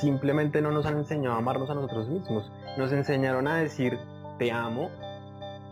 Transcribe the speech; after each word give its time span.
simplemente 0.00 0.60
no 0.60 0.70
nos 0.70 0.86
han 0.86 0.98
enseñado 0.98 1.36
a 1.36 1.38
amarnos 1.38 1.70
a 1.70 1.74
nosotros 1.74 2.08
mismos. 2.08 2.50
Nos 2.76 2.92
enseñaron 2.92 3.48
a 3.48 3.56
decir 3.56 3.98
te 4.38 4.52
amo, 4.52 4.90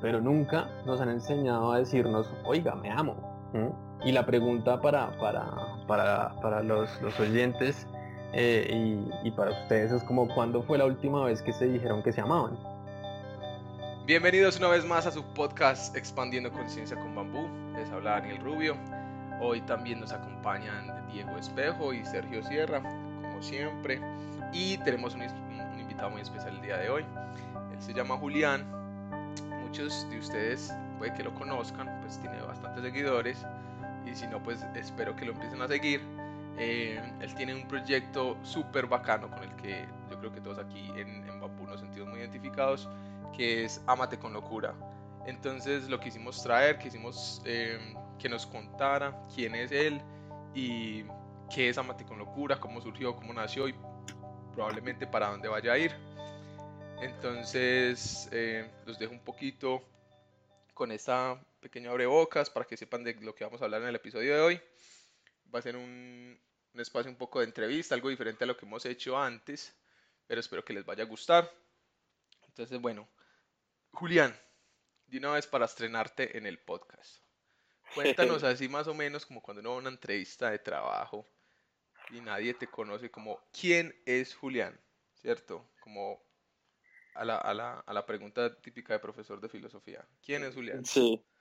pero 0.00 0.20
nunca 0.20 0.68
nos 0.86 1.00
han 1.00 1.10
enseñado 1.10 1.72
a 1.72 1.78
decirnos, 1.78 2.32
oiga, 2.44 2.74
me 2.74 2.90
amo. 2.90 3.16
Y 4.04 4.12
la 4.12 4.26
pregunta 4.26 4.80
para, 4.80 5.16
para, 5.18 6.34
para, 6.40 6.62
los, 6.62 6.90
oyentes 7.20 7.86
eh, 8.32 8.68
y, 9.22 9.28
y 9.28 9.30
para 9.30 9.52
ustedes 9.52 9.92
es 9.92 10.02
como, 10.04 10.28
¿cuándo 10.34 10.62
fue 10.62 10.78
la 10.78 10.86
última 10.86 11.24
vez 11.24 11.40
que 11.40 11.52
se 11.52 11.66
dijeron 11.66 12.02
que 12.02 12.12
se 12.12 12.20
amaban? 12.20 12.58
Bienvenidos 14.06 14.58
una 14.58 14.68
vez 14.68 14.84
más 14.84 15.06
a 15.06 15.12
su 15.12 15.22
podcast 15.22 15.96
Expandiendo 15.96 16.52
Conciencia 16.52 16.94
con 16.94 17.14
Bambú. 17.14 17.48
Les 17.74 17.90
habla 17.90 18.20
Daniel 18.20 18.38
Rubio. 18.42 18.76
Hoy 19.40 19.62
también 19.62 20.00
nos 20.00 20.12
acompañan 20.12 21.08
Diego 21.10 21.38
Espejo 21.38 21.94
y 21.94 22.04
Sergio 22.04 22.42
Sierra, 22.42 22.82
siempre. 23.44 24.00
Y 24.52 24.78
tenemos 24.78 25.14
un, 25.14 25.22
invitado 25.78 26.10
muy 26.10 26.20
especial 26.20 26.56
el 26.56 26.62
día 26.62 26.78
de 26.78 26.88
hoy. 26.88 27.04
Él 27.72 27.80
se 27.80 27.92
llama 27.92 28.16
Julián. 28.16 28.64
Muchos 29.62 30.08
de 30.10 30.18
ustedes 30.18 30.72
puede 30.98 31.12
que 31.14 31.22
lo 31.22 31.34
conozcan, 31.34 32.00
pues 32.00 32.18
tiene 32.20 32.40
bastantes 32.42 32.82
seguidores. 32.82 33.44
Y 34.06 34.14
si 34.14 34.26
no, 34.26 34.42
pues 34.42 34.64
espero 34.74 35.16
que 35.16 35.24
lo 35.24 35.32
empiecen 35.32 35.60
a 35.62 35.68
seguir. 35.68 36.00
Eh, 36.56 37.00
él 37.20 37.34
tiene 37.34 37.54
un 37.54 37.66
proyecto 37.66 38.36
súper 38.42 38.86
bacano 38.86 39.28
con 39.28 39.42
el 39.42 39.54
que 39.56 39.84
yo 40.08 40.18
creo 40.20 40.32
que 40.32 40.40
todos 40.40 40.58
aquí 40.58 40.88
en, 40.96 41.28
en 41.28 41.40
Bambú 41.40 41.66
nos 41.66 41.80
sentimos 41.80 42.08
muy 42.08 42.20
identificados, 42.20 42.88
que 43.36 43.64
es 43.64 43.82
Amate 43.86 44.18
con 44.18 44.32
locura. 44.32 44.72
Entonces 45.26 45.88
lo 45.88 45.98
quisimos 45.98 46.42
traer, 46.42 46.78
quisimos 46.78 47.42
eh, 47.44 47.78
que 48.18 48.28
nos 48.28 48.46
contara 48.46 49.18
quién 49.34 49.54
es 49.54 49.72
él 49.72 50.00
y 50.54 51.04
qué 51.54 51.68
es 51.68 51.78
Amate 51.78 52.04
con 52.04 52.18
Locura, 52.18 52.58
cómo 52.58 52.80
surgió, 52.80 53.14
cómo 53.14 53.32
nació 53.32 53.68
y 53.68 53.74
probablemente 54.52 55.06
para 55.06 55.28
dónde 55.28 55.46
vaya 55.46 55.72
a 55.72 55.78
ir. 55.78 55.92
Entonces 57.00 58.28
eh, 58.32 58.68
los 58.86 58.98
dejo 58.98 59.12
un 59.12 59.22
poquito 59.22 59.80
con 60.72 60.90
esta 60.90 61.40
pequeña 61.60 61.90
abrebocas 61.90 62.50
para 62.50 62.66
que 62.66 62.76
sepan 62.76 63.04
de 63.04 63.14
lo 63.20 63.36
que 63.36 63.44
vamos 63.44 63.62
a 63.62 63.66
hablar 63.66 63.82
en 63.82 63.88
el 63.88 63.94
episodio 63.94 64.34
de 64.34 64.40
hoy. 64.40 64.60
Va 65.54 65.60
a 65.60 65.62
ser 65.62 65.76
un, 65.76 66.36
un 66.74 66.80
espacio 66.80 67.08
un 67.08 67.16
poco 67.16 67.38
de 67.38 67.46
entrevista, 67.46 67.94
algo 67.94 68.08
diferente 68.08 68.42
a 68.42 68.48
lo 68.48 68.56
que 68.56 68.66
hemos 68.66 68.84
hecho 68.84 69.16
antes, 69.16 69.76
pero 70.26 70.40
espero 70.40 70.64
que 70.64 70.72
les 70.72 70.84
vaya 70.84 71.04
a 71.04 71.06
gustar. 71.06 71.48
Entonces, 72.48 72.80
bueno, 72.80 73.08
Julián, 73.92 74.36
de 75.06 75.18
una 75.18 75.34
vez 75.34 75.46
para 75.46 75.66
estrenarte 75.66 76.36
en 76.36 76.46
el 76.46 76.58
podcast. 76.58 77.22
Cuéntanos 77.94 78.42
así 78.42 78.68
más 78.68 78.88
o 78.88 78.94
menos 78.94 79.24
como 79.24 79.40
cuando 79.40 79.60
uno 79.60 79.70
va 79.70 79.76
a 79.76 79.78
una 79.78 79.90
entrevista 79.90 80.50
de 80.50 80.58
trabajo 80.58 81.24
y 82.10 82.20
nadie 82.20 82.54
te 82.54 82.66
conoce 82.66 83.10
como 83.10 83.40
quién 83.58 83.94
es 84.06 84.34
Julián, 84.34 84.78
¿cierto? 85.14 85.68
Como 85.80 86.22
a 87.14 87.24
la, 87.24 87.36
a 87.36 87.54
la, 87.54 87.80
a 87.80 87.92
la 87.92 88.06
pregunta 88.06 88.60
típica 88.60 88.94
de 88.94 88.98
profesor 88.98 89.40
de 89.40 89.48
filosofía. 89.48 90.06
¿Quién 90.24 90.44
es 90.44 90.54
Julián? 90.54 90.84
Sí. 90.84 91.22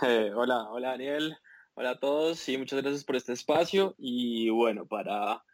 Eh, 0.00 0.32
hola, 0.34 0.70
hola 0.70 0.92
Daniel. 0.92 1.36
Hola 1.74 1.90
a 1.90 2.00
todos. 2.00 2.38
Sí, 2.38 2.56
muchas 2.56 2.80
gracias 2.80 3.04
por 3.04 3.16
este 3.16 3.34
espacio. 3.34 3.94
Y 3.98 4.48
bueno, 4.48 4.86
para, 4.86 5.44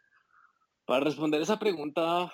para 0.85 1.05
responder 1.05 1.43
esa 1.43 1.59
pregunta, 1.59 2.33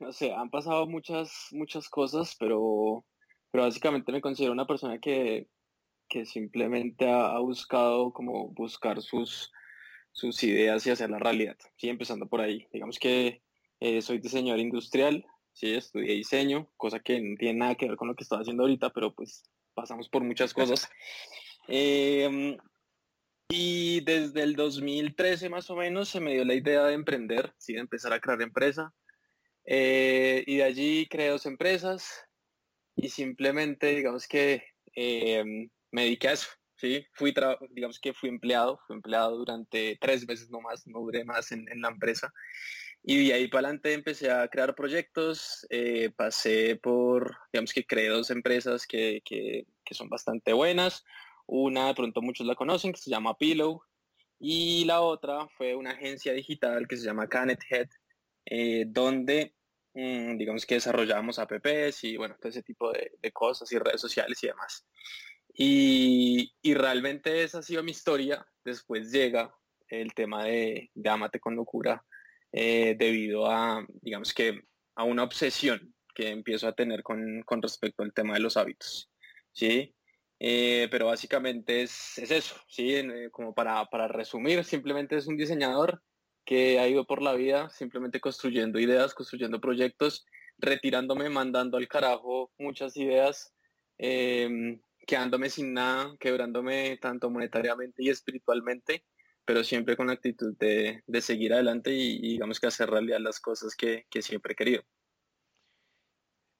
no 0.00 0.12
sé, 0.12 0.34
han 0.34 0.50
pasado 0.50 0.86
muchas, 0.86 1.48
muchas 1.52 1.88
cosas, 1.88 2.36
pero, 2.38 3.06
pero 3.50 3.64
básicamente 3.64 4.12
me 4.12 4.20
considero 4.20 4.52
una 4.52 4.66
persona 4.66 4.98
que 4.98 5.48
que 6.10 6.26
simplemente 6.26 7.08
ha, 7.08 7.38
buscado 7.38 8.12
como 8.12 8.48
buscar 8.48 9.00
sus, 9.00 9.50
sus 10.12 10.42
ideas 10.42 10.86
y 10.86 10.90
hacer 10.90 11.10
la 11.10 11.18
realidad. 11.18 11.56
Sí, 11.76 11.88
empezando 11.88 12.28
por 12.28 12.40
ahí. 12.40 12.66
Digamos 12.72 12.98
que 12.98 13.42
eh, 13.80 14.02
soy 14.02 14.18
diseñador 14.18 14.60
industrial, 14.60 15.24
sí, 15.52 15.74
estudié 15.74 16.14
diseño, 16.14 16.70
cosa 16.76 17.00
que 17.00 17.20
no 17.20 17.36
tiene 17.36 17.58
nada 17.58 17.74
que 17.74 17.88
ver 17.88 17.96
con 17.96 18.08
lo 18.08 18.14
que 18.14 18.24
estoy 18.24 18.40
haciendo 18.40 18.64
ahorita, 18.64 18.90
pero 18.90 19.14
pues 19.14 19.42
pasamos 19.74 20.08
por 20.08 20.22
muchas 20.24 20.54
cosas. 20.54 20.88
Em, 21.72 22.56
y 23.48 24.00
desde 24.00 24.42
el 24.42 24.56
2013 24.56 25.50
más 25.50 25.70
o 25.70 25.76
menos 25.76 26.08
se 26.08 26.18
me 26.18 26.32
dio 26.32 26.44
la 26.44 26.54
idea 26.54 26.84
de 26.84 26.94
emprender, 26.94 27.52
sí, 27.58 27.74
de 27.74 27.80
empezar 27.80 28.12
a 28.12 28.18
crear 28.18 28.42
empresa. 28.42 28.92
Eh, 29.64 30.42
y 30.46 30.56
de 30.56 30.64
allí 30.64 31.06
creé 31.06 31.28
dos 31.28 31.46
empresas 31.46 32.24
y 32.96 33.08
simplemente 33.10 33.94
digamos 33.94 34.26
que 34.26 34.64
em, 34.94 35.68
me 35.92 36.04
dediqué 36.04 36.28
a 36.28 36.32
eso, 36.32 36.48
¿sí? 36.80 37.06
Fui, 37.12 37.34
digamos 37.70 38.00
que 38.00 38.14
fui 38.14 38.30
empleado, 38.30 38.80
fui 38.86 38.96
empleado 38.96 39.36
durante 39.36 39.98
tres 40.00 40.26
meses 40.26 40.50
nomás, 40.50 40.86
no 40.86 41.00
duré 41.00 41.24
más 41.24 41.52
en, 41.52 41.66
la 41.80 41.88
empresa. 41.88 42.32
Y 43.02 43.28
de 43.28 43.34
ahí 43.34 43.48
para 43.48 43.68
adelante 43.68 43.92
empecé 43.92 44.30
a 44.30 44.48
crear 44.48 44.74
proyectos, 44.74 45.66
eh, 45.70 46.10
pasé 46.16 46.76
por, 46.76 47.36
digamos 47.52 47.72
que 47.72 47.86
creé 47.86 48.08
dos 48.08 48.30
empresas 48.30 48.86
que, 48.86 49.22
que, 49.24 49.66
son 49.92 50.08
bastante 50.08 50.52
buenas. 50.52 51.04
Una, 51.46 51.88
de 51.88 51.94
pronto 51.94 52.22
muchos 52.22 52.46
la 52.46 52.54
conocen, 52.54 52.92
que 52.92 53.00
se 53.00 53.10
llama 53.10 53.36
Pillow. 53.36 53.82
Y 54.38 54.84
la 54.84 55.00
otra 55.00 55.48
fue 55.48 55.74
una 55.74 55.90
agencia 55.90 56.32
digital 56.32 56.86
que 56.86 56.96
se 56.96 57.04
llama 57.04 57.28
Canet 57.28 57.60
Head, 57.68 57.88
eh, 58.46 58.84
donde 58.86 59.54
mm, 59.94 60.36
digamos 60.38 60.64
que 60.64 60.76
desarrollamos 60.76 61.38
apps 61.38 62.04
y 62.04 62.16
bueno, 62.16 62.36
todo 62.40 62.48
ese 62.48 62.62
tipo 62.62 62.92
de, 62.92 63.12
de, 63.20 63.32
cosas 63.32 63.70
y 63.72 63.78
redes 63.78 64.00
sociales 64.00 64.42
y 64.44 64.46
demás. 64.46 64.86
Y, 65.62 66.74
realmente 66.74 67.42
esa 67.42 67.58
ha 67.58 67.62
sido 67.62 67.82
mi 67.82 67.90
historia. 67.90 68.46
Después 68.64 69.12
llega 69.12 69.54
el 69.88 70.14
tema 70.14 70.44
de, 70.44 70.90
de 70.94 71.40
con 71.40 71.54
locura 71.54 72.02
eh, 72.50 72.96
debido 72.98 73.46
a, 73.46 73.86
digamos 74.00 74.32
que, 74.32 74.62
a 74.94 75.04
una 75.04 75.22
obsesión 75.22 75.94
que 76.14 76.30
empiezo 76.30 76.66
a 76.66 76.72
tener 76.72 77.02
con, 77.02 77.44
respecto 77.60 78.02
al 78.02 78.14
tema 78.14 78.34
de 78.34 78.40
los 78.40 78.56
hábitos. 78.56 79.10
¿sí? 79.52 79.94
Eh, 80.38 80.88
pero 80.90 81.08
básicamente 81.08 81.82
es, 81.82 82.16
eso, 82.16 82.56
¿sí? 82.66 82.94
Eh, 82.94 83.28
como 83.30 83.52
para, 83.52 83.84
para 83.84 84.08
resumir, 84.08 84.64
simplemente 84.64 85.16
es 85.16 85.26
un 85.26 85.36
diseñador 85.36 86.02
que 86.46 86.78
ha 86.78 86.88
ido 86.88 87.04
por 87.04 87.20
la 87.20 87.34
vida 87.34 87.68
simplemente 87.68 88.18
construyendo 88.18 88.80
ideas, 88.80 89.12
construyendo 89.12 89.60
proyectos, 89.60 90.24
retirándome, 90.56 91.28
mandando 91.28 91.76
al 91.76 91.86
carajo 91.86 92.50
muchas 92.58 92.96
ideas, 92.96 93.52
em, 93.98 94.80
quedándome 95.10 95.50
sin 95.50 95.74
nada, 95.74 96.16
quebrándome 96.20 96.96
tanto 96.98 97.30
monetariamente 97.30 98.00
y 98.00 98.10
espiritualmente, 98.10 99.04
pero 99.44 99.64
siempre 99.64 99.96
con 99.96 100.06
la 100.06 100.12
actitud 100.12 100.56
de, 100.56 101.02
seguir 101.20 101.52
adelante 101.52 101.90
y, 101.92 102.20
digamos 102.20 102.60
que 102.60 102.68
hacer 102.68 102.88
realidad 102.88 103.18
las 103.18 103.40
cosas 103.40 103.74
que, 103.74 104.06
siempre 104.22 104.52
he 104.52 104.56
querido. 104.56 104.84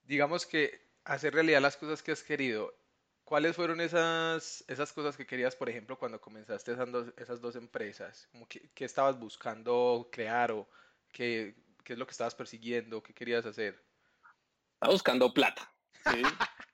Digamos 0.03 0.45
que 0.45 0.85
hacer 1.05 1.33
realidad 1.33 1.61
las 1.61 1.77
cosas 1.77 2.03
que 2.03 2.11
has 2.11 2.23
querido. 2.23 2.77
¿Cuáles 3.23 3.55
fueron 3.55 3.79
esas, 3.79 4.65
esas 4.67 4.91
cosas 4.91 5.15
que 5.15 5.25
querías, 5.25 5.55
por 5.55 5.69
ejemplo, 5.69 5.97
cuando 5.97 6.19
comenzaste 6.19 6.73
esas 6.73 6.91
dos, 6.91 7.13
esas 7.15 7.39
dos 7.39 7.55
empresas? 7.55 8.27
¿Qué 8.49 8.83
estabas 8.83 9.17
buscando 9.17 10.09
crear 10.11 10.51
o 10.51 10.69
qué, 11.13 11.55
qué, 11.85 11.93
es 11.93 11.99
lo 11.99 12.05
que 12.05 12.11
estabas 12.11 12.35
persiguiendo? 12.35 13.01
¿Qué 13.01 13.13
querías 13.13 13.45
hacer? 13.45 13.81
Estaba 14.73 14.91
buscando 14.91 15.33
plata. 15.33 15.73
¿sí? 16.11 16.21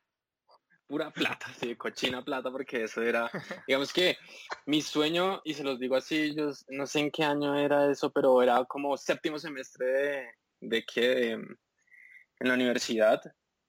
pura 0.88 1.12
plata, 1.12 1.48
sí, 1.60 1.76
cochina 1.76 2.24
plata, 2.24 2.52
porque 2.52 2.84
eso 2.84 3.02
era, 3.02 3.30
digamos 3.68 3.94
que 3.94 4.18
mi 4.66 4.82
sueño, 4.82 5.42
y 5.44 5.54
se 5.54 5.64
los 5.64 5.80
digo 5.80 5.96
así, 5.96 6.34
yo 6.36 6.52
no 6.70 6.88
sé 6.88 7.00
en 7.00 7.12
qué 7.12 7.24
año 7.24 7.58
era 7.58 7.92
eso, 7.92 8.12
pero 8.12 8.42
era 8.42 8.64
como 8.66 8.98
séptimo 8.98 9.38
semestre 9.38 9.86
de, 9.86 10.28
de 10.62 10.84
que 10.84 11.32
en 11.32 12.48
la 12.48 12.54
universidad, 12.54 13.22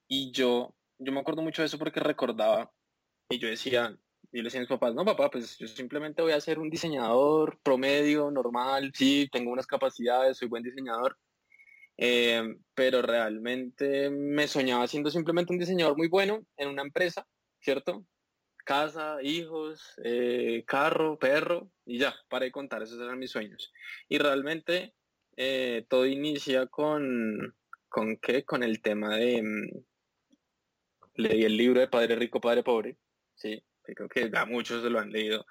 y 0.09 0.31
yo, 0.33 0.75
yo 0.99 1.13
me 1.13 1.21
acuerdo 1.21 1.43
mucho 1.43 1.63
de 1.63 1.67
eso 1.67 1.79
porque 1.79 2.01
recordaba, 2.01 2.73
y 3.29 3.39
yo 3.39 3.49
decía, 3.49 3.99
y 4.33 4.39
le 4.39 4.45
decía 4.45 4.61
a 4.61 4.63
mis 4.63 4.69
papás, 4.69 4.95
no 4.95 5.05
papá, 5.05 5.31
pues 5.31 5.57
yo 5.59 5.67
simplemente 5.67 6.23
voy 6.23 6.33
a 6.33 6.41
ser 6.41 6.59
un 6.59 6.71
diseñador 6.71 7.59
promedio, 7.63 8.31
normal, 8.31 8.93
sí, 8.95 9.29
tengo 9.33 9.51
unas 9.51 9.67
capacidades, 9.67 10.37
soy 10.37 10.49
buen 10.49 10.63
diseñador, 10.63 11.19
eh, 11.99 12.57
pero 12.75 13.03
realmente 13.03 14.09
me 14.09 14.47
soñaba 14.47 14.87
siendo 14.87 15.11
simplemente 15.11 15.53
un 15.53 15.59
diseñador 15.59 15.97
muy 15.97 16.09
bueno 16.09 16.47
en 16.57 16.69
una 16.69 16.83
empresa, 16.83 17.27
¿cierto? 17.61 18.07
Casa, 18.65 19.19
hijos, 19.23 19.95
eh, 20.05 20.65
carro, 20.67 21.19
perro, 21.19 21.71
y 21.85 21.99
ya, 21.99 22.15
para 22.29 22.49
contar, 22.53 22.83
esos 22.83 23.01
eran 23.01 23.19
mis 23.19 23.33
sueños. 23.33 23.73
Y 24.09 24.19
realmente 24.19 24.95
eh, 25.37 25.87
todo 25.89 26.07
inicia 26.07 26.69
con, 26.69 27.57
¿con 27.89 28.17
qué? 28.19 28.45
Con 28.45 28.63
el 28.63 28.81
tema 28.81 29.17
de... 29.17 29.43
Mm, 29.43 29.85
leí 31.15 31.45
el 31.45 31.57
libro 31.57 31.81
de 31.81 31.89
Padre 31.89 32.15
Rico, 32.15 32.41
Padre 32.41 32.63
Pobre, 32.63 32.97
sí, 33.35 33.61
creo 33.83 34.09
que 34.09 34.31
a 34.33 34.45
muchos 34.45 34.83
se 34.85 34.91
lo 34.91 35.01
han 35.01 35.11
leído, 35.11 35.45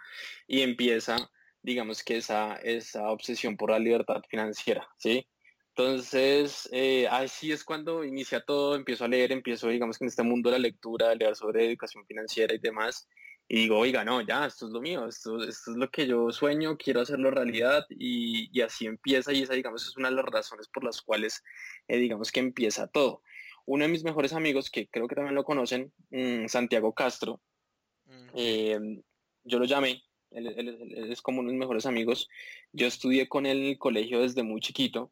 y 0.47 0.61
empieza, 0.61 1.17
digamos 1.61 2.03
que 2.03 2.17
esa, 2.17 2.55
esa 2.55 3.09
obsesión 3.09 3.57
por 3.57 3.71
la 3.71 3.79
libertad 3.79 4.21
financiera, 4.29 4.87
¿sí? 4.97 5.27
Entonces, 5.77 6.67
eh, 6.71 7.07
así 7.07 7.51
es 7.51 7.63
cuando 7.63 8.03
inicia 8.03 8.41
todo, 8.43 8.75
empiezo 8.75 9.05
a 9.05 9.07
leer, 9.07 9.31
empiezo, 9.31 9.67
digamos 9.67 9.99
que 9.99 10.05
en 10.05 10.09
este 10.09 10.23
mundo 10.23 10.49
de 10.49 10.57
la 10.57 10.63
lectura, 10.63 11.11
a 11.11 11.15
leer 11.15 11.35
sobre 11.35 11.67
educación 11.67 12.03
financiera 12.07 12.55
y 12.55 12.57
demás, 12.57 13.07
y 13.47 13.57
digo, 13.57 13.77
oiga, 13.77 14.03
no, 14.03 14.21
ya, 14.21 14.47
esto 14.47 14.65
es 14.65 14.71
lo 14.71 14.81
mío, 14.81 15.07
esto, 15.07 15.43
esto 15.43 15.71
es 15.71 15.77
lo 15.77 15.87
que 15.91 16.07
yo 16.07 16.31
sueño, 16.31 16.77
quiero 16.77 17.01
hacerlo 17.01 17.29
realidad 17.29 17.85
y, 17.91 18.49
y, 18.51 18.61
así 18.61 18.87
empieza 18.87 19.31
y 19.33 19.43
esa, 19.43 19.53
digamos, 19.53 19.87
es 19.87 19.95
una 19.97 20.09
de 20.09 20.15
las 20.15 20.25
razones 20.25 20.67
por 20.67 20.83
las 20.83 20.99
cuales, 20.99 21.43
eh, 21.87 21.97
digamos, 21.97 22.31
que 22.31 22.39
empieza 22.39 22.87
todo. 22.87 23.21
Uno 23.67 23.83
de 23.83 23.91
mis 23.91 24.03
mejores 24.03 24.33
amigos, 24.33 24.71
que 24.71 24.87
creo 24.87 25.07
que 25.07 25.13
también 25.13 25.35
lo 25.35 25.43
conocen, 25.43 25.93
mm, 26.09 26.47
Santiago 26.47 26.95
Castro, 26.95 27.39
eh, 28.33 28.79
yo 29.43 29.59
lo 29.59 29.65
llamé, 29.65 30.01
él, 30.31 30.47
él, 30.47 31.11
es 31.11 31.21
como 31.21 31.41
uno 31.41 31.49
de 31.49 31.53
mis 31.53 31.59
mejores 31.59 31.85
amigos, 31.85 32.27
yo 32.73 32.87
estudié 32.87 33.29
con 33.29 33.45
él 33.45 33.59
en 33.59 33.67
el 33.67 33.77
colegio 33.77 34.21
desde 34.21 34.41
muy 34.41 34.59
chiquito 34.59 35.11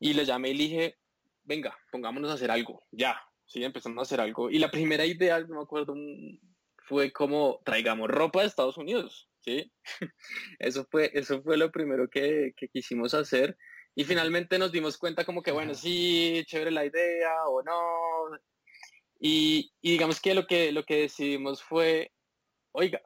y 0.00 0.14
le 0.14 0.24
llamé 0.24 0.50
y 0.50 0.54
le 0.54 0.64
dije, 0.64 0.98
venga, 1.44 1.76
pongámonos 1.90 2.30
a 2.30 2.34
hacer 2.34 2.50
algo, 2.50 2.84
ya, 2.90 3.20
sí, 3.46 3.64
empezamos 3.64 3.98
a 3.98 4.02
hacer 4.02 4.20
algo. 4.20 4.50
Y 4.50 4.58
la 4.58 4.70
primera 4.70 5.04
idea, 5.04 5.40
no 5.40 5.56
me 5.56 5.62
acuerdo, 5.62 5.94
fue 6.88 7.12
como 7.12 7.60
traigamos 7.64 8.08
ropa 8.08 8.40
de 8.40 8.46
Estados 8.46 8.78
Unidos, 8.78 9.28
¿sí? 9.40 9.72
eso, 10.58 10.86
fue, 10.90 11.10
eso 11.14 11.42
fue 11.42 11.56
lo 11.56 11.70
primero 11.70 12.08
que, 12.08 12.54
quisimos 12.72 13.14
hacer. 13.14 13.56
Y 13.94 14.04
finalmente 14.04 14.58
nos 14.58 14.70
dimos 14.70 14.96
cuenta 14.96 15.24
como 15.24 15.42
que, 15.42 15.50
bueno, 15.50 15.74
sí, 15.74 16.44
chévere 16.46 16.70
la 16.70 16.84
idea 16.86 17.48
o 17.48 17.62
no. 17.62 18.38
Y, 19.18 19.72
digamos 19.82 20.20
que 20.20 20.34
lo, 20.34 20.46
que 20.46 20.70
lo 20.70 20.84
que 20.84 21.02
decidimos 21.02 21.62
fue, 21.62 22.12
oiga, 22.72 23.02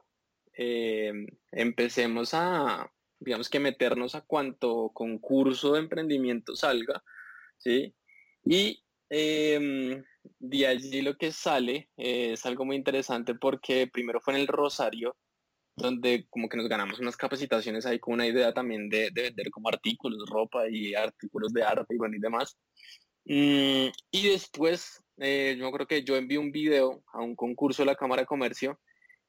em, 0.53 1.27
empecemos 1.51 2.35
a, 2.35 2.93
digamos 3.25 3.49
que 3.49 3.61
meternos 3.61 4.15
a 4.15 4.23
cuanto 4.23 4.91
concurso 4.91 5.73
de 5.73 5.81
emprendimiento 5.81 6.55
salga, 6.57 7.03
¿sí? 7.59 7.95
Y 8.45 8.83
em, 9.09 10.03
de 10.39 10.67
allí 10.67 11.03
lo 11.03 11.17
que 11.17 11.33
sale 11.33 11.91
eh, 11.97 12.33
es 12.33 12.47
algo 12.47 12.65
muy 12.65 12.77
interesante 12.77 13.35
porque 13.35 13.87
primero 13.87 14.21
fue 14.21 14.35
en 14.35 14.41
el 14.41 14.47
Rosario, 14.47 15.17
donde 15.77 16.27
como 16.29 16.49
que 16.49 16.57
nos 16.57 16.69
ganamos 16.69 17.01
unas 17.01 17.17
capacitaciones 17.17 17.87
ahí 17.87 17.99
con 17.99 18.15
una 18.15 18.27
idea 18.27 18.53
también 18.53 18.89
de, 18.89 19.11
vender 19.11 19.51
como 19.51 19.69
artículos, 19.69 20.29
ropa 20.29 20.69
y 20.69 20.95
artículos 20.95 21.53
de 21.53 21.63
arte 21.65 21.95
y 21.95 21.99
bueno 21.99 22.17
y 22.17 22.21
demás. 22.21 22.59
Mm, 23.25 23.89
y 24.11 24.29
después, 24.29 25.03
eh, 25.19 25.57
yo 25.59 25.71
creo 25.73 25.87
que 25.87 26.03
yo 26.05 26.17
envié 26.17 26.39
un 26.39 26.53
video 26.53 27.03
a 27.13 27.23
un 27.23 27.37
concurso 27.37 27.83
de 27.83 27.87
la 27.87 27.97
Cámara 27.97 28.23
de 28.23 28.27
Comercio 28.27 28.81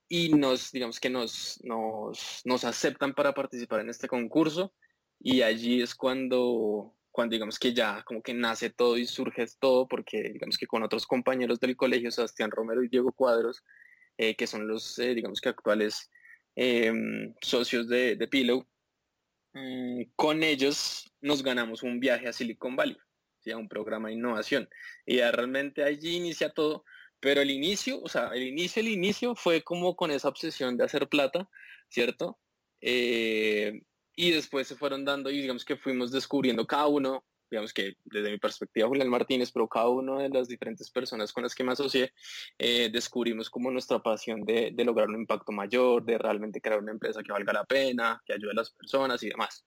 y 0.08 0.30
nos, 0.30 0.72
digamos 0.72 1.00
que 1.00 1.10
nos, 1.10 1.60
nos, 1.64 2.42
nos 2.46 2.64
aceptan 2.64 3.14
para 3.14 3.34
participar 3.34 3.82
en 3.82 3.90
este 3.90 4.08
concurso 4.08 4.74
y 5.20 5.42
allí 5.42 5.82
es 5.82 5.96
cuando 5.96 6.96
cuando 7.14 7.34
digamos 7.34 7.60
que 7.60 7.74
ya 7.74 8.04
como 8.04 8.24
que 8.24 8.34
nace 8.34 8.72
todo 8.72 8.98
y 8.98 9.06
surge 9.06 9.46
todo, 9.60 9.88
porque 9.88 10.32
digamos 10.34 10.58
que 10.58 10.66
con 10.66 10.82
otros 10.82 11.06
compañeros 11.06 11.60
del 11.60 11.78
colegio, 11.78 12.10
Sebastián 12.10 12.50
Romero 12.50 12.84
y 12.84 12.90
Diego 12.90 13.12
Cuadros, 13.12 13.64
eh, 14.18 14.36
que 14.36 14.48
son 14.48 14.68
los, 14.68 14.98
eh, 14.98 15.14
digamos 15.14 15.40
que 15.40 15.50
actuales 15.50 16.10
em, 16.56 17.34
socios 17.40 17.88
de, 17.88 18.16
de 18.16 18.28
Pillow, 18.28 18.68
mm, 19.54 20.02
con 20.16 20.42
ellos 20.42 21.12
nos 21.22 21.44
ganamos 21.44 21.84
un 21.84 22.00
viaje 22.00 22.28
a 22.28 22.34
Silicon 22.34 22.76
Valley, 22.76 22.98
a 23.54 23.58
un 23.58 23.70
programa 23.70 24.08
de 24.08 24.16
innovación. 24.16 24.68
Y 25.06 25.18
ya 25.18 25.32
realmente 25.32 25.84
allí 25.84 26.16
inicia 26.16 26.50
todo, 26.50 26.84
pero 27.24 27.40
el 27.40 27.52
inicio, 27.52 28.02
o 28.04 28.10
sea, 28.10 28.28
el 28.34 28.44
inicio, 28.44 28.81
el 28.81 28.90
inicio 28.90 29.34
fue 29.34 29.64
como 29.64 29.96
con 29.96 30.12
esa 30.12 30.28
obsesión 30.28 30.75
de 30.75 30.84
hacer 30.84 31.08
plata, 31.08 31.50
¿cierto? 31.88 32.38
Eh, 32.81 33.81
y 34.14 34.31
después 34.31 34.68
se 34.68 34.75
fueron 34.75 35.06
dando 35.06 35.31
y 35.31 35.40
digamos 35.40 35.64
que 35.64 35.78
fuimos 35.78 36.12
descubriendo 36.12 36.68
cada 36.68 36.88
uno, 36.88 37.24
digamos 37.50 37.72
que 37.72 37.94
desde 38.04 38.30
mi 38.30 38.40
perspectiva 38.40 38.90
Julián 38.90 39.08
Martínez, 39.08 39.54
pero 39.54 39.70
cada 39.70 39.88
una 39.88 40.22
de 40.22 40.28
las 40.28 40.50
diferentes 40.50 40.92
personas 40.92 41.31
con 41.31 41.44
las 41.44 41.56
que 41.56 41.64
me 41.64 41.72
asocié, 41.72 42.12
eh, 42.58 42.90
descubrimos 42.92 43.50
como 43.50 43.72
nuestra 43.72 44.00
pasión 44.00 44.42
de, 44.42 44.72
de, 44.74 44.84
lograr 44.84 45.08
un 45.08 45.22
impacto 45.22 45.54
mayor, 45.54 46.04
de 46.04 46.18
realmente 46.18 46.60
crear 46.60 46.80
una 46.80 46.92
empresa 46.92 47.24
que 47.24 47.31
valga 47.31 47.54
la 47.54 47.64
pena, 47.64 48.22
que 48.26 48.34
ayude 48.34 48.52
a 48.52 48.56
las 48.56 48.72
personas 48.72 49.24
y 49.24 49.30
demás. 49.30 49.66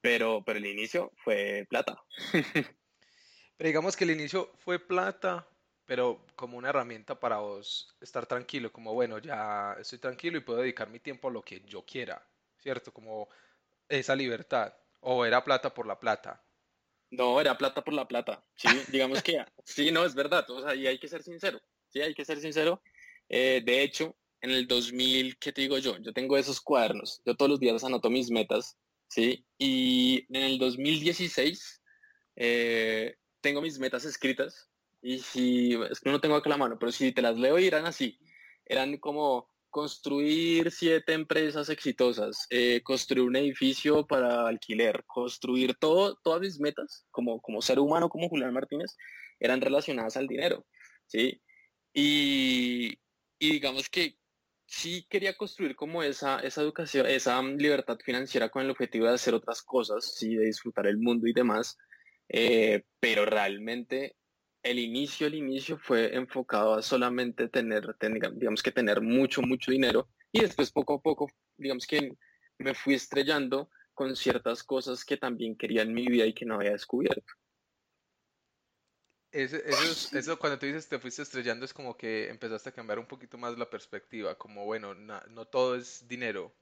Pero, 0.00 0.42
pero 0.46 0.58
el 0.58 0.64
inicio 0.64 1.12
fue 1.22 1.66
plata. 1.68 2.02
pero 3.58 3.68
digamos 3.68 3.98
que 3.98 4.04
el 4.04 4.12
inicio 4.12 4.50
fue 4.60 4.78
plata, 4.78 5.46
pero 5.90 6.24
como 6.36 6.56
una 6.56 6.68
herramienta 6.68 7.18
para 7.18 7.38
vos 7.38 7.96
estar 8.00 8.24
tranquilo, 8.24 8.72
como 8.72 8.94
bueno, 8.94 9.18
ya 9.18 9.76
estoy 9.80 9.98
tranquilo 9.98 10.38
y 10.38 10.40
puedo 10.40 10.60
dedicar 10.60 10.88
mi 10.88 11.00
tiempo 11.00 11.26
a 11.26 11.32
lo 11.32 11.42
que 11.42 11.62
yo 11.66 11.84
quiera, 11.84 12.24
¿cierto? 12.58 12.92
Como 12.92 13.28
esa 13.88 14.14
libertad? 14.14 14.72
¿O 15.00 15.24
era 15.24 15.42
plata 15.42 15.74
por 15.74 15.88
la 15.88 15.98
plata? 15.98 16.44
No, 17.10 17.40
era 17.40 17.58
plata 17.58 17.82
por 17.82 17.92
la 17.92 18.06
plata. 18.06 18.40
Sí, 18.54 18.68
digamos 18.86 19.20
que 19.20 19.44
sí, 19.64 19.90
no, 19.90 20.04
es 20.04 20.14
verdad. 20.14 20.48
O 20.50 20.62
sea, 20.62 20.76
y 20.76 20.86
hay 20.86 20.96
que 20.96 21.08
ser 21.08 21.24
sincero. 21.24 21.60
Sí, 21.88 22.00
hay 22.00 22.14
que 22.14 22.24
ser 22.24 22.38
sincero. 22.38 22.80
Eh, 23.28 23.60
de 23.64 23.82
hecho, 23.82 24.14
en 24.42 24.52
el 24.52 24.68
2000, 24.68 25.38
¿qué 25.38 25.50
te 25.50 25.62
digo 25.62 25.76
yo? 25.78 25.98
Yo 25.98 26.12
tengo 26.12 26.38
esos 26.38 26.60
cuadernos. 26.60 27.20
Yo 27.26 27.34
todos 27.34 27.50
los 27.50 27.58
días 27.58 27.82
anoto 27.82 28.10
mis 28.10 28.30
metas. 28.30 28.76
Sí, 29.08 29.44
y 29.58 30.24
en 30.28 30.44
el 30.44 30.58
2016 30.60 31.82
eh, 32.36 33.16
tengo 33.40 33.60
mis 33.60 33.80
metas 33.80 34.04
escritas. 34.04 34.69
Y 35.02 35.18
si, 35.18 35.74
es 35.90 36.00
que 36.00 36.10
no 36.10 36.20
tengo 36.20 36.36
acá 36.36 36.50
la 36.50 36.56
mano, 36.56 36.78
pero 36.78 36.92
si 36.92 37.12
te 37.12 37.22
las 37.22 37.38
leo, 37.38 37.58
irán 37.58 37.86
así. 37.86 38.18
Eran 38.66 38.98
como 38.98 39.48
construir 39.70 40.70
siete 40.70 41.12
empresas 41.14 41.68
exitosas, 41.70 42.46
eh, 42.50 42.82
construir 42.82 43.24
un 43.24 43.36
edificio 43.36 44.06
para 44.06 44.46
alquiler, 44.48 45.04
construir 45.06 45.76
todo, 45.76 46.16
todas 46.22 46.40
mis 46.40 46.58
metas 46.60 47.06
como, 47.10 47.40
como 47.40 47.62
ser 47.62 47.78
humano, 47.78 48.08
como 48.08 48.28
Julián 48.28 48.52
Martínez, 48.52 48.96
eran 49.38 49.60
relacionadas 49.60 50.16
al 50.16 50.26
dinero, 50.26 50.66
¿sí? 51.06 51.40
Y, 51.94 52.98
digamos 53.38 53.88
que 53.88 54.16
sí 54.66 55.06
quería 55.08 55.36
construir 55.36 55.74
como 55.76 56.02
esa, 56.02 56.40
esa 56.40 56.62
educación, 56.62 57.06
esa 57.06 57.42
libertad 57.42 57.98
financiera 58.04 58.50
con 58.50 58.62
el 58.62 58.70
objetivo 58.70 59.06
de 59.06 59.14
hacer 59.14 59.34
otras 59.34 59.62
cosas, 59.62 60.14
sí, 60.16 60.36
de 60.36 60.46
disfrutar 60.46 60.86
el 60.86 60.98
mundo 60.98 61.26
y 61.26 61.32
demás, 61.32 61.78
eh, 62.28 62.84
pero 63.00 63.24
realmente 63.24 64.16
el 64.62 64.78
inicio, 64.78 65.26
el 65.26 65.34
inicio 65.34 65.78
fue 65.78 66.14
enfocado 66.14 66.74
a 66.74 66.82
solamente 66.82 67.48
tener, 67.48 67.96
digamos 68.34 68.62
que 68.62 68.72
tener 68.72 69.00
mucho, 69.00 69.42
mucho 69.42 69.70
dinero 69.70 70.08
y 70.32 70.40
después 70.40 70.70
poco 70.70 70.94
a 70.94 71.00
poco, 71.00 71.30
digamos 71.56 71.86
que 71.86 72.16
me 72.58 72.74
fui 72.74 72.94
estrellando 72.94 73.70
con 73.94 74.14
ciertas 74.16 74.62
cosas 74.62 75.04
que 75.04 75.16
también 75.16 75.56
quería 75.56 75.82
en 75.82 75.94
mi 75.94 76.06
vida 76.06 76.26
y 76.26 76.34
que 76.34 76.44
no 76.44 76.54
había 76.56 76.72
descubierto. 76.72 77.32
Eso, 79.32 79.56
eso, 79.56 80.18
eso, 80.18 80.38
cuando 80.38 80.58
tú 80.58 80.66
dices 80.66 80.88
te 80.88 80.98
fuiste 80.98 81.22
estrellando 81.22 81.64
es 81.64 81.72
como 81.72 81.96
que 81.96 82.28
empezaste 82.28 82.70
a 82.70 82.72
cambiar 82.72 82.98
un 82.98 83.06
poquito 83.06 83.38
más 83.38 83.56
la 83.56 83.70
perspectiva, 83.70 84.36
como 84.36 84.64
bueno, 84.64 84.94
no 84.94 85.44
todo 85.46 85.76
es 85.76 86.06
dinero, 86.08 86.52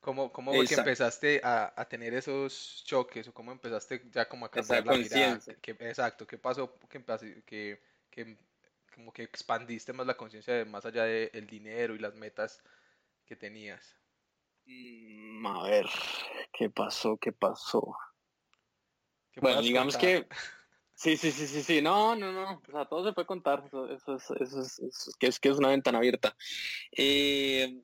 ¿Cómo, 0.00 0.32
cómo 0.32 0.54
fue 0.54 0.66
que 0.66 0.74
empezaste 0.74 1.42
a, 1.44 1.74
a, 1.76 1.84
tener 1.86 2.14
esos 2.14 2.82
choques 2.86 3.28
o 3.28 3.34
cómo 3.34 3.52
empezaste 3.52 4.02
ya 4.10 4.26
como 4.26 4.46
a 4.46 4.50
cambiar 4.50 4.86
la 4.86 4.96
mirada? 4.96 5.40
exacto, 5.62 6.26
¿qué 6.26 6.38
pasó 6.38 6.78
que, 6.88 7.02
que, 7.44 7.82
que, 8.10 8.38
como 8.94 9.12
que 9.12 9.22
expandiste 9.22 9.92
más 9.92 10.06
la 10.06 10.16
conciencia 10.16 10.64
más 10.64 10.86
allá 10.86 11.04
del 11.04 11.46
dinero 11.46 11.94
y 11.94 11.98
las 11.98 12.14
metas 12.14 12.62
que 13.26 13.36
tenías? 13.36 13.94
Mm, 14.64 15.46
a 15.46 15.62
ver, 15.64 15.86
¿qué 16.52 16.70
pasó? 16.70 17.18
¿Qué 17.18 17.32
pasó? 17.32 17.94
bueno, 19.36 19.60
digamos 19.60 19.96
que... 19.96 20.26
Sí, 20.92 21.16
sí, 21.16 21.32
sí, 21.32 21.46
sí, 21.46 21.62
sí, 21.62 21.80
no, 21.80 22.14
no, 22.14 22.30
no, 22.30 22.60
o 22.68 22.70
sea, 22.70 22.84
todo 22.84 23.02
se 23.06 23.14
puede 23.14 23.24
contar, 23.24 23.64
eso, 23.66 23.90
eso, 23.90 24.16
es, 24.16 24.30
eso, 24.38 24.60
es, 24.60 25.10
que 25.18 25.28
es 25.28 25.40
que 25.40 25.48
es 25.48 25.56
una 25.56 25.68
ventana 25.68 25.96
abierta. 25.96 26.36
Eh, 26.92 27.80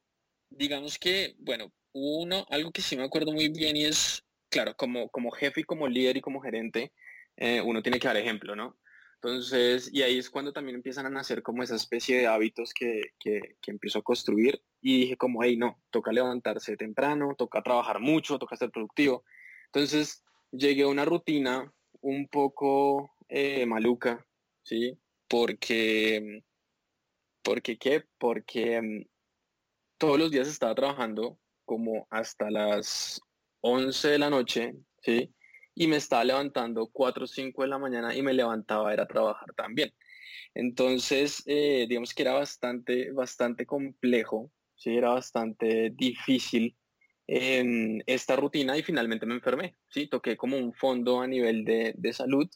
digamos 0.50 0.98
que, 0.98 1.34
bueno, 1.38 1.72
uno, 1.96 2.46
algo 2.50 2.70
que 2.72 2.82
sí 2.82 2.96
me 2.96 3.04
acuerdo 3.04 3.32
muy 3.32 3.48
bien 3.48 3.76
y 3.76 3.84
es, 3.84 4.24
claro, 4.50 4.76
como, 4.76 5.08
como 5.08 5.30
jefe 5.30 5.62
y 5.62 5.64
como 5.64 5.88
líder 5.88 6.18
y 6.18 6.20
como 6.20 6.40
gerente, 6.40 6.92
eh, 7.36 7.60
uno 7.62 7.82
tiene 7.82 7.98
que 7.98 8.06
dar 8.06 8.16
ejemplo, 8.16 8.54
¿no? 8.54 8.78
Entonces, 9.14 9.90
y 9.92 10.02
ahí 10.02 10.18
es 10.18 10.28
cuando 10.28 10.52
también 10.52 10.76
empiezan 10.76 11.06
a 11.06 11.10
nacer 11.10 11.42
como 11.42 11.62
esa 11.62 11.74
especie 11.74 12.18
de 12.18 12.26
hábitos 12.26 12.74
que, 12.74 13.00
que, 13.18 13.56
que 13.62 13.70
empiezo 13.70 13.98
a 14.00 14.02
construir 14.02 14.62
y 14.82 15.00
dije 15.00 15.16
como, 15.16 15.42
hey, 15.42 15.56
no, 15.56 15.80
toca 15.90 16.12
levantarse 16.12 16.76
temprano, 16.76 17.34
toca 17.36 17.62
trabajar 17.62 17.98
mucho, 17.98 18.38
toca 18.38 18.56
ser 18.56 18.70
productivo. 18.70 19.24
Entonces, 19.66 20.22
llegué 20.52 20.82
a 20.82 20.88
una 20.88 21.06
rutina 21.06 21.72
un 22.02 22.28
poco 22.28 23.10
eh, 23.28 23.64
maluca, 23.64 24.26
¿sí? 24.62 24.98
Porque, 25.28 26.42
porque 27.42 27.78
qué? 27.78 28.04
Porque 28.18 28.82
mm, 28.82 29.06
todos 29.98 30.18
los 30.18 30.30
días 30.30 30.46
estaba 30.46 30.74
trabajando 30.74 31.38
como 31.66 32.06
hasta 32.10 32.50
las 32.50 33.20
11 33.60 34.08
de 34.08 34.18
la 34.18 34.30
noche, 34.30 34.74
¿sí? 35.02 35.34
Y 35.74 35.88
me 35.88 35.96
estaba 35.96 36.24
levantando 36.24 36.88
4 36.90 37.24
o 37.24 37.26
5 37.26 37.62
de 37.62 37.68
la 37.68 37.78
mañana 37.78 38.14
y 38.16 38.22
me 38.22 38.32
levantaba 38.32 38.90
a 38.90 38.94
ir 38.94 39.00
a 39.00 39.06
trabajar 39.06 39.48
también. 39.54 39.92
Entonces, 40.54 41.42
eh, 41.46 41.86
digamos 41.88 42.14
que 42.14 42.22
era 42.22 42.32
bastante, 42.34 43.12
bastante 43.12 43.66
complejo, 43.66 44.50
¿sí? 44.74 44.96
Era 44.96 45.10
bastante 45.10 45.90
difícil 45.90 46.76
en 47.26 48.02
esta 48.06 48.36
rutina 48.36 48.76
y 48.78 48.82
finalmente 48.82 49.26
me 49.26 49.34
enfermé, 49.34 49.76
¿sí? 49.88 50.08
Toqué 50.08 50.36
como 50.36 50.56
un 50.56 50.72
fondo 50.72 51.20
a 51.20 51.26
nivel 51.26 51.64
de, 51.64 51.94
de 51.96 52.12
salud 52.12 52.48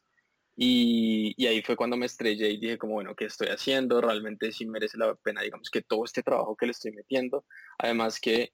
Y, 0.56 1.46
ahí 1.46 1.62
fue 1.62 1.76
cuando 1.76 1.96
me 1.96 2.06
estrellé 2.06 2.50
y 2.50 2.60
dije 2.60 2.78
como, 2.78 2.94
bueno, 2.94 3.14
¿qué 3.16 3.26
estoy 3.26 3.48
haciendo? 3.48 4.00
Realmente 4.00 4.52
sí 4.52 4.66
merece 4.66 4.98
la 4.98 5.14
pena, 5.16 5.42
digamos, 5.42 5.70
que 5.70 5.82
todo 5.82 6.04
este 6.04 6.22
trabajo 6.22 6.56
que 6.56 6.66
le 6.66 6.72
estoy 6.72 6.92
metiendo. 6.92 7.46
Además 7.78 8.20
que 8.20 8.52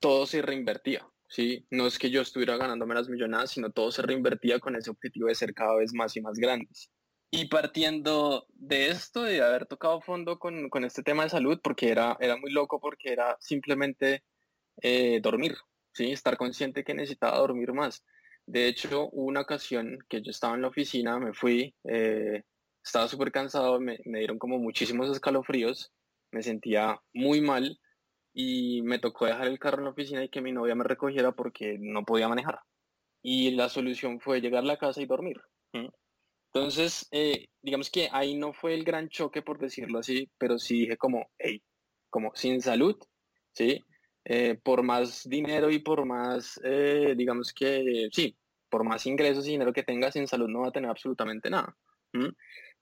todo 0.00 0.26
se 0.26 0.42
reinvertía, 0.42 1.06
¿sí? 1.28 1.66
No 1.70 1.86
es 1.86 1.98
que 1.98 2.10
yo 2.10 2.22
estuviera 2.22 2.56
ganándome 2.56 2.94
las 2.94 3.08
millonadas, 3.08 3.50
sino 3.50 3.70
todo 3.70 3.90
se 3.90 4.02
reinvertía 4.02 4.60
con 4.60 4.76
ese 4.76 4.90
objetivo 4.90 5.28
de 5.28 5.34
ser 5.34 5.54
cada 5.54 5.76
vez 5.76 5.92
más 5.94 6.16
y 6.16 6.20
más 6.20 6.38
grandes. 6.38 6.90
Y 7.30 7.48
partiendo 7.48 8.46
de 8.50 8.88
esto, 8.88 9.22
de 9.22 9.42
haber 9.42 9.66
tocado 9.66 10.00
fondo 10.00 10.38
con, 10.38 10.84
este 10.84 11.02
tema 11.02 11.24
de 11.24 11.30
salud, 11.30 11.60
porque 11.62 11.90
era, 11.90 12.16
era 12.20 12.36
muy 12.36 12.52
loco, 12.52 12.80
porque 12.80 13.12
era 13.12 13.36
simplemente 13.40 14.22
eh, 14.82 15.20
dormir, 15.20 15.56
¿sí? 15.92 16.12
Estar 16.12 16.36
consciente 16.36 16.84
que 16.84 16.94
necesitaba 16.94 17.38
dormir 17.38 17.72
más. 17.72 18.04
De 18.46 18.68
hecho, 18.68 19.08
una 19.10 19.40
ocasión 19.40 19.98
que 20.08 20.22
yo 20.22 20.30
estaba 20.30 20.54
en 20.54 20.62
la 20.62 20.68
oficina, 20.68 21.18
me 21.18 21.32
fui, 21.34 21.74
eh, 21.84 22.44
estaba 22.84 23.08
súper 23.08 23.32
cansado, 23.32 23.80
me, 23.80 23.98
me, 24.04 24.20
dieron 24.20 24.38
como 24.38 24.58
muchísimos 24.58 25.10
escalofríos, 25.10 25.92
me 26.30 26.42
sentía 26.42 27.00
muy 27.12 27.40
mal 27.40 27.80
y 28.38 28.82
me 28.82 28.98
tocó 28.98 29.24
dejar 29.24 29.46
el 29.46 29.58
carro 29.58 29.78
en 29.78 29.84
la 29.84 29.90
oficina 29.92 30.22
y 30.22 30.28
que 30.28 30.42
mi 30.42 30.52
novia 30.52 30.74
me 30.74 30.84
recogiera 30.84 31.32
porque 31.32 31.78
no 31.80 32.04
podía 32.04 32.28
manejar. 32.28 32.60
Y 33.22 33.52
la 33.52 33.70
solución 33.70 34.20
fue 34.20 34.42
llegar 34.42 34.62
a 34.62 34.66
la 34.66 34.76
casa 34.76 35.00
y 35.00 35.06
dormir. 35.06 35.40
Entonces, 36.52 37.08
eh, 37.12 37.46
digamos 37.62 37.90
que 37.90 38.10
ahí 38.12 38.36
no 38.36 38.52
fue 38.52 38.74
el 38.74 38.84
gran 38.84 39.08
choque, 39.08 39.40
por 39.40 39.58
decirlo 39.58 40.00
así, 40.00 40.28
pero 40.36 40.58
sí 40.58 40.80
dije 40.80 40.98
como, 40.98 41.30
hey, 41.38 41.62
como 42.10 42.32
sin 42.34 42.60
salud, 42.60 42.96
¿sí? 43.52 43.82
Eh, 44.26 44.58
por 44.62 44.82
más 44.82 45.26
dinero 45.26 45.70
y 45.70 45.78
por 45.78 46.04
más, 46.04 46.60
eh, 46.62 47.14
digamos 47.16 47.54
que, 47.54 48.08
sí, 48.12 48.36
por 48.68 48.84
más 48.84 49.06
ingresos 49.06 49.46
y 49.48 49.52
dinero 49.52 49.72
que 49.72 49.82
tengas 49.82 50.14
en 50.16 50.28
salud 50.28 50.48
no 50.48 50.60
va 50.60 50.68
a 50.68 50.72
tener 50.72 50.90
absolutamente 50.90 51.48
nada. 51.48 51.74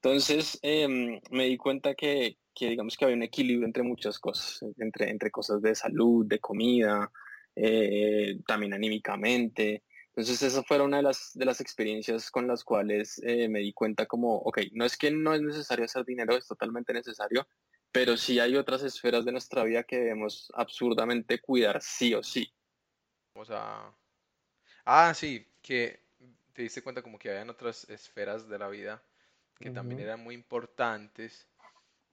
Entonces 0.02 0.58
em, 0.62 1.20
me 1.30 1.44
di 1.44 1.56
cuenta 1.56 1.94
que, 1.94 2.38
digamos 2.60 2.96
que 2.96 3.04
había 3.04 3.16
un 3.16 3.22
equilibrio 3.22 3.66
entre 3.66 3.82
muchas 3.82 4.18
cosas, 4.18 4.64
entre, 4.78 5.10
entre 5.10 5.30
cosas 5.30 5.60
de 5.62 5.74
salud, 5.74 6.26
de 6.26 6.38
comida, 6.38 7.10
eh, 7.54 8.38
también 8.46 8.74
anímicamente. 8.74 9.82
Entonces 10.08 10.42
esa 10.42 10.62
fue 10.62 10.80
una 10.80 10.98
de 10.98 11.02
las, 11.02 11.32
de 11.34 11.44
las 11.44 11.60
experiencias 11.60 12.30
con 12.30 12.46
las 12.46 12.62
cuales 12.62 13.20
me 13.24 13.58
di 13.58 13.72
cuenta 13.72 14.06
como, 14.06 14.36
ok, 14.36 14.60
no 14.72 14.84
es 14.84 14.96
que 14.96 15.10
no 15.10 15.34
es 15.34 15.42
necesario 15.42 15.84
hacer 15.84 16.04
dinero, 16.04 16.36
es 16.36 16.46
totalmente 16.46 16.92
necesario, 16.92 17.48
pero 17.90 18.16
sí 18.16 18.38
hay 18.38 18.56
otras 18.56 18.82
esferas 18.82 19.24
de 19.24 19.32
nuestra 19.32 19.64
vida 19.64 19.84
que 19.84 19.98
debemos 19.98 20.50
absurdamente 20.54 21.40
cuidar 21.40 21.80
sí 21.82 22.14
o 22.14 22.22
sí. 22.22 22.52
Vamos 23.34 23.50
a... 23.50 23.92
Ah, 24.84 25.14
sí, 25.14 25.46
que 25.62 26.00
te 26.52 26.62
diste 26.62 26.82
cuenta 26.82 27.02
como 27.02 27.18
que 27.18 27.30
habían 27.30 27.50
otras 27.50 27.88
esferas 27.90 28.48
de 28.48 28.58
la 28.58 28.68
vida 28.68 29.02
que 29.60 29.70
también 29.70 30.00
eran 30.00 30.22
muy 30.22 30.34
importantes 30.34 31.48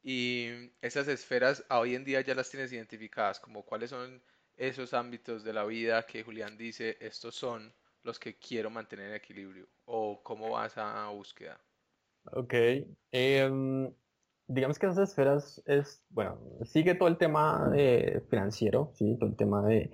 y 0.04 0.72
esas 0.82 1.08
esferas 1.08 1.64
hoy 1.70 1.96
en 1.96 2.04
día 2.04 2.22
ya 2.22 2.36
las 2.36 2.50
tienes 2.50 2.72
identificadas, 2.74 3.40
como 3.40 3.64
cuáles 3.64 3.90
son 3.90 4.22
esos 4.56 4.94
ámbitos 4.94 5.44
de 5.44 5.54
la 5.54 5.66
vida 5.66 6.06
que 6.06 6.24
Julián 6.24 6.58
dice, 6.58 6.98
estos 7.00 7.36
son 7.36 7.74
los 8.04 8.20
que 8.20 8.38
quiero 8.38 8.70
mantener 8.70 9.10
en 9.10 9.16
equilibrio, 9.16 9.68
o 9.86 10.22
cómo 10.24 10.52
vas 10.52 10.78
a 10.78 11.08
búsqueda. 11.10 11.60
Ok, 12.34 12.54
em, 13.12 13.94
digamos 14.48 14.78
que 14.78 14.86
esas 14.86 15.10
esferas 15.10 15.62
es, 15.66 16.04
bueno, 16.10 16.40
sigue 16.66 16.96
todo 16.96 17.10
el 17.10 17.18
tema 17.18 17.72
financiero, 18.30 18.92
¿sí? 18.96 19.18
todo 19.20 19.30
el 19.30 19.36
tema 19.36 19.64
de, 19.64 19.92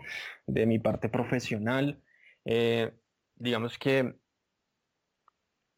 mi 0.66 0.80
parte 0.80 1.10
profesional. 1.10 2.02
Eh, 2.46 2.92
digamos 3.36 3.78
que 3.78 4.16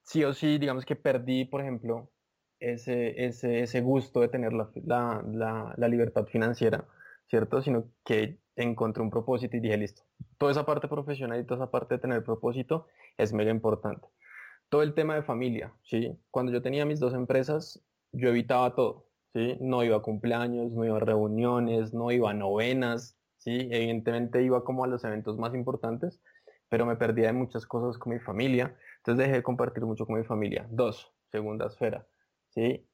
sí 0.03 0.24
o 0.24 0.33
sí, 0.33 0.57
digamos 0.57 0.86
que 0.86 0.95
perdí, 0.95 1.45
por 1.45 1.62
ejemplo, 1.62 2.12
ese, 2.60 3.25
ese, 3.25 3.62
ese 3.62 3.82
gusto 3.82 4.22
de 4.22 4.28
tener 4.28 4.54
la, 4.54 4.70
la, 4.86 5.88
libertad 5.88 6.25
financiera, 6.25 6.86
¿cierto? 7.28 7.62
Sino 7.62 7.86
que 8.04 8.39
encontré 8.56 9.01
un 9.01 9.10
propósito 9.10 9.56
y 9.58 9.60
dije, 9.60 9.78
listo, 9.78 10.04
toda 10.38 10.51
esa 10.51 10.66
parte 10.66 10.88
profesional 10.88 11.39
y 11.39 11.46
toda 11.46 11.63
esa 11.63 11.72
parte 11.72 11.96
de 11.96 12.01
tener 12.01 12.24
propósito 12.24 12.88
es 13.18 13.34
mega 13.34 13.51
importante. 13.51 14.08
Todo 14.70 14.84
el 14.84 14.94
tema 14.94 15.16
de 15.16 15.24
familia, 15.24 15.74
¿sí? 15.84 16.18
Cuando 16.32 16.51
yo 16.51 16.62
tenía 16.62 16.86
mis 16.86 17.00
dos 17.00 17.13
empresas, 17.13 17.82
yo 18.12 18.30
evitaba 18.30 18.75
todo, 18.75 19.08
¿sí? 19.34 19.58
No 19.62 19.84
iba 19.84 19.98
a 19.98 20.01
cumpleaños, 20.01 20.72
no 20.72 20.86
iba 20.86 20.98
a 20.98 21.00
reuniones, 21.00 21.94
no 21.94 22.12
iba 22.12 22.32
a 22.32 22.34
novenas, 22.34 23.18
¿sí? 23.38 23.70
Evidentemente 23.72 24.44
iba 24.44 24.63
como 24.63 24.84
a 24.84 24.88
los 24.88 25.04
eventos 25.04 25.38
más 25.38 25.56
importantes, 25.56 26.22
pero 26.68 26.86
me 26.86 26.98
perdía 26.98 27.28
de 27.28 27.34
muchas 27.34 27.66
cosas 27.66 27.98
con 27.98 28.13
mi 28.13 28.20
familia, 28.20 28.75
entonces 28.98 29.25
dejé 29.25 29.38
de 29.38 29.44
compartir 29.44 29.86
mucho 29.86 30.06
con 30.06 30.18
mi 30.18 30.24
familia. 30.24 30.68
Dos, 30.70 31.12
segunda 31.32 31.66
esfera, 31.66 32.06
¿sí? 32.60 32.89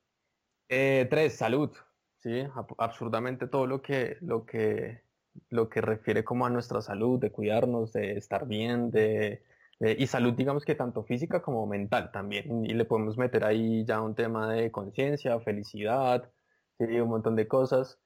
Eh, 0.70 1.08
tres, 1.10 1.36
salud, 1.38 1.72
¿sí? 2.20 2.44
Absurdamente 2.78 3.48
todo 3.48 3.68
lo 3.68 3.82
que, 3.82 4.18
lo 4.22 4.46
que, 4.46 5.04
lo 5.50 5.70
que 5.70 5.82
refiere 5.82 6.24
como 6.24 6.46
a 6.46 6.50
nuestra 6.50 6.82
salud, 6.82 7.20
de 7.20 7.32
cuidarnos, 7.32 7.94
de 7.94 8.18
estar 8.18 8.48
bien, 8.48 8.92
de 8.92 9.44
y 9.80 10.08
salud, 10.08 10.34
digamos 10.34 10.64
que 10.64 10.74
tanto 10.76 11.04
física 11.04 11.42
como 11.42 11.68
mental 11.68 12.12
también. 12.12 12.66
Y 12.66 12.74
le 12.74 12.86
podemos 12.86 13.18
meter 13.18 13.44
ahí 13.44 13.84
ya 13.86 14.02
un 14.02 14.16
tema 14.16 14.54
de 14.54 14.72
conciencia, 14.72 15.40
felicidad, 15.42 16.32
un 16.80 17.10
montón 17.10 17.36
de 17.36 17.48
cosas. 17.48 18.00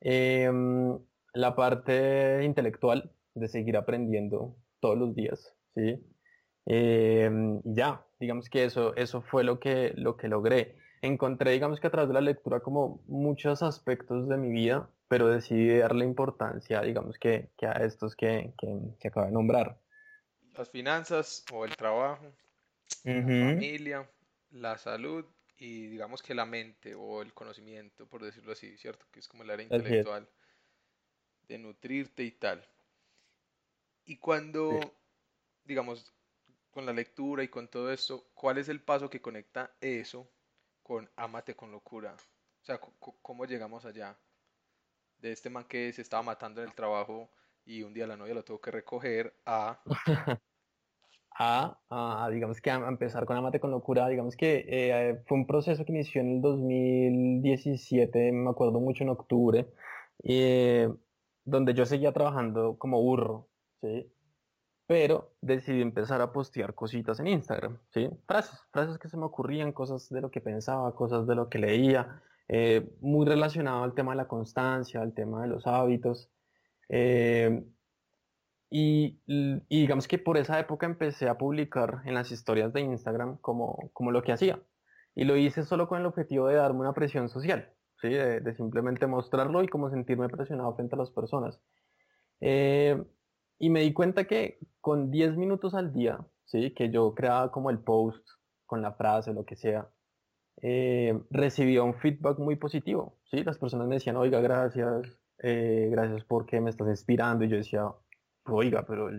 Em, 0.00 0.98
la 1.34 1.56
parte 1.56 2.44
intelectual 2.44 3.12
de 3.34 3.48
seguir 3.48 3.76
aprendiendo 3.76 4.56
todos 4.80 4.96
los 4.98 5.14
días, 5.16 5.56
¿sí? 5.74 6.06
Em, 6.66 7.60
ya, 7.64 8.06
digamos 8.20 8.48
que 8.50 8.64
eso, 8.64 8.94
eso 8.96 9.22
fue 9.22 9.44
lo 9.44 9.60
que, 9.60 9.92
lo 9.96 10.16
que 10.16 10.28
logré. 10.28 10.76
Encontré, 11.02 11.52
digamos 11.52 11.80
que 11.80 11.86
a 11.86 11.90
través 11.90 12.08
de 12.08 12.14
la 12.14 12.20
lectura, 12.20 12.60
como 12.60 13.02
muchos 13.06 13.62
aspectos 13.62 14.28
de 14.28 14.36
mi 14.36 14.50
vida, 14.50 14.88
pero 15.08 15.28
decidí 15.28 15.78
darle 15.78 16.04
importancia, 16.04 16.80
digamos 16.82 17.18
que, 17.18 17.50
que 17.56 17.66
a 17.66 17.72
estos 17.72 18.16
que, 18.16 18.52
que, 18.58 18.78
que 18.98 19.08
acabo 19.08 19.26
de 19.26 19.32
nombrar 19.32 19.78
las 20.56 20.70
finanzas 20.70 21.44
o 21.52 21.64
el 21.64 21.76
trabajo, 21.76 22.32
la 23.04 23.22
familia, 23.22 24.10
la 24.50 24.78
salud 24.78 25.24
y 25.58 25.86
digamos 25.86 26.22
que 26.22 26.34
la 26.34 26.46
mente 26.46 26.94
o 26.94 27.22
el 27.22 27.32
conocimiento, 27.34 28.06
por 28.06 28.22
decirlo 28.22 28.52
así, 28.52 28.76
¿cierto? 28.78 29.06
Que 29.10 29.20
es 29.20 29.28
como 29.28 29.42
el 29.42 29.50
área 29.50 29.64
intelectual 29.64 30.28
de 31.48 31.58
nutrirte 31.58 32.22
y 32.24 32.32
tal. 32.32 32.66
Y 34.04 34.18
cuando, 34.18 34.80
digamos, 35.64 36.12
con 36.70 36.86
la 36.86 36.92
lectura 36.92 37.42
y 37.42 37.48
con 37.48 37.68
todo 37.68 37.92
esto, 37.92 38.28
¿cuál 38.34 38.58
es 38.58 38.68
el 38.68 38.80
paso 38.80 39.10
que 39.10 39.20
conecta 39.20 39.74
eso 39.80 40.30
con 40.86 41.08
Amate 41.16 41.56
con 41.56 41.72
locura? 41.72 42.14
O 42.62 42.64
sea, 42.64 42.78
¿cómo 43.20 43.44
llegamos 43.44 43.84
allá? 43.84 44.16
De 45.18 45.32
este 45.32 45.50
man 45.50 45.64
que 45.64 45.92
se 45.92 46.02
estaba 46.02 46.22
matando 46.22 46.62
en 46.62 46.68
el 46.68 46.74
trabajo 46.76 47.28
y 47.64 47.82
un 47.82 47.92
día 47.92 48.06
la 48.06 48.16
novia 48.16 48.34
lo 48.34 48.44
tuvo 48.44 48.60
que 48.60 48.70
recoger 48.70 49.34
a... 49.46 49.80
a, 51.38 52.28
digamos 52.30 52.60
que 52.60 52.70
a, 52.70 52.76
empezar 52.76 53.26
con 53.26 53.36
Amate 53.36 53.58
con 53.58 53.72
Locura, 53.72 54.06
digamos 54.06 54.36
que 54.36 54.64
eh, 54.68 55.22
fue 55.26 55.38
un 55.38 55.48
proceso 55.48 55.84
que 55.84 55.90
inició 55.90 56.20
en 56.20 56.36
el 56.36 56.40
2017, 56.40 58.30
me 58.30 58.50
acuerdo 58.50 58.78
mucho 58.78 59.02
en 59.02 59.10
octubre, 59.10 59.66
eh, 60.22 60.88
donde 61.44 61.74
yo 61.74 61.84
seguía 61.84 62.12
trabajando 62.12 62.78
como 62.78 63.02
burro, 63.02 63.48
¿sí? 63.80 64.08
Pero 64.86 65.34
decidí 65.40 65.82
empezar 65.82 66.20
a 66.20 66.32
postear 66.32 66.74
cositas 66.74 67.18
en 67.18 67.26
Instagram, 67.26 67.78
¿sí? 67.90 68.08
Frases, 68.26 68.60
frases 68.70 68.98
que 68.98 69.08
se 69.08 69.16
me 69.16 69.24
ocurrían, 69.24 69.72
cosas 69.72 70.08
de 70.08 70.20
lo 70.20 70.30
que 70.30 70.40
pensaba, 70.40 70.94
cosas 70.94 71.26
de 71.26 71.34
lo 71.34 71.48
que 71.48 71.58
leía, 71.58 72.22
eh, 72.48 72.88
muy 73.00 73.26
relacionado 73.26 73.82
al 73.82 73.94
tema 73.94 74.12
de 74.12 74.18
la 74.18 74.28
constancia, 74.28 75.02
al 75.02 75.12
tema 75.12 75.42
de 75.42 75.48
los 75.48 75.66
hábitos. 75.66 76.30
Y, 78.70 79.20
digamos 79.68 80.08
que 80.08 80.18
por 80.18 80.36
esa 80.36 80.58
época 80.58 80.86
empecé 80.86 81.28
a 81.28 81.38
publicar 81.38 82.02
en 82.04 82.14
las 82.14 82.32
historias 82.32 82.72
de 82.72 82.80
Instagram 82.80 83.38
como, 83.38 83.90
como 83.92 84.10
lo 84.10 84.22
que 84.22 84.32
hacía. 84.32 84.60
Y 85.14 85.24
lo 85.24 85.36
hice 85.36 85.64
solo 85.64 85.88
con 85.88 86.00
el 86.00 86.06
objetivo 86.06 86.48
de 86.48 86.56
darme 86.56 86.80
una 86.80 86.92
presión 86.92 87.28
social, 87.28 87.72
¿sí? 88.00 88.08
de, 88.10 88.54
simplemente 88.54 89.06
mostrarlo 89.06 89.62
y 89.62 89.68
como 89.68 89.90
sentirme 89.90 90.28
presionado 90.28 90.74
frente 90.74 90.94
a 90.94 90.98
las 90.98 91.10
personas. 91.10 91.60
Eh, 92.40 93.02
y 93.58 93.70
me 93.70 93.80
di 93.80 93.92
cuenta 93.92 94.24
que 94.24 94.58
con 94.80 95.10
10 95.10 95.36
minutos 95.36 95.74
al 95.74 95.92
día, 95.92 96.18
¿sí? 96.44 96.72
que 96.72 96.90
yo 96.90 97.14
creaba 97.14 97.50
como 97.50 97.70
el 97.70 97.78
post 97.78 98.26
con 98.66 98.82
la 98.82 98.92
frase, 98.92 99.32
lo 99.32 99.44
que 99.44 99.56
sea, 99.56 99.88
eh, 100.62 101.18
recibía 101.30 101.82
un 101.82 101.94
feedback 101.94 102.38
muy 102.38 102.56
positivo. 102.56 103.18
¿sí? 103.30 103.42
Las 103.44 103.58
personas 103.58 103.86
me 103.88 103.96
decían, 103.96 104.16
oiga, 104.16 104.40
gracias, 104.40 105.18
eh, 105.38 105.88
gracias 105.90 106.24
porque 106.24 106.60
me 106.60 106.70
estás 106.70 106.88
inspirando. 106.88 107.44
Y 107.44 107.48
yo 107.48 107.56
decía, 107.56 107.84
oiga, 108.44 108.84
pero 108.86 109.10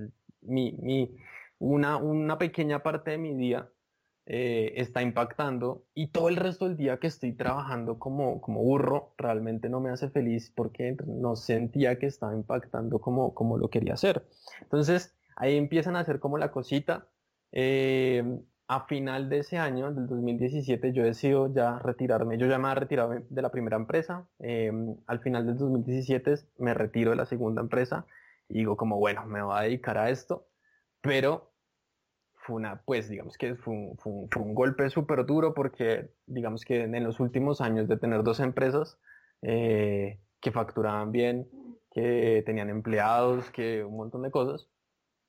mi, 0.42 1.16
una, 1.60 1.98
una 1.98 2.38
pequeña 2.38 2.84
parte 2.84 3.12
de 3.12 3.18
mi 3.18 3.34
día 3.36 3.70
eh, 4.30 4.74
está 4.76 5.02
impactando 5.02 5.86
y 5.94 6.08
todo 6.08 6.28
el 6.28 6.36
resto 6.36 6.66
del 6.68 6.76
día 6.76 6.98
que 6.98 7.08
estoy 7.08 7.32
trabajando 7.32 7.98
como, 7.98 8.42
como 8.42 8.62
burro 8.62 9.14
realmente 9.18 9.70
no 9.70 9.80
me 9.80 9.90
hace 9.90 10.10
feliz 10.10 10.52
porque 10.54 10.98
no 11.06 11.38
sentía 11.38 11.98
que 11.98 12.08
estaba 12.08 12.34
impactando 12.34 13.00
como, 13.00 13.34
como 13.34 13.58
lo 13.58 13.70
quería 13.70 13.94
hacer. 13.94 14.28
Entonces 14.62 15.16
ahí 15.38 15.56
empiezan 15.56 15.96
a 15.96 16.02
hacer 16.02 16.20
como 16.20 16.38
la 16.38 16.52
cosita. 16.52 17.08
Eh, 17.54 18.22
a 18.68 18.86
final 18.86 19.30
de 19.30 19.40
ese 19.40 19.58
año, 19.58 19.94
del 19.94 20.08
2017, 20.08 20.92
yo 20.92 21.04
decido 21.04 21.54
ya 21.54 21.80
retirarme. 21.80 22.38
Yo 22.38 22.48
ya 22.48 22.58
me 22.58 22.68
había 22.68 22.82
retirado 22.82 23.16
de 23.30 23.42
la 23.42 23.50
primera 23.50 23.78
empresa. 23.78 24.28
em, 24.40 24.98
al 25.08 25.20
final 25.22 25.46
del 25.46 25.58
2017 25.58 26.36
me 26.58 26.74
retiro 26.74 27.12
de 27.12 27.16
la 27.16 27.26
segunda 27.26 27.62
empresa 27.62 28.06
y 28.50 28.56
digo 28.56 28.76
como, 28.76 28.98
bueno, 28.98 29.26
me 29.26 29.42
voy 29.42 29.58
a 29.58 29.62
dedicar 29.62 29.98
a 29.98 30.10
esto. 30.10 30.48
Pero 31.00 31.54
fue 32.48 32.56
una, 32.56 32.82
pues 32.84 33.10
digamos 33.10 33.38
que 33.38 33.56
fue 33.56 33.74
un, 33.74 33.98
fue 33.98 34.12
un- 34.14 34.30
fue 34.30 34.42
un 34.42 34.56
golpe 34.56 34.90
súper 34.90 35.26
duro 35.26 35.54
porque 35.54 36.12
digamos 36.26 36.64
que 36.64 36.84
en 36.84 37.04
los 37.04 37.20
últimos 37.20 37.60
años 37.60 37.90
de 37.90 37.98
tener 37.98 38.24
dos 38.24 38.40
empresas 38.40 38.98
eh, 39.42 40.22
que 40.40 40.52
facturaban 40.54 41.12
bien, 41.12 41.50
que 41.92 42.42
tenían 42.46 42.70
empleados, 42.70 43.52
que 43.52 43.84
un 43.84 43.98
montón 43.98 44.22
de 44.24 44.32
cosas, 44.32 44.70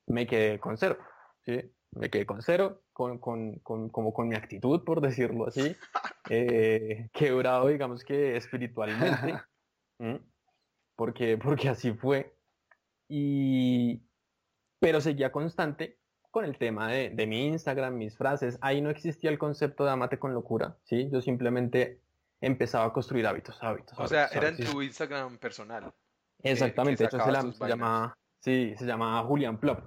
me 0.07 0.29
quedé 0.29 0.61
con 0.61 0.77
cero, 0.77 0.97
¿sí? 1.45 1.73
Me 1.91 2.09
quedé 2.09 2.25
con 2.25 2.41
cero, 2.41 2.83
con, 2.93 3.19
con, 3.19 3.59
con- 3.61 3.89
como 3.89 4.13
con 4.13 4.29
mi 4.29 4.37
actitud, 4.37 4.85
por 4.85 5.01
decirlo 5.01 5.49
así, 5.49 5.75
eh, 6.31 7.09
quebrado, 7.13 7.67
digamos 7.67 8.05
que 8.05 8.37
espiritualmente, 8.37 9.35
porque, 10.97 11.37
porque 11.37 11.69
así 11.69 11.93
fue. 11.95 12.37
Y, 13.09 14.03
pero 14.79 15.01
seguía 15.01 15.33
constante 15.33 15.98
con 16.39 16.45
el 16.45 16.57
tema 16.57 16.87
de, 16.89 17.11
de 17.11 17.27
mi 17.27 17.47
Instagram, 17.49 17.97
mis 17.97 18.17
frases. 18.17 18.59
Ahí 18.61 18.81
no 18.81 18.91
existía 18.91 19.29
el 19.31 19.39
concepto 19.39 19.85
de 19.85 19.91
amate 19.91 20.21
con 20.21 20.33
locura, 20.33 20.77
¿sí? 20.85 21.09
Yo 21.11 21.21
simplemente 21.21 21.99
empezaba 22.41 22.85
a 22.85 22.93
construir 22.93 23.27
hábitos, 23.27 23.59
hábitos. 23.61 23.99
O 23.99 24.07
sea, 24.07 24.27
hábitos, 24.27 24.37
era 24.37 24.49
en 24.51 24.57
tu 24.73 24.81
Instagram 24.83 25.39
personal. 25.39 25.93
Exactamente, 26.45 27.03
de 27.03 27.07
hecho 27.09 27.19
se, 27.19 27.33
la- 27.33 27.53
se 27.53 27.67
llama, 27.67 28.17
sí, 28.39 28.73
se 28.79 28.87
llama 28.87 29.21
Julian 29.25 29.59
Plop, 29.59 29.81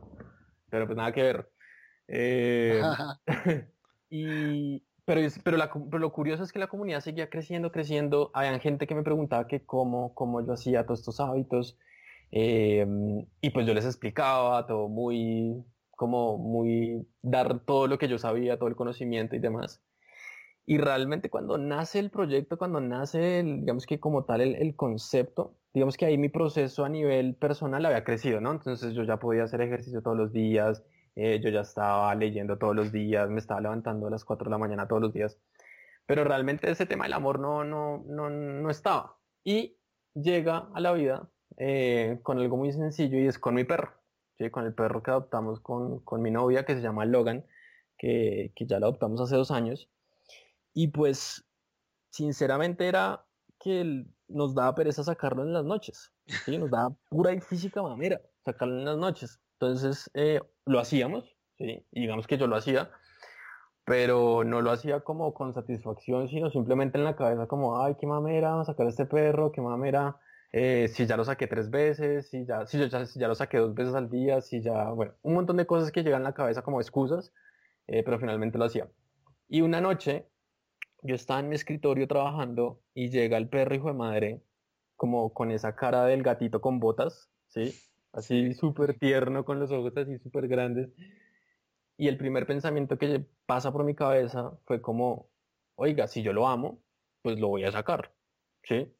pero 0.70 0.86
pues 0.88 0.98
nada 0.98 1.14
que 1.14 1.24
ver. 1.24 1.50
Eh, 2.10 2.82
y, 4.10 4.84
pero, 5.06 5.22
es- 5.22 5.40
pero, 5.40 5.56
la 5.56 5.72
pero 5.72 6.00
lo 6.00 6.12
curioso 6.12 6.44
es 6.44 6.52
que 6.52 6.60
la 6.60 6.68
comunidad 6.68 7.00
seguía 7.00 7.30
creciendo, 7.30 7.72
creciendo. 7.72 8.30
Había 8.34 8.60
gente 8.60 8.88
que 8.88 8.96
me 8.96 9.04
preguntaba 9.04 9.48
que 9.48 9.66
cómo, 9.66 10.14
cómo 10.16 10.46
yo 10.46 10.52
hacía 10.52 10.86
todos 10.86 11.00
estos 11.00 11.22
hábitos. 11.22 11.80
eh, 12.32 12.86
y 13.40 13.50
pues 13.52 13.66
yo 13.66 13.74
les 13.74 13.86
explicaba 13.86 14.66
todo 14.68 14.90
muy, 14.90 15.64
como 16.02 16.40
muy, 16.40 17.08
dar 17.22 17.60
todo 17.60 17.86
lo 17.86 18.00
que 18.00 18.08
yo 18.08 18.18
sabía, 18.18 18.58
todo 18.58 18.70
el 18.70 18.76
conocimiento 18.76 19.36
y 19.36 19.40
demás. 19.40 19.84
Y 20.66 20.80
realmente 20.80 21.30
cuando 21.30 21.60
nace 21.60 22.00
el 22.00 22.10
proyecto, 22.10 22.58
cuando 22.58 22.82
nace, 22.82 23.40
el, 23.40 23.60
digamos 23.60 23.86
que 23.86 24.00
como 24.00 24.26
tal 24.26 24.42
el, 24.42 24.76
concepto, 24.76 25.58
digamos 25.76 25.98
que 25.98 26.08
ahí 26.08 26.18
mi 26.18 26.30
proceso 26.30 26.86
a 26.86 26.90
nivel 26.90 27.36
personal 27.36 27.86
había 27.86 28.04
crecido, 28.04 28.42
¿no? 28.42 28.52
Entonces 28.52 28.96
yo 28.96 29.04
ya 29.04 29.18
podía 29.18 29.44
hacer 29.44 29.62
ejercicio 29.62 30.02
todos 30.02 30.18
los 30.18 30.34
días, 30.34 30.84
eh, 31.16 31.40
yo 31.40 31.50
ya 31.52 31.62
estaba 31.62 32.16
leyendo 32.16 32.58
todos 32.58 32.76
los 32.76 32.92
días, 32.92 33.30
me 33.30 33.38
estaba 33.38 33.62
levantando 33.62 34.08
a 34.08 34.10
las 34.10 34.26
4 34.26 34.46
de 34.46 34.50
la 34.50 34.58
mañana 34.58 34.88
todos 34.88 35.04
los 35.04 35.14
días, 35.14 35.38
pero 36.08 36.24
realmente 36.24 36.72
ese 36.72 36.88
tema 36.88 37.04
del 37.04 37.14
amor 37.14 37.40
no, 37.40 37.64
no, 37.64 38.04
no, 38.08 38.32
no 38.32 38.70
estaba. 38.72 39.18
Y 39.44 39.78
llega 40.16 40.68
a 40.74 40.80
la 40.80 40.94
vida 40.94 41.30
eh, 41.58 42.18
con 42.24 42.40
algo 42.40 42.58
muy 42.58 42.72
sencillo 42.72 43.20
y 43.20 43.28
es 43.28 43.38
con 43.38 43.54
mi 43.54 43.66
perro, 43.66 44.01
Con 44.50 44.66
el 44.66 44.74
perro 44.74 45.04
que 45.04 45.12
adoptamos 45.12 45.60
con, 45.60 46.00
con 46.00 46.22
mi 46.22 46.32
novia 46.32 46.66
que 46.66 46.74
se 46.74 46.82
llama 46.82 47.06
Logan, 47.06 47.46
que, 47.98 48.52
que 48.56 48.66
ya 48.66 48.80
lo 48.80 48.88
adoptamos 48.88 49.22
hace 49.22 49.36
dos 49.36 49.52
años. 49.52 49.90
Y 50.74 50.88
pues, 50.88 51.46
sinceramente 52.10 52.88
era 52.88 53.26
que 53.60 54.06
nos 54.28 54.56
daba 54.56 54.74
pereza 54.74 55.04
sacarlo 55.04 55.44
en 55.44 55.54
las 55.54 55.66
noches, 55.66 56.12
¿sí? 56.46 56.58
Nos 56.58 56.72
daba 56.72 56.96
pura 57.10 57.34
y 57.34 57.42
física 57.42 57.84
mamera 57.84 58.22
sacarlo 58.44 58.80
en 58.80 58.86
las 58.86 58.98
noches. 58.98 59.40
Entonces, 59.60 60.10
eh, 60.14 60.42
lo 60.66 60.80
hacíamos, 60.80 61.36
¿sí? 61.58 61.86
Y 61.92 62.02
digamos 62.02 62.26
que 62.26 62.38
yo 62.38 62.48
lo 62.48 62.56
hacía, 62.56 62.90
pero 63.86 64.44
no 64.44 64.62
lo 64.62 64.72
hacía 64.72 65.02
como 65.02 65.34
con 65.34 65.54
satisfacción, 65.54 66.28
sino 66.30 66.50
simplemente 66.50 66.98
en 66.98 67.04
la 67.04 67.16
cabeza 67.16 67.48
como, 67.48 67.82
ay, 67.82 67.96
qué 68.00 68.08
mamera 68.08 68.64
sacar 68.66 68.88
a 68.88 68.90
este 68.90 69.06
perro, 69.06 69.52
qué 69.52 69.62
mamera, 69.62 70.20
eh, 70.54 70.88
si 70.90 71.06
ya 71.06 71.16
lo 71.18 71.24
saqué 71.24 71.48
tres 71.48 71.70
veces, 71.70 72.30
si 72.30 72.46
ya, 72.46 72.66
si 72.66 72.78
yo 72.78 72.86
ya, 72.88 73.06
si 73.06 73.20
ya 73.20 73.28
lo 73.28 73.36
saqué 73.36 73.58
dos 73.58 73.74
veces 73.74 73.94
al 73.94 74.10
día, 74.10 74.42
si 74.42 74.62
ya, 74.62 74.90
bueno, 74.92 75.14
un 75.22 75.34
montón 75.34 75.58
de 75.58 75.66
cosas 75.66 75.92
que 75.92 76.04
llegan 76.04 76.22
a 76.22 76.30
la 76.30 76.34
cabeza 76.34 76.62
como 76.62 76.82
excusas, 76.82 77.34
eh, 77.88 78.04
pero 78.04 78.20
finalmente 78.20 78.58
lo 78.58 78.66
hacía. 78.66 78.90
Y 79.48 79.62
una 79.62 79.82
noche 79.82 80.28
yo 81.04 81.16
estaba 81.16 81.40
en 81.40 81.50
mi 81.50 81.56
escritorio 81.56 82.08
trabajando 82.08 82.82
y 82.94 83.10
llega 83.10 83.38
el 83.38 83.50
perro 83.50 83.76
hijo 83.76 83.88
de 83.88 83.94
madre, 83.94 84.42
como 84.96 85.34
con 85.34 85.52
esa 85.52 85.76
cara 85.76 86.06
del 86.06 86.22
gatito 86.22 86.62
con 86.62 86.80
botas, 86.80 87.30
¿sí? 87.48 87.74
Así 88.14 88.54
súper 88.54 89.00
tierno, 89.00 89.46
con 89.46 89.60
los 89.60 89.72
ojos 89.72 89.96
así 89.98 90.20
súper 90.20 90.48
grandes. 90.48 90.90
Y 91.98 92.08
el 92.08 92.18
primer 92.18 92.46
pensamiento 92.46 92.98
que 92.98 93.26
pasa 93.46 93.72
por 93.72 93.84
mi 93.84 93.96
cabeza 93.96 94.52
fue 94.66 94.82
como, 94.82 95.30
oiga, 95.76 96.08
si 96.08 96.24
yo 96.24 96.34
lo 96.34 96.48
amo, 96.48 96.84
pues 97.22 97.40
lo 97.40 97.48
voy 97.48 97.64
a 97.64 97.72
sacar, 97.72 98.14
¿sí? 98.64 98.94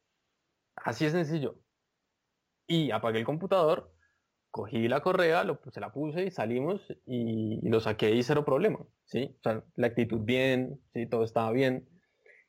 Así 0.76 1.04
es 1.04 1.12
sencillo. 1.12 1.56
Y 2.66 2.90
apagué 2.90 3.18
el 3.18 3.24
computador, 3.24 3.92
cogí 4.50 4.88
la 4.88 5.00
correa, 5.00 5.44
lo, 5.44 5.60
se 5.70 5.80
la 5.80 5.92
puse 5.92 6.26
y 6.26 6.30
salimos 6.30 6.80
y, 7.06 7.66
lo 7.68 7.80
saqué 7.80 8.14
y 8.14 8.22
cero 8.22 8.44
problema, 8.44 8.80
¿sí? 9.04 9.34
O 9.38 9.42
sea, 9.42 9.64
la 9.76 9.86
actitud 9.88 10.20
bien, 10.20 10.80
¿sí? 10.92 11.06
Todo 11.06 11.24
estaba 11.24 11.50
bien. 11.52 11.88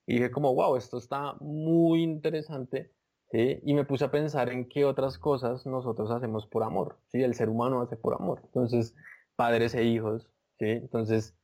Y 0.05 0.15
dije 0.15 0.31
como, 0.31 0.53
wow, 0.53 0.75
esto 0.75 0.97
está 0.97 1.35
muy 1.39 2.03
interesante. 2.03 2.91
Y 3.35 3.73
me 3.73 3.83
puse 3.83 4.05
a 4.05 4.11
pensar 4.11 4.49
en 4.49 4.69
qué 4.69 4.85
otras 4.85 5.17
cosas 5.17 5.65
nosotros 5.65 6.11
hacemos 6.11 6.45
por 6.45 6.61
amor, 6.61 6.99
¿sí? 7.07 7.23
El 7.23 7.33
ser 7.33 7.49
humano 7.49 7.81
hace 7.81 7.95
por 7.97 8.13
amor. 8.13 8.41
Entonces, 8.43 8.95
padres 9.35 9.73
e 9.73 9.83
hijos, 9.85 10.29
¿sí? 10.59 10.67
Entonces, 10.67 11.35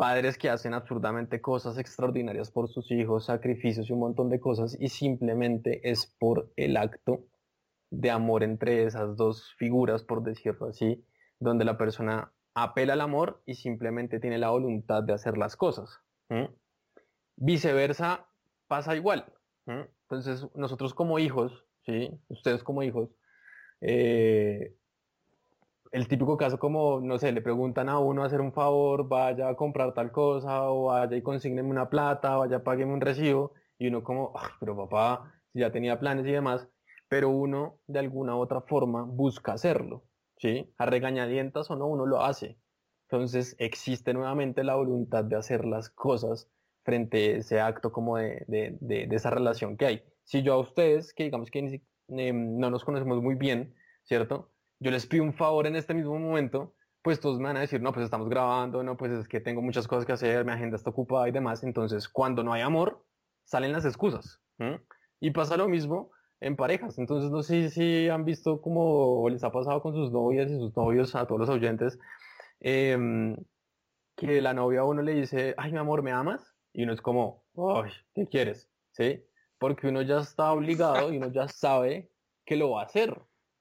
padres 0.00 0.38
que 0.38 0.48
hacen 0.48 0.72
absurdamente 0.72 1.42
cosas 1.42 1.76
extraordinarias 1.76 2.50
por 2.50 2.70
sus 2.70 2.90
hijos, 2.90 3.26
sacrificios 3.26 3.90
y 3.90 3.92
un 3.92 3.98
montón 3.98 4.30
de 4.30 4.40
cosas, 4.40 4.74
y 4.80 4.88
simplemente 4.88 5.90
es 5.90 6.06
por 6.18 6.50
el 6.56 6.78
acto 6.78 7.26
de 7.90 8.10
amor 8.10 8.42
entre 8.42 8.84
esas 8.84 9.14
dos 9.14 9.54
figuras, 9.58 10.02
por 10.02 10.22
decirlo 10.22 10.68
así, 10.68 11.04
donde 11.38 11.66
la 11.66 11.76
persona 11.76 12.32
apela 12.54 12.94
al 12.94 13.02
amor 13.02 13.42
y 13.44 13.56
simplemente 13.56 14.20
tiene 14.20 14.38
la 14.38 14.48
voluntad 14.48 15.02
de 15.02 15.12
hacer 15.12 15.36
las 15.36 15.54
cosas. 15.54 16.00
Viceversa, 17.36 18.26
pasa 18.68 18.96
igual. 18.96 19.30
Entonces, 19.66 20.46
nosotros 20.54 20.94
como 20.94 21.18
hijos, 21.18 21.66
¿sí? 21.84 22.10
ustedes 22.28 22.62
como 22.62 22.82
hijos, 22.82 23.10
eh, 23.82 24.74
el 25.90 26.08
típico 26.08 26.36
caso 26.36 26.58
como, 26.58 27.00
no 27.00 27.18
sé, 27.18 27.32
le 27.32 27.42
preguntan 27.42 27.88
a 27.88 27.98
uno 27.98 28.22
hacer 28.24 28.40
un 28.40 28.52
favor, 28.52 29.08
vaya 29.08 29.48
a 29.48 29.56
comprar 29.56 29.92
tal 29.94 30.12
cosa, 30.12 30.70
o 30.70 30.84
vaya 30.86 31.16
y 31.16 31.22
consígneme 31.22 31.68
una 31.70 31.90
plata, 31.90 32.36
vaya 32.36 32.62
págueme 32.64 32.92
un 32.94 33.00
recibo, 33.00 33.54
y 33.78 33.88
uno 33.88 34.02
como, 34.04 34.32
"Ay, 34.36 34.50
pero 34.60 34.76
papá, 34.76 35.42
si 35.52 35.60
ya 35.60 35.72
tenía 35.72 35.98
planes 35.98 36.26
y 36.26 36.32
demás, 36.32 36.68
pero 37.08 37.30
uno 37.30 37.80
de 37.86 37.98
alguna 37.98 38.36
u 38.36 38.40
otra 38.40 38.60
forma 38.62 39.02
busca 39.02 39.52
hacerlo, 39.52 40.04
¿sí? 40.36 40.72
A 40.78 40.86
regañadientas 40.86 41.70
o 41.70 41.76
no, 41.76 41.86
uno 41.88 42.06
lo 42.06 42.22
hace. 42.22 42.60
Entonces 43.08 43.56
existe 43.58 44.14
nuevamente 44.14 44.62
la 44.64 44.76
voluntad 44.76 45.24
de 45.24 45.36
hacer 45.36 45.64
las 45.64 45.90
cosas 45.90 46.48
frente 46.84 47.34
a 47.34 47.36
ese 47.38 47.60
acto 47.60 47.90
como 47.92 48.16
de, 48.16 48.44
de- 48.48 48.78
de- 48.80 49.16
esa 49.16 49.30
relación 49.30 49.76
que 49.76 49.86
hay. 49.86 50.04
Si 50.24 50.42
yo 50.42 50.54
a 50.54 50.58
ustedes, 50.58 51.12
que 51.12 51.24
digamos 51.24 51.50
que 51.50 51.82
em, 52.08 52.56
no 52.58 52.70
nos 52.70 52.84
conocemos 52.84 53.20
muy 53.22 53.34
bien, 53.34 53.74
¿cierto? 54.04 54.52
Yo 54.80 54.90
les 54.90 55.06
pido 55.06 55.24
un 55.24 55.34
favor 55.34 55.66
en 55.66 55.76
este 55.76 55.92
mismo 55.92 56.18
momento, 56.18 56.74
pues 57.02 57.20
todos 57.20 57.38
me 57.38 57.44
van 57.44 57.56
a 57.58 57.60
decir, 57.60 57.80
no, 57.80 57.92
pues 57.92 58.04
estamos 58.04 58.28
grabando, 58.28 58.82
no, 58.82 58.96
pues 58.96 59.12
es 59.12 59.28
que 59.28 59.40
tengo 59.40 59.62
muchas 59.62 59.86
cosas 59.86 60.06
que 60.06 60.12
hacer, 60.12 60.44
mi 60.44 60.52
agenda 60.52 60.76
está 60.76 60.90
ocupada 60.90 61.28
y 61.28 61.32
demás. 61.32 61.62
Entonces, 61.62 62.08
cuando 62.08 62.42
no 62.42 62.52
hay 62.52 62.62
amor, 62.62 63.04
salen 63.44 63.72
las 63.72 63.84
excusas. 63.84 64.40
Y 65.20 65.30
pasa 65.30 65.56
lo 65.56 65.68
mismo 65.68 66.10
en 66.40 66.56
parejas. 66.56 66.98
Entonces, 66.98 67.30
no 67.30 67.42
sé 67.42 67.70
si 67.70 68.08
han 68.08 68.24
visto 68.24 68.60
cómo 68.60 69.28
les 69.28 69.44
ha 69.44 69.52
pasado 69.52 69.82
con 69.82 69.94
sus 69.94 70.10
novias 70.10 70.50
y 70.50 70.56
sus 70.56 70.76
novios, 70.76 71.14
a 71.14 71.26
todos 71.26 71.40
los 71.40 71.50
oyentes, 71.50 71.98
em, 72.60 73.36
que 74.16 74.40
la 74.42 74.52
novia 74.52 74.80
a 74.80 74.84
uno 74.84 75.02
le 75.02 75.14
dice, 75.14 75.54
ay, 75.56 75.72
mi 75.72 75.78
amor, 75.78 76.02
¿me 76.02 76.12
amas? 76.12 76.54
Y 76.72 76.84
uno 76.84 76.92
es 76.92 77.00
como, 77.00 77.44
ay, 77.56 77.90
¿qué 78.14 78.26
quieres? 78.26 78.70
¿Sí? 78.92 79.24
Porque 79.58 79.88
uno 79.88 80.02
ya 80.02 80.20
está 80.20 80.52
obligado 80.52 81.12
y 81.12 81.16
uno 81.16 81.30
ya 81.32 81.48
sabe 81.48 82.10
que 82.44 82.56
lo 82.56 82.70
va 82.70 82.82
a 82.82 82.84
hacer. 82.86 83.20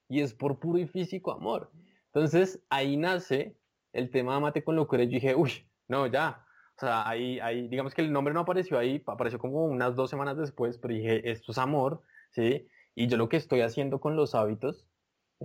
Y 0.10 0.22
es 0.22 0.34
por 0.34 0.60
puro 0.60 0.80
y 0.80 0.88
físico 0.88 1.32
amor. 1.32 1.72
Entonces, 2.08 2.62
ahí 2.70 2.98
nace 2.98 3.56
el 3.94 4.10
tema 4.10 4.36
Amate 4.36 4.64
con 4.64 4.76
locura. 4.76 5.04
Yo 5.04 5.12
dije, 5.12 5.36
uy, 5.36 5.52
no, 5.88 6.08
ya. 6.08 6.46
O 6.76 6.80
sea, 6.80 7.08
ahí, 7.08 7.40
ahí, 7.40 7.68
digamos 7.68 7.94
que 7.94 8.02
el 8.02 8.12
nombre 8.12 8.34
no 8.34 8.42
apareció 8.42 8.80
ahí, 8.80 9.04
apareció 9.06 9.38
como 9.40 9.66
unas 9.66 9.96
dos 9.96 10.10
semanas 10.10 10.38
después, 10.38 10.78
pero 10.78 10.94
dije, 10.94 11.30
esto 11.30 11.52
es 11.52 11.58
amor, 11.58 12.04
¿sí? 12.32 12.68
Y 12.96 13.08
yo 13.08 13.18
lo 13.18 13.30
que 13.30 13.38
estoy 13.38 13.62
haciendo 13.62 14.00
con 14.00 14.16
los 14.16 14.34
hábitos, 14.34 14.88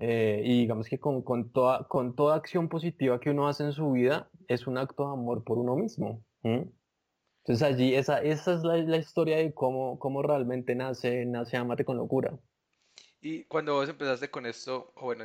eh, 0.01 0.43
y 0.45 0.61
digamos 0.61 0.89
que 0.89 0.99
con, 1.01 1.23
con 1.23 1.53
toda, 1.53 1.87
con 1.89 2.15
toda 2.15 2.37
acción 2.37 2.69
positiva 2.69 3.21
que 3.21 3.31
uno 3.31 3.49
hace 3.49 3.65
en 3.65 3.73
su 3.73 3.93
vida, 3.93 4.31
es 4.49 4.67
un 4.67 4.79
acto 4.79 5.07
de 5.07 5.13
amor 5.13 5.45
por 5.45 5.59
uno 5.59 5.77
mismo. 5.77 6.25
Entonces 6.43 7.63
allí, 7.63 7.95
esa, 7.95 8.23
esa 8.23 8.55
es 8.55 8.63
la, 8.63 8.77
la 8.77 8.97
historia 8.97 9.37
de 9.39 9.53
cómo, 9.55 9.99
cómo 9.99 10.23
realmente 10.23 10.75
nace, 10.75 11.27
nace 11.27 11.57
Amate 11.57 11.85
con 11.85 11.97
locura. 11.97 12.39
Y 13.25 13.45
cuando 13.45 13.73
vos 13.73 13.89
empezaste 13.89 14.29
con 14.29 14.45
esto, 14.45 14.93
o 14.97 15.07
bueno, 15.07 15.25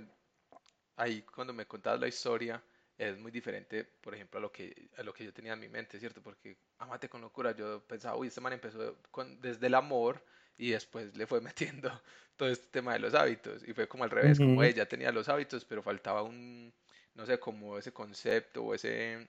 ahí 0.95 1.21
cuando 1.23 1.51
me 1.51 1.65
contabas 1.65 1.99
la 1.99 2.07
historia, 2.07 2.63
es 2.97 3.17
muy 3.17 3.29
diferente, 3.29 3.83
por 3.83 4.15
ejemplo, 4.15 4.38
a 4.38 4.41
lo 4.41 4.53
que, 4.53 4.89
a 4.95 5.03
lo 5.03 5.13
que 5.13 5.25
yo 5.25 5.33
tenía 5.33 5.51
en 5.51 5.59
mi 5.59 5.67
mente, 5.67 5.99
¿cierto? 5.99 6.23
Porque 6.23 6.55
amate 6.77 7.09
con 7.09 7.19
locura, 7.19 7.51
yo 7.51 7.83
pensaba, 7.85 8.15
uy, 8.15 8.29
este 8.29 8.39
man 8.39 8.53
empezó 8.53 8.95
con, 9.12 9.41
desde 9.41 9.67
el 9.67 9.75
amor 9.75 10.23
y 10.57 10.69
después 10.69 11.13
le 11.17 11.27
fue 11.27 11.41
metiendo 11.41 11.91
todo 12.38 12.47
este 12.47 12.67
tema 12.67 12.93
de 12.93 12.99
los 12.99 13.13
hábitos 13.13 13.67
y 13.67 13.73
fue 13.73 13.89
como 13.89 14.05
al 14.05 14.12
revés, 14.12 14.38
como 14.38 14.63
ella 14.63 14.88
tenía 14.88 15.12
los 15.12 15.27
hábitos, 15.27 15.65
pero 15.65 15.83
faltaba 15.83 16.23
un, 16.23 16.73
no 17.15 17.25
sé, 17.25 17.38
como 17.38 17.77
ese 17.77 17.91
concepto 17.91 18.63
o 18.63 18.73
ese... 18.73 19.27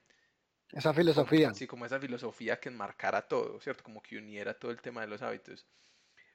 Esa 0.70 0.94
filosofía. 0.94 1.48
Así 1.50 1.66
como 1.66 1.87
esa 1.87 1.98
filosofía 1.98 2.61
que 2.61 2.68
enmarcara 2.68 3.26
todo, 3.26 3.61
¿cierto? 3.61 3.83
Como 3.83 4.00
que 4.00 4.16
uniera 4.16 4.54
todo 4.54 4.70
el 4.70 4.80
tema 4.80 5.00
de 5.00 5.09
los 5.09 5.22
hábitos. 5.22 5.66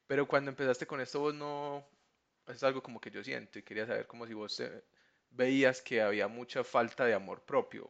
Pero 0.05 0.27
cuando 0.27 0.51
empezaste 0.51 0.85
con 0.85 0.99
esto, 0.99 1.21
vos 1.21 1.33
no, 1.33 1.87
es 2.47 2.63
algo 2.63 2.81
como 2.81 2.99
que 2.99 3.11
yo 3.11 3.23
siento 3.23 3.59
y 3.59 3.63
quería 3.63 3.85
saber 3.85 4.07
como 4.07 4.27
si 4.27 4.33
vos 4.33 4.61
veías 5.31 5.81
que 5.81 6.01
había 6.01 6.27
mucha 6.27 6.63
falta 6.63 7.05
de 7.05 7.13
amor 7.13 7.43
propio, 7.43 7.89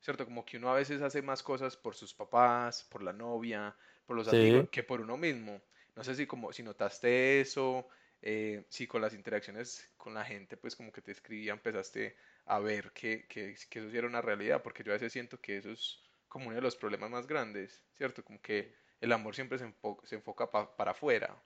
¿cierto? 0.00 0.24
Como 0.24 0.44
que 0.44 0.56
uno 0.56 0.70
a 0.70 0.74
veces 0.74 1.02
hace 1.02 1.22
más 1.22 1.42
cosas 1.42 1.76
por 1.76 1.94
sus 1.94 2.14
papás, 2.14 2.84
por 2.84 3.02
la 3.02 3.12
novia, 3.12 3.76
por 4.06 4.16
los 4.16 4.28
amigos, 4.28 4.68
que 4.70 4.82
por 4.82 5.00
uno 5.00 5.16
mismo. 5.16 5.60
No 5.94 6.04
sé 6.04 6.14
si 6.14 6.26
como 6.26 6.52
si 6.52 6.62
notaste 6.62 7.40
eso, 7.40 7.88
eh, 8.22 8.64
si 8.68 8.86
con 8.86 9.02
las 9.02 9.14
interacciones 9.14 9.90
con 9.96 10.14
la 10.14 10.24
gente, 10.24 10.56
pues 10.56 10.76
como 10.76 10.92
que 10.92 11.02
te 11.02 11.12
escribía, 11.12 11.52
empezaste 11.52 12.16
a 12.46 12.58
ver 12.60 12.92
que, 12.92 13.26
que, 13.26 13.54
que 13.68 13.78
eso 13.80 13.90
sí 13.90 13.96
era 13.96 14.06
una 14.06 14.22
realidad, 14.22 14.62
porque 14.62 14.82
yo 14.84 14.92
a 14.92 14.94
veces 14.94 15.12
siento 15.12 15.40
que 15.40 15.58
eso 15.58 15.70
es 15.72 16.00
como 16.28 16.46
uno 16.46 16.56
de 16.56 16.62
los 16.62 16.76
problemas 16.76 17.10
más 17.10 17.26
grandes, 17.26 17.82
¿cierto? 17.94 18.24
Como 18.24 18.40
que 18.40 18.74
el 19.00 19.12
amor 19.12 19.34
siempre 19.34 19.58
se, 19.58 19.64
enfoca, 19.64 20.06
se 20.06 20.16
enfoca 20.16 20.50
para 20.50 20.90
afuera. 20.90 21.36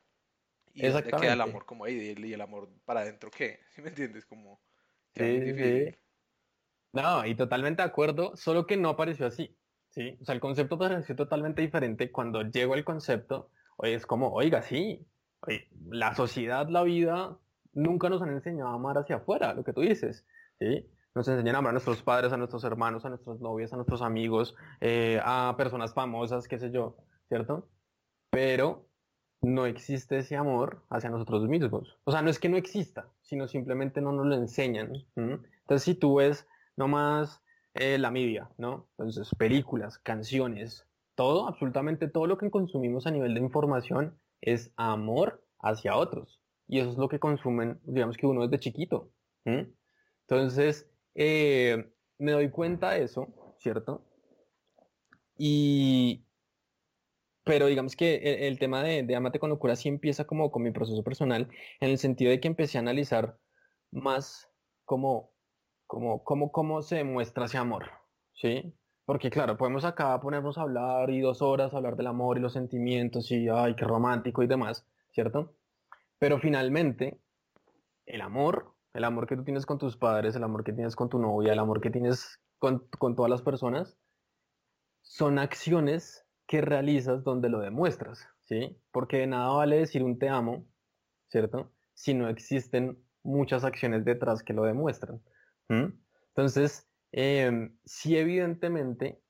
Y 0.74 0.86
dónde 0.86 1.10
queda 1.10 1.32
el 1.32 1.40
amor 1.40 1.66
como 1.66 1.84
ahí, 1.84 2.14
y 2.16 2.32
el 2.32 2.40
amor 2.40 2.68
para 2.84 3.00
adentro, 3.00 3.30
¿qué? 3.30 3.60
¿Sí 3.70 3.82
me 3.82 3.88
entiendes? 3.88 4.24
Como... 4.26 4.60
Sí, 5.14 5.54
sí. 5.54 5.94
No, 6.92 7.24
y 7.26 7.34
totalmente 7.34 7.82
de 7.82 7.88
acuerdo, 7.88 8.36
solo 8.36 8.66
que 8.66 8.76
no 8.76 8.90
apareció 8.90 9.26
así. 9.26 9.56
¿sí? 9.90 10.16
O 10.20 10.24
sea, 10.24 10.34
el 10.34 10.40
concepto 10.40 10.78
pareció 10.78 11.16
totalmente 11.16 11.62
diferente. 11.62 12.10
Cuando 12.10 12.42
llegó 12.42 12.74
el 12.74 12.84
concepto, 12.84 13.50
oye, 13.76 13.94
es 13.94 14.06
como, 14.06 14.32
oiga, 14.32 14.62
sí, 14.62 15.06
la 15.88 16.14
sociedad, 16.14 16.68
la 16.68 16.82
vida, 16.82 17.38
nunca 17.72 18.08
nos 18.08 18.22
han 18.22 18.30
enseñado 18.30 18.70
a 18.70 18.74
amar 18.74 18.98
hacia 18.98 19.16
afuera, 19.16 19.54
lo 19.54 19.64
que 19.64 19.72
tú 19.72 19.80
dices. 19.80 20.26
¿sí? 20.58 20.86
Nos 21.14 21.28
enseñan 21.28 21.56
a 21.56 21.58
amar 21.58 21.70
a 21.70 21.72
nuestros 21.72 22.02
padres, 22.02 22.32
a 22.32 22.36
nuestros 22.36 22.64
hermanos, 22.64 23.04
a 23.04 23.08
nuestras 23.08 23.40
novias, 23.40 23.72
a 23.72 23.76
nuestros 23.76 24.02
amigos, 24.02 24.56
eh, 24.80 25.20
a 25.22 25.54
personas 25.56 25.94
famosas, 25.94 26.46
qué 26.48 26.58
sé 26.58 26.70
yo, 26.70 26.96
¿cierto? 27.28 27.68
Pero 28.30 28.89
no 29.42 29.66
existe 29.66 30.18
ese 30.18 30.36
amor 30.36 30.84
hacia 30.90 31.10
nosotros 31.10 31.48
mismos. 31.48 31.98
O 32.04 32.12
sea, 32.12 32.22
no 32.22 32.30
es 32.30 32.38
que 32.38 32.48
no 32.48 32.56
exista, 32.56 33.08
sino 33.22 33.48
simplemente 33.48 34.00
no 34.00 34.12
nos 34.12 34.26
lo 34.26 34.34
enseñan. 34.34 34.92
Entonces, 35.16 35.82
si 35.82 35.94
tú 35.94 36.16
ves 36.16 36.46
nomás 36.76 37.42
eh, 37.74 37.98
la 37.98 38.10
media, 38.10 38.50
¿no? 38.58 38.88
Entonces, 38.98 39.30
películas, 39.38 39.98
canciones, 39.98 40.86
todo, 41.14 41.46
absolutamente 41.46 42.08
todo 42.08 42.26
lo 42.26 42.38
que 42.38 42.50
consumimos 42.50 43.06
a 43.06 43.10
nivel 43.10 43.34
de 43.34 43.40
información 43.40 44.18
es 44.40 44.72
amor 44.76 45.44
hacia 45.60 45.96
otros. 45.96 46.40
Y 46.66 46.80
eso 46.80 46.90
es 46.90 46.98
lo 46.98 47.08
que 47.08 47.18
consumen, 47.18 47.80
digamos 47.84 48.16
que 48.16 48.26
uno 48.26 48.42
desde 48.46 48.60
chiquito. 48.60 49.10
Entonces, 49.44 50.88
eh, 51.14 51.92
me 52.18 52.32
doy 52.32 52.50
cuenta 52.50 52.90
de 52.90 53.04
eso, 53.04 53.28
¿cierto? 53.58 54.04
Y, 55.36 56.24
pero 57.44 57.66
digamos 57.66 57.96
que 57.96 58.46
el, 58.46 58.58
tema 58.58 58.82
de, 58.82 59.02
de, 59.02 59.16
Amate 59.16 59.38
con 59.38 59.50
locura 59.50 59.76
sí 59.76 59.88
empieza 59.88 60.26
como 60.26 60.50
con 60.50 60.62
mi 60.62 60.70
proceso 60.70 61.02
personal, 61.02 61.48
en 61.80 61.90
el 61.90 61.98
sentido 61.98 62.30
de 62.30 62.40
que 62.40 62.48
empecé 62.48 62.78
a 62.78 62.82
analizar 62.82 63.38
más 63.90 64.48
como, 64.84 65.32
como, 65.86 66.22
cómo 66.52 66.82
se 66.82 66.96
demuestra 66.96 67.46
ese 67.46 67.58
amor, 67.58 67.90
¿sí? 68.34 68.74
Porque 69.04 69.30
claro, 69.30 69.56
podemos 69.56 69.84
acá 69.84 70.20
ponernos 70.20 70.58
a 70.58 70.62
hablar 70.62 71.10
y 71.10 71.20
dos 71.20 71.42
horas 71.42 71.74
hablar 71.74 71.96
del 71.96 72.06
amor 72.06 72.38
y 72.38 72.40
los 72.40 72.52
sentimientos 72.52 73.30
y, 73.32 73.48
ay, 73.48 73.74
qué 73.74 73.84
romántico 73.84 74.42
y 74.42 74.46
demás, 74.46 74.86
¿cierto? 75.10 75.56
Pero 76.18 76.38
finalmente, 76.38 77.18
el 78.06 78.20
amor, 78.20 78.74
el 78.92 79.04
amor 79.04 79.26
que 79.26 79.36
tú 79.36 79.42
tienes 79.42 79.66
con 79.66 79.78
tus 79.78 79.96
padres, 79.96 80.36
el 80.36 80.44
amor 80.44 80.62
que 80.62 80.72
tienes 80.72 80.94
con 80.94 81.08
tu 81.08 81.18
novia, 81.18 81.52
el 81.52 81.58
amor 81.58 81.80
que 81.80 81.90
tienes 81.90 82.40
con, 82.58 82.86
con 82.98 83.16
todas 83.16 83.30
las 83.30 83.42
personas, 83.42 83.98
son 85.02 85.38
acciones 85.38 86.24
que 86.50 86.60
realizas 86.60 87.22
donde 87.22 87.48
lo 87.48 87.60
demuestras, 87.60 88.26
¿sí? 88.42 88.76
Porque 88.90 89.18
de 89.18 89.28
nada 89.28 89.50
vale 89.50 89.78
decir 89.78 90.02
un 90.02 90.18
te 90.18 90.28
amo, 90.28 90.66
¿cierto? 91.28 91.70
Si 91.94 92.12
no 92.12 92.28
existen 92.28 92.98
muchas 93.22 93.62
acciones 93.62 94.04
detrás 94.04 94.42
que 94.42 94.52
lo 94.52 94.64
demuestran. 94.64 95.22
Entonces, 95.68 96.90
eh, 97.12 97.70
sí 97.84 98.16
evidentemente 98.16 99.22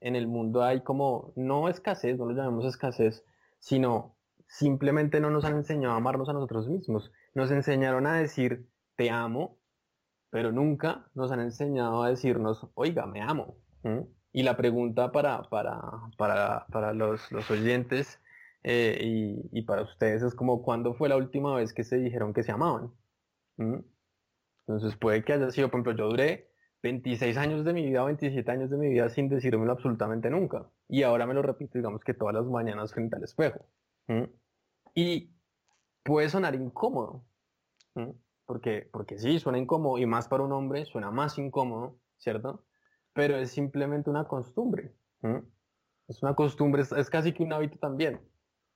en 0.00 0.16
el 0.16 0.28
mundo 0.28 0.62
hay 0.62 0.82
como, 0.82 1.32
no 1.34 1.70
escasez, 1.70 2.18
no 2.18 2.26
lo 2.26 2.34
llamemos 2.34 2.66
escasez, 2.66 3.24
sino 3.58 4.18
simplemente 4.46 5.18
no 5.18 5.30
nos 5.30 5.46
han 5.46 5.56
enseñado 5.56 5.94
a 5.94 5.96
amarnos 5.96 6.28
a 6.28 6.34
nosotros 6.34 6.68
mismos. 6.68 7.10
Nos 7.32 7.50
enseñaron 7.52 8.06
a 8.06 8.18
decir 8.18 8.68
te 8.96 9.08
amo, 9.08 9.58
pero 10.28 10.52
nunca 10.52 11.10
nos 11.14 11.32
han 11.32 11.40
enseñado 11.40 12.02
a 12.02 12.10
decirnos, 12.10 12.68
oiga, 12.74 13.06
me 13.06 13.22
amo. 13.22 13.56
Y 14.36 14.42
la 14.42 14.54
pregunta 14.54 15.12
para, 15.12 15.44
para, 15.44 15.80
para, 16.18 16.66
para 16.66 16.92
los, 16.92 17.32
los, 17.32 17.50
oyentes 17.50 18.20
eh, 18.64 18.98
y, 19.00 19.58
y, 19.58 19.62
para 19.62 19.80
ustedes 19.80 20.22
es 20.22 20.34
como, 20.34 20.62
¿cuándo 20.62 20.92
fue 20.92 21.08
la 21.08 21.16
última 21.16 21.56
vez 21.56 21.72
que 21.72 21.84
se 21.84 21.96
dijeron 21.96 22.34
que 22.34 22.42
se 22.42 22.52
amaban? 22.52 22.92
¿Mm? 23.56 23.78
Entonces 24.66 24.94
puede 24.98 25.24
que 25.24 25.32
haya 25.32 25.50
sido, 25.50 25.70
por 25.70 25.80
ejemplo, 25.80 25.96
yo 25.96 26.10
duré 26.10 26.50
26 26.82 27.34
años 27.38 27.64
de 27.64 27.72
mi 27.72 27.86
vida, 27.86 28.04
27 28.04 28.50
años 28.50 28.68
de 28.68 28.76
mi 28.76 28.90
vida 28.90 29.08
sin 29.08 29.30
decírmelo 29.30 29.72
absolutamente 29.72 30.28
nunca. 30.28 30.68
Y 30.86 31.02
ahora 31.02 31.24
me 31.26 31.32
lo 31.32 31.40
repito, 31.40 31.78
digamos 31.78 32.04
que 32.04 32.12
todas 32.12 32.34
las 32.34 32.44
mañanas 32.44 32.92
frente 32.92 33.16
al 33.16 33.24
espejo. 33.24 33.64
¿Mm? 34.08 34.24
Y 34.94 35.34
puede 36.02 36.28
sonar 36.28 36.54
incómodo. 36.54 37.24
¿Mm? 37.94 38.10
Porque, 38.44 38.86
porque 38.92 39.18
sí, 39.18 39.38
suena 39.38 39.56
incómodo 39.56 39.96
y 39.96 40.04
más 40.04 40.28
para 40.28 40.42
un 40.42 40.52
hombre 40.52 40.84
suena 40.84 41.10
más 41.10 41.38
incómodo, 41.38 41.98
¿cierto? 42.18 42.66
Pero 43.16 43.36
es 43.38 43.50
simplemente 43.50 44.10
una 44.10 44.28
costumbre. 44.28 44.92
Es 46.06 46.22
una 46.22 46.34
costumbre, 46.34 46.82
es, 46.82 47.10
casi 47.10 47.32
que 47.32 47.42
un 47.42 47.52
hábito 47.52 47.78
también. 47.78 48.20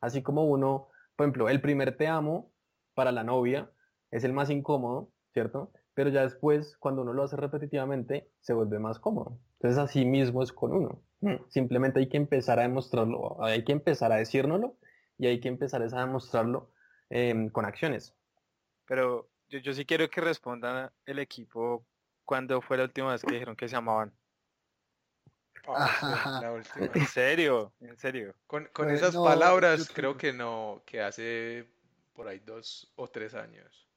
Así 0.00 0.22
como 0.22 0.46
uno, 0.46 0.88
por 1.14 1.26
ejemplo, 1.26 1.48
el 1.50 1.60
primer 1.60 1.96
te 1.96 2.08
amo 2.08 2.50
para 2.94 3.12
la 3.12 3.22
novia 3.22 3.70
es 4.10 4.24
el 4.24 4.32
más 4.32 4.48
incómodo, 4.48 5.12
¿cierto? 5.34 5.72
Pero 5.92 6.08
ya 6.08 6.22
después, 6.22 6.78
cuando 6.78 7.02
uno 7.02 7.12
lo 7.12 7.22
hace 7.22 7.36
repetitivamente, 7.36 8.30
se 8.40 8.54
vuelve 8.54 8.78
más 8.78 8.98
cómodo. 8.98 9.38
Entonces, 9.58 9.78
así 9.78 10.06
mismo 10.06 10.42
es 10.42 10.52
con 10.52 10.72
uno. 10.72 11.02
Simplemente 11.48 12.00
hay 12.00 12.08
que 12.08 12.16
empezar 12.16 12.58
a 12.58 12.62
demostrarlo, 12.62 13.44
hay 13.44 13.62
que 13.62 13.72
empezar 13.72 14.10
a 14.10 14.16
decírnoslo 14.16 14.78
y 15.18 15.26
hay 15.26 15.38
que 15.38 15.48
empezar 15.48 15.82
a 15.82 16.00
demostrarlo 16.00 16.72
em, 17.10 17.50
con 17.50 17.66
acciones. 17.66 18.16
Pero 18.86 19.28
yo, 19.50 19.58
yo 19.58 19.74
sí 19.74 19.84
quiero 19.84 20.08
que 20.08 20.22
respondan 20.22 20.90
el 21.04 21.18
equipo 21.18 21.84
cuándo 22.24 22.62
fue 22.62 22.78
la 22.78 22.84
última 22.84 23.12
vez 23.12 23.22
que 23.22 23.34
dijeron 23.34 23.54
que 23.54 23.68
se 23.68 23.76
amaban. 23.76 24.14
En 26.94 27.06
serio, 27.06 27.72
en 27.80 27.96
serio. 27.96 28.34
Con, 28.46 28.66
con 28.72 28.90
esas 28.90 29.14
palabras 29.14 29.90
creo 29.92 30.16
que 30.16 30.32
no, 30.32 30.82
que 30.86 31.00
hace 31.00 31.66
por 32.14 32.28
ahí 32.28 32.38
dos 32.40 32.92
o 32.96 33.08
tres 33.08 33.34
años. 33.34 33.88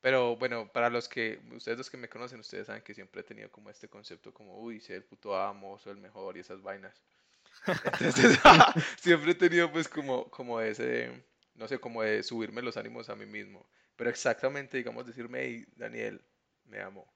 Pero 0.00 0.36
bueno, 0.36 0.70
para 0.72 0.90
los 0.90 1.08
que, 1.08 1.40
ustedes 1.52 1.78
los 1.78 1.88
que 1.88 1.96
me 1.96 2.08
conocen, 2.08 2.40
ustedes 2.40 2.66
saben 2.66 2.82
que 2.82 2.92
siempre 2.92 3.20
he 3.20 3.24
tenido 3.24 3.50
como 3.52 3.70
este 3.70 3.88
concepto 3.88 4.34
como, 4.34 4.58
uy, 4.58 4.80
ser 4.80 4.96
el 4.96 5.04
puto 5.04 5.36
amo, 5.36 5.78
soy 5.78 5.92
el 5.92 5.98
mejor 5.98 6.36
y 6.36 6.40
esas 6.40 6.60
vainas. 6.60 7.00
Entonces, 8.00 8.38
siempre 9.00 9.30
he 9.30 9.34
tenido 9.36 9.70
pues 9.70 9.88
como, 9.88 10.28
como 10.28 10.60
ese, 10.60 11.24
no 11.54 11.68
sé, 11.68 11.78
como 11.78 12.02
de 12.02 12.24
subirme 12.24 12.62
los 12.62 12.76
ánimos 12.76 13.08
a 13.10 13.14
mí 13.14 13.26
mismo. 13.26 13.64
Pero 13.94 14.10
exactamente, 14.10 14.76
digamos, 14.76 15.06
decirme, 15.06 15.40
hey, 15.42 15.66
Daniel, 15.76 16.20
me 16.64 16.80
amo. 16.80 17.06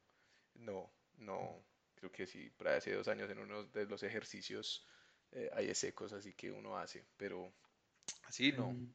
No, 0.55 0.89
no, 1.17 1.66
creo 1.97 2.13
que 2.13 2.27
sí, 2.27 2.51
para 2.51 2.77
hace 2.77 2.93
dos 2.95 3.09
años 3.09 3.29
en 3.31 3.39
uno 3.39 3.65
de 3.65 3.87
los 3.87 4.03
ejercicios 4.03 4.87
eh, 5.33 5.51
hay 5.55 5.69
ese 5.69 5.93
cosas 5.93 6.21
así 6.21 6.35
que 6.35 6.53
uno 6.53 6.79
hace, 6.79 7.05
pero 7.17 7.53
así 8.25 8.53
no. 8.53 8.71
Mm. 8.71 8.93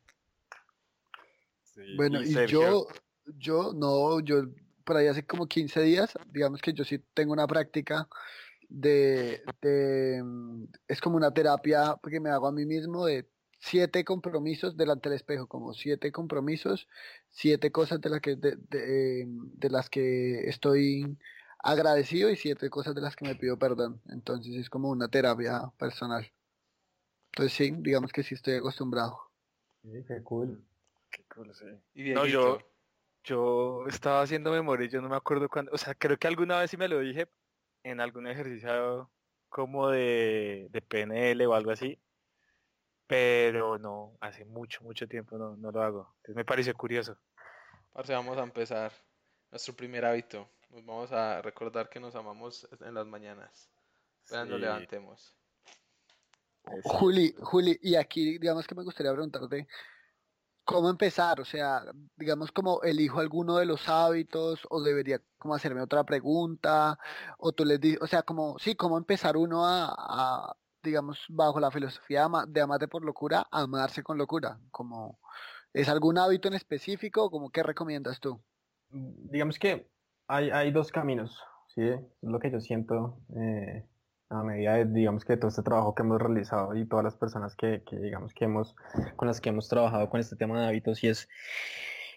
bueno, 1.98 2.22
y, 2.22 2.48
yo, 2.48 2.88
yo 3.26 3.74
no, 3.74 4.20
yo 4.22 4.44
por 4.86 4.98
ahí 4.98 5.08
hace 5.08 5.26
como 5.26 5.48
15 5.48 5.82
días, 5.82 6.14
digamos 6.28 6.62
que 6.62 6.74
yo 6.74 6.84
sí 6.86 7.00
tengo 7.14 7.34
una 7.34 7.48
práctica 7.48 8.08
de, 8.70 9.44
de 9.62 10.22
mm, 10.24 10.66
es 10.88 11.02
como 11.02 11.18
una 11.18 11.34
terapia 11.34 11.98
que 12.10 12.20
me 12.20 12.30
hago 12.30 12.48
a 12.48 12.52
mí 12.52 12.66
mismo 12.66 13.06
de 13.06 13.28
siete 13.60 14.04
compromisos 14.04 14.76
delante 14.76 15.10
del 15.10 15.18
espejo, 15.18 15.48
como 15.48 15.74
siete 15.74 16.12
compromisos, 16.12 16.88
siete 17.30 17.72
cosas 17.72 18.02
de, 18.02 18.10
las 18.10 18.22
que, 18.22 18.36
de, 18.36 18.56
de, 18.56 19.26
de 19.28 19.70
las 19.70 19.90
que 19.90 20.50
estoy 20.50 21.18
agradecido 21.64 22.30
y 22.30 22.36
siete 22.36 22.70
cosas 22.70 22.96
de 22.96 23.02
las 23.02 23.16
que 23.16 23.26
me 23.26 23.36
pido 23.36 23.58
perdón. 23.58 24.02
Entonces 24.10 24.56
es 24.56 24.70
como 24.70 24.90
una 24.90 25.08
terapia 25.08 25.72
personal. 25.78 26.32
Entonces 27.32 27.54
sí, 27.54 27.72
digamos 27.78 28.12
que 28.12 28.24
sí 28.24 28.36
estoy 28.36 28.56
acostumbrado. 28.56 29.20
Sí, 29.84 30.04
qué 30.08 30.22
cool. 30.24 30.64
Qué 31.10 31.24
cool, 31.34 31.54
sí. 31.54 31.66
no, 32.14 32.26
yo, 32.26 32.60
yo 33.24 33.86
estaba 33.88 34.22
haciendo 34.22 34.52
memoria 34.52 34.88
yo 34.88 35.02
no 35.02 35.10
me 35.10 35.18
acuerdo 35.18 35.50
cuándo, 35.50 35.72
o 35.74 35.78
sea, 35.78 35.94
creo 35.94 36.18
que 36.18 36.28
alguna 36.28 36.60
vez 36.60 36.72
sí 36.72 36.78
me 36.78 36.88
lo 36.88 37.00
dije, 37.00 37.28
en 37.84 38.00
algún 38.00 38.28
ejercicio 38.28 39.12
como 39.50 39.90
de, 39.90 40.68
de 40.72 40.82
PNL 40.82 41.46
o 41.48 41.54
algo 41.54 41.72
así, 41.72 42.00
pero 43.08 43.78
no, 43.78 44.18
hace 44.22 44.46
mucho, 44.46 44.84
mucho 44.84 45.08
tiempo 45.08 45.38
no, 45.38 45.58
no 45.58 45.72
lo 45.72 45.82
hago. 45.84 46.14
Entonces 46.18 46.36
me 46.36 46.46
pareció 46.46 46.74
curioso. 46.74 47.18
Parce, 47.92 48.14
vamos 48.14 48.38
a 48.38 48.44
empezar 48.44 48.94
nuestro 49.52 49.74
primer 49.76 50.06
hábito. 50.06 50.50
Nos 50.72 50.86
vamos 50.86 51.12
a 51.12 51.42
recordar 51.42 51.90
que 51.90 52.00
nos 52.00 52.16
amamos 52.16 52.68
en 52.80 52.94
las 52.94 53.06
mañanas. 53.06 53.70
Nos 54.32 54.48
Sí. 54.48 54.58
levantemos. 54.58 55.36
Eso. 56.64 56.90
Juli, 56.90 57.36
Juli, 57.42 57.78
y 57.82 57.96
aquí 57.96 58.38
digamos 58.38 58.66
que 58.68 58.76
me 58.76 58.84
gustaría 58.84 59.12
preguntarte 59.12 59.68
cómo 60.64 60.90
empezar, 60.90 61.42
o 61.42 61.46
sea, 61.46 61.84
digamos 62.16 62.52
como 62.52 62.82
elijo 62.84 63.20
alguno 63.20 63.58
de 63.58 63.66
los 63.66 63.90
hábitos 63.90 64.66
o 64.70 64.82
debería 64.82 65.22
como 65.38 65.56
hacerme 65.56 65.82
otra 65.82 66.04
pregunta 66.06 66.98
o 67.38 67.52
tú 67.52 67.66
les 67.66 67.82
dices, 67.82 68.00
o 68.02 68.08
sea, 68.08 68.22
como 68.24 68.58
sí, 68.60 68.76
cómo 68.76 68.98
empezar 68.98 69.36
uno 69.36 69.66
a, 69.66 69.94
a, 69.98 70.56
digamos 70.84 71.26
bajo 71.30 71.60
la 71.60 71.72
filosofía 71.72 72.30
de 72.48 72.62
amarte 72.62 72.88
por 72.88 73.04
locura, 73.04 73.48
a 73.52 73.62
amarse 73.62 74.04
con 74.04 74.18
locura, 74.18 74.60
como 74.70 75.20
es 75.74 75.90
algún 75.90 76.18
hábito 76.18 76.48
en 76.48 76.54
específico, 76.54 77.30
como 77.30 77.50
qué 77.50 77.64
recomiendas 77.64 78.20
tú? 78.20 78.42
digamos 78.94 79.58
que 79.58 79.90
hay, 80.32 80.50
hay 80.50 80.72
dos 80.72 80.92
caminos, 80.92 81.44
¿sí? 81.68 81.82
Es 81.88 82.00
lo 82.22 82.40
que 82.40 82.50
yo 82.52 82.60
siento 82.62 83.18
eh, 83.36 83.86
a 84.30 84.44
medida 84.44 84.76
de, 84.76 84.86
digamos 84.86 85.26
que 85.26 85.36
todo 85.38 85.50
este 85.50 85.62
trabajo 85.62 85.94
que 85.94 86.04
hemos 86.04 86.22
realizado 86.22 86.74
y 86.76 86.86
todas 86.88 87.04
las 87.04 87.16
personas 87.16 87.56
que, 87.56 87.84
que, 87.84 87.98
digamos 88.00 88.34
que 88.34 88.46
hemos, 88.46 88.76
con 89.18 89.28
las 89.28 89.42
que 89.42 89.50
hemos 89.50 89.68
trabajado 89.68 90.10
con 90.10 90.20
este 90.22 90.36
tema 90.38 90.60
de 90.60 90.68
hábitos 90.68 91.04
y 91.04 91.10
es, 91.10 91.28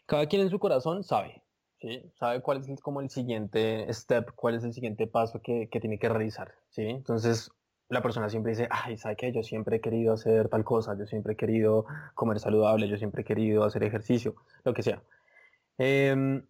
cada 0.07 0.27
quien 0.27 0.42
en 0.42 0.50
su 0.50 0.59
corazón 0.61 1.03
sabe, 1.03 1.42
¿sí? 1.81 2.11
Sabe 2.14 2.40
cuál 2.40 2.59
es 2.59 2.68
el- 2.68 2.79
como 2.81 3.00
el 3.00 3.11
siguiente 3.11 3.92
step, 3.92 4.31
cuál 4.37 4.55
es 4.55 4.64
el 4.64 4.72
siguiente 4.72 5.07
paso 5.09 5.40
que, 5.42 5.68
que 5.68 5.81
tiene 5.81 5.98
que 5.98 6.09
realizar, 6.09 6.55
¿sí? 6.70 6.83
Entonces, 6.83 7.50
la 7.88 8.00
persona 8.00 8.29
siempre 8.29 8.53
dice, 8.53 8.68
ay, 8.70 8.96
¿sabe 8.96 9.16
qué? 9.16 9.33
Yo 9.33 9.42
siempre 9.42 9.77
he 9.77 9.81
querido 9.81 10.14
hacer 10.14 10.48
tal 10.48 10.62
cosa, 10.64 10.96
yo 10.96 11.07
siempre 11.07 11.33
he 11.33 11.37
querido 11.37 11.85
comer 12.14 12.38
saludable, 12.38 12.88
yo 12.88 12.96
siempre 12.96 13.22
he 13.22 13.24
querido 13.24 13.64
hacer 13.64 13.83
ejercicio, 13.83 14.37
lo 14.64 14.72
que 14.72 14.83
sea. 14.83 15.03
Em, 15.79 16.46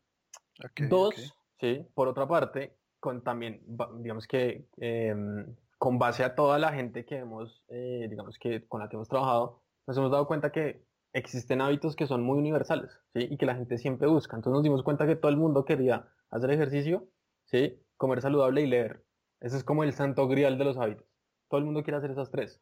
Dos, 0.89 1.35
sí, 1.65 1.87
por 1.95 2.09
otra 2.09 2.29
parte, 2.29 2.77
con 3.01 3.23
también, 3.23 3.63
digamos 4.01 4.27
que 4.27 4.69
em, 4.77 5.57
con 5.79 5.99
base 5.99 6.23
a 6.25 6.35
toda 6.35 6.59
la 6.59 6.73
gente 6.73 7.07
que 7.07 7.17
hemos, 7.17 7.65
eh, 7.69 8.07
digamos 8.11 8.39
que 8.39 8.67
con 8.69 8.81
la 8.81 8.89
que 8.89 8.97
hemos 8.97 9.09
trabajado, 9.09 9.63
nos 9.87 9.97
hemos 9.97 10.11
dado 10.11 10.27
cuenta 10.27 10.53
que 10.53 10.85
existen 11.15 11.61
hábitos 11.61 11.97
que 11.97 12.07
son 12.07 12.23
muy 12.23 12.39
universales, 12.39 12.91
¿sí? 13.15 13.29
Y 13.31 13.37
que 13.39 13.47
la 13.47 13.55
gente 13.55 13.79
siempre 13.79 14.09
busca. 14.09 14.37
Entonces 14.37 14.55
nos 14.55 14.63
dimos 14.63 14.83
cuenta 14.83 15.07
que 15.07 15.17
todo 15.17 15.31
el 15.31 15.37
mundo 15.39 15.65
quería 15.65 16.09
hacer 16.31 16.51
ejercicio, 16.51 17.09
¿sí? 17.45 17.81
Comer 17.97 18.21
saludable 18.21 18.63
y 18.63 18.67
leer. 18.67 19.05
Ese 19.41 19.57
es 19.57 19.65
como 19.65 19.85
el 19.85 19.93
santo 19.93 20.27
grial 20.29 20.59
de 20.59 20.65
los 20.65 20.77
hábitos. 20.77 21.07
Todo 21.49 21.59
el 21.59 21.65
mundo 21.67 21.83
quiere 21.83 21.99
hacer 21.99 22.11
esas 22.11 22.31
tres. 22.31 22.61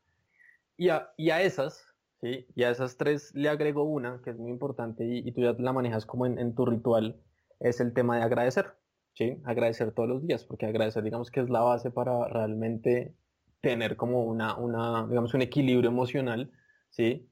Y 0.76 0.90
a, 0.90 1.12
y 1.16 1.30
a 1.30 1.42
esas, 1.42 1.84
¿sí? 2.20 2.46
Y 2.54 2.64
a 2.64 2.70
esas 2.70 2.96
tres 2.96 3.34
le 3.34 3.48
agrego 3.48 3.84
una 3.84 4.20
que 4.22 4.30
es 4.30 4.38
muy 4.38 4.50
importante 4.50 5.04
y, 5.04 5.32
tú 5.32 5.40
ya 5.40 5.54
la 5.58 5.72
manejas 5.72 6.06
como 6.06 6.26
en 6.26 6.54
tu 6.54 6.66
ritual, 6.66 7.20
es 7.60 7.80
el 7.80 7.94
tema 7.94 8.16
de 8.16 8.24
agradecer, 8.24 8.74
¿sí? 9.14 9.40
Agradecer 9.44 9.92
todos 9.92 10.09
los 10.09 10.27
días, 10.27 10.44
porque 10.44 10.66
agradecer, 10.66 11.03
digamos 11.03 11.31
que 11.31 11.40
es 11.40 11.51
la 11.51 11.61
base 11.61 11.90
para 11.90 12.29
realmente 12.29 13.14
tener 13.61 13.96
como 13.96 14.25
una, 14.25 14.57
una 14.57 15.07
digamos, 15.09 15.35
un 15.35 15.42
equilibrio 15.42 15.90
emocional, 15.90 16.51
¿sí? 16.90 17.29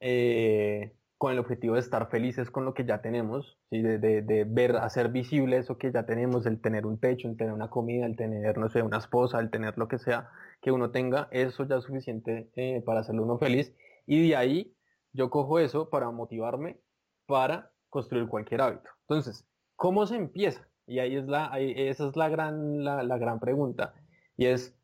Eh, 0.00 0.94
con 1.18 1.32
el 1.32 1.38
objetivo 1.38 1.74
de 1.74 1.80
estar 1.80 2.08
felices 2.10 2.50
con 2.50 2.64
lo 2.64 2.72
que 2.74 2.84
ya 2.84 3.02
tenemos, 3.02 3.58
¿sí? 3.70 3.82
De, 3.82 3.98
de, 3.98 4.44
ver, 4.44 4.76
hacer 4.76 5.10
visible 5.10 5.58
eso 5.58 5.78
que 5.78 5.92
ya 5.92 6.06
tenemos, 6.06 6.46
el 6.46 6.60
tener 6.60 6.86
un 6.86 6.98
techo, 6.98 7.28
el 7.28 7.36
tener 7.36 7.52
una 7.52 7.68
comida, 7.70 8.06
el 8.06 8.16
tener, 8.16 8.58
no 8.58 8.68
sé, 8.68 8.82
una 8.82 8.98
esposa, 8.98 9.40
el 9.40 9.50
tener 9.50 9.76
lo 9.76 9.88
que 9.88 9.98
sea 9.98 10.30
que 10.62 10.72
uno 10.72 10.90
tenga, 10.90 11.28
eso 11.30 11.64
ya 11.66 11.76
es 11.76 11.84
suficiente 11.84 12.50
eh, 12.56 12.82
para 12.84 13.00
hacerlo 13.00 13.24
uno 13.24 13.38
feliz. 13.38 13.74
Y 14.06 14.28
de 14.28 14.36
ahí 14.36 14.74
yo 15.12 15.30
cojo 15.30 15.58
eso 15.58 15.90
para 15.90 16.10
motivarme 16.10 16.80
para 17.26 17.70
construir 17.88 18.26
cualquier 18.28 18.62
hábito. 18.62 18.90
Entonces, 19.02 19.46
¿cómo 19.76 20.06
se 20.06 20.16
empieza? 20.16 20.69
Y 20.90 20.98
ahí 21.00 21.16
es 21.16 21.26
la, 21.26 21.52
ahí- 21.52 21.72
esa 21.76 22.08
es 22.08 22.16
la 22.16 22.28
gran, 22.28 22.84
la, 22.84 23.02
la 23.02 23.18
gran 23.18 23.40
pregunta. 23.40 23.94
Y 24.36 24.46
es, 24.46 24.76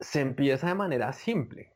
se 0.00 0.20
empieza 0.22 0.68
de 0.68 0.74
manera 0.74 1.12
simple. 1.12 1.74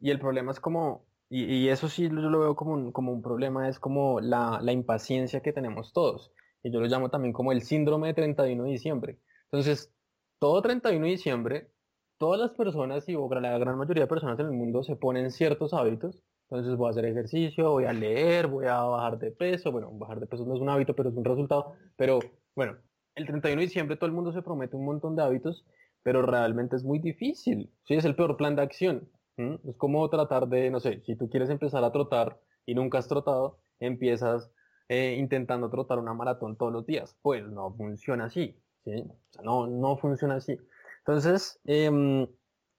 Y 0.00 0.10
el 0.10 0.18
problema 0.20 0.50
es 0.52 0.60
como, 0.60 1.06
y, 1.28 1.44
y 1.44 1.68
eso 1.68 1.88
sí 1.88 2.04
yo 2.04 2.10
lo 2.10 2.40
veo 2.40 2.56
como 2.56 2.72
un, 2.74 2.92
como 2.92 3.12
un 3.12 3.22
problema, 3.22 3.68
es 3.68 3.78
como 3.78 4.20
la, 4.20 4.60
la 4.62 4.72
impaciencia 4.72 5.40
que 5.42 5.52
tenemos 5.52 5.92
todos. 5.92 6.32
Y 6.62 6.72
yo 6.72 6.80
lo 6.80 6.86
llamo 6.86 7.10
también 7.10 7.32
como 7.32 7.52
el 7.52 7.62
síndrome 7.62 8.08
de 8.08 8.14
31 8.14 8.64
de 8.64 8.70
diciembre. 8.70 9.20
Entonces, 9.44 9.94
todo 10.38 10.62
31 10.62 11.04
de 11.06 11.12
diciembre, 11.12 11.72
todas 12.18 12.40
las 12.40 12.50
personas 12.52 13.08
y 13.08 13.14
la 13.14 13.58
gran 13.58 13.78
mayoría 13.78 14.04
de 14.04 14.08
personas 14.08 14.38
en 14.40 14.46
el 14.46 14.52
mundo 14.52 14.82
se 14.82 14.96
ponen 14.96 15.30
ciertos 15.30 15.72
hábitos. 15.74 16.22
Entonces 16.50 16.76
voy 16.76 16.88
a 16.88 16.90
hacer 16.90 17.04
ejercicio, 17.06 17.70
voy 17.70 17.84
a 17.84 17.92
leer, 17.92 18.46
voy 18.46 18.66
a 18.66 18.82
bajar 18.82 19.18
de 19.18 19.30
peso. 19.30 19.72
Bueno, 19.72 19.90
bajar 19.92 20.20
de 20.20 20.26
peso 20.26 20.44
no 20.44 20.54
es 20.54 20.60
un 20.60 20.68
hábito, 20.68 20.94
pero 20.94 21.08
es 21.08 21.16
un 21.16 21.24
resultado. 21.24 21.74
Pero 21.96 22.20
bueno, 22.54 22.76
el 23.14 23.26
31 23.26 23.60
de 23.60 23.66
diciembre 23.66 23.96
todo 23.96 24.06
el 24.06 24.12
mundo 24.12 24.32
se 24.32 24.42
promete 24.42 24.76
un 24.76 24.84
montón 24.84 25.16
de 25.16 25.22
hábitos, 25.22 25.64
pero 26.02 26.22
realmente 26.22 26.76
es 26.76 26.84
muy 26.84 26.98
difícil. 26.98 27.70
Sí, 27.84 27.94
es 27.94 28.04
el 28.04 28.16
peor 28.16 28.36
plan 28.36 28.56
de 28.56 28.62
acción. 28.62 29.08
Es 29.36 29.76
como 29.76 30.08
tratar 30.10 30.46
de, 30.48 30.70
no 30.70 30.78
sé, 30.78 31.00
si 31.00 31.16
tú 31.16 31.28
quieres 31.30 31.48
empezar 31.50 31.82
a 31.84 31.90
trotar 31.90 32.40
y 32.66 32.74
nunca 32.74 32.98
has 32.98 33.08
trotado, 33.08 33.58
empiezas 33.80 34.50
eh, 34.88 35.16
intentando 35.18 35.70
trotar 35.70 35.98
una 35.98 36.14
maratón 36.14 36.56
todos 36.56 36.72
los 36.72 36.86
días. 36.86 37.16
Pues 37.22 37.44
no 37.48 37.72
funciona 37.74 38.26
así. 38.26 38.56
¿sí? 38.84 39.04
No, 39.42 39.66
no 39.66 39.96
funciona 39.96 40.36
así. 40.36 40.58
Entonces, 40.98 41.60
em, 41.64 42.26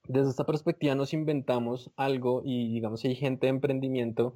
desde 0.08 0.30
esta 0.30 0.46
perspectiva 0.46 0.96
nos 0.96 1.14
inventamos 1.14 1.92
algo 1.96 2.42
y 2.44 2.74
digamos 2.74 3.04
hay 3.06 3.16
gente 3.16 3.48
de 3.48 3.52
emprendimiento 3.52 4.36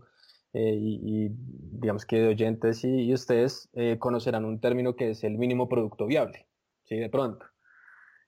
eh, 0.53 0.75
y, 0.79 1.29
digamos 1.29 2.05
que 2.05 2.17
de 2.17 2.27
oyentes 2.29 2.83
y, 2.83 3.03
y 3.03 3.13
ustedes 3.13 3.69
eh, 3.73 3.97
conocerán 3.99 4.45
un 4.45 4.59
término 4.59 4.95
que 4.95 5.11
es 5.11 5.23
el 5.23 5.37
mínimo 5.37 5.67
producto 5.69 6.07
viable, 6.07 6.47
¿sí? 6.85 6.97
De 6.97 7.09
pronto. 7.09 7.45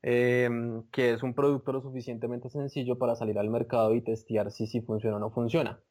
Em, 0.02 0.84
que 0.92 1.12
es 1.12 1.24
un 1.24 1.34
producto 1.34 1.74
lo 1.74 1.82
suficientemente 1.82 2.50
sencillo 2.50 2.98
para 2.98 3.16
salir 3.16 3.38
al 3.38 3.50
mercado 3.50 3.94
y 3.96 4.02
testear 4.02 4.52
si, 4.52 4.66
si 4.66 4.82
funciona 4.82 5.18
o 5.18 5.20
no 5.20 5.32
funciona. 5.32 5.82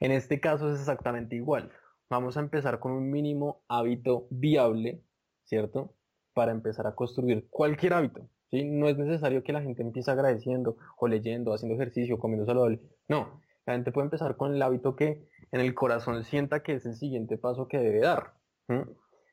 En 0.00 0.12
este 0.12 0.40
caso 0.40 0.72
es 0.72 0.80
exactamente 0.80 1.36
igual. 1.36 1.70
Vamos 2.08 2.36
a 2.36 2.40
empezar 2.40 2.80
con 2.80 2.92
un 2.92 3.10
mínimo 3.10 3.62
hábito 3.68 4.26
viable, 4.30 5.02
¿cierto? 5.44 5.94
Para 6.32 6.52
empezar 6.52 6.86
a 6.86 6.94
construir 6.94 7.48
cualquier 7.50 7.92
hábito. 7.92 8.30
¿Sí? 8.50 8.64
No 8.64 8.88
es 8.88 8.98
necesario 8.98 9.42
que 9.42 9.52
la 9.52 9.62
gente 9.62 9.82
empiece 9.82 10.10
agradeciendo 10.10 10.76
o 10.96 11.08
leyendo, 11.08 11.52
haciendo 11.52 11.74
ejercicio, 11.74 12.18
comiendo 12.18 12.46
saludable. 12.46 12.80
No, 13.08 13.40
la 13.66 13.74
gente 13.74 13.92
puede 13.92 14.06
empezar 14.06 14.36
con 14.36 14.54
el 14.54 14.62
hábito 14.62 14.96
que 14.96 15.28
en 15.52 15.60
el 15.60 15.74
corazón 15.74 16.24
sienta 16.24 16.62
que 16.62 16.74
es 16.74 16.86
el 16.86 16.94
siguiente 16.94 17.38
paso 17.38 17.68
que 17.68 17.78
debe 17.78 18.00
dar. 18.00 18.34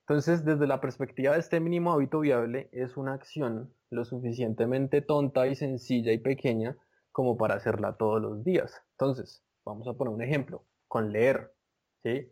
Entonces, 0.08 0.45
desde 0.45 0.67
la 0.67 0.82
perspectiva 0.82 1.34
de 1.34 1.39
este 1.39 1.60
mínimo 1.60 1.91
hábito 1.91 2.19
viable, 2.19 2.69
es 2.71 2.95
una 2.95 3.13
acción 3.13 3.73
lo 3.89 4.06
suficientemente 4.06 5.01
tonta 5.01 5.47
y 5.47 5.56
sencilla 5.56 6.12
y 6.12 6.19
pequeña 6.19 6.78
como 7.12 7.38
para 7.38 7.56
hacerla 7.56 7.97
todos 7.97 8.21
los 8.21 8.43
días. 8.43 8.82
Entonces, 8.91 9.43
vamos 9.65 9.88
a 9.88 9.93
poner 9.93 10.13
un 10.13 10.21
ejemplo, 10.21 10.65
con 10.88 11.12
leer, 11.12 11.54
¿sí? 12.04 12.32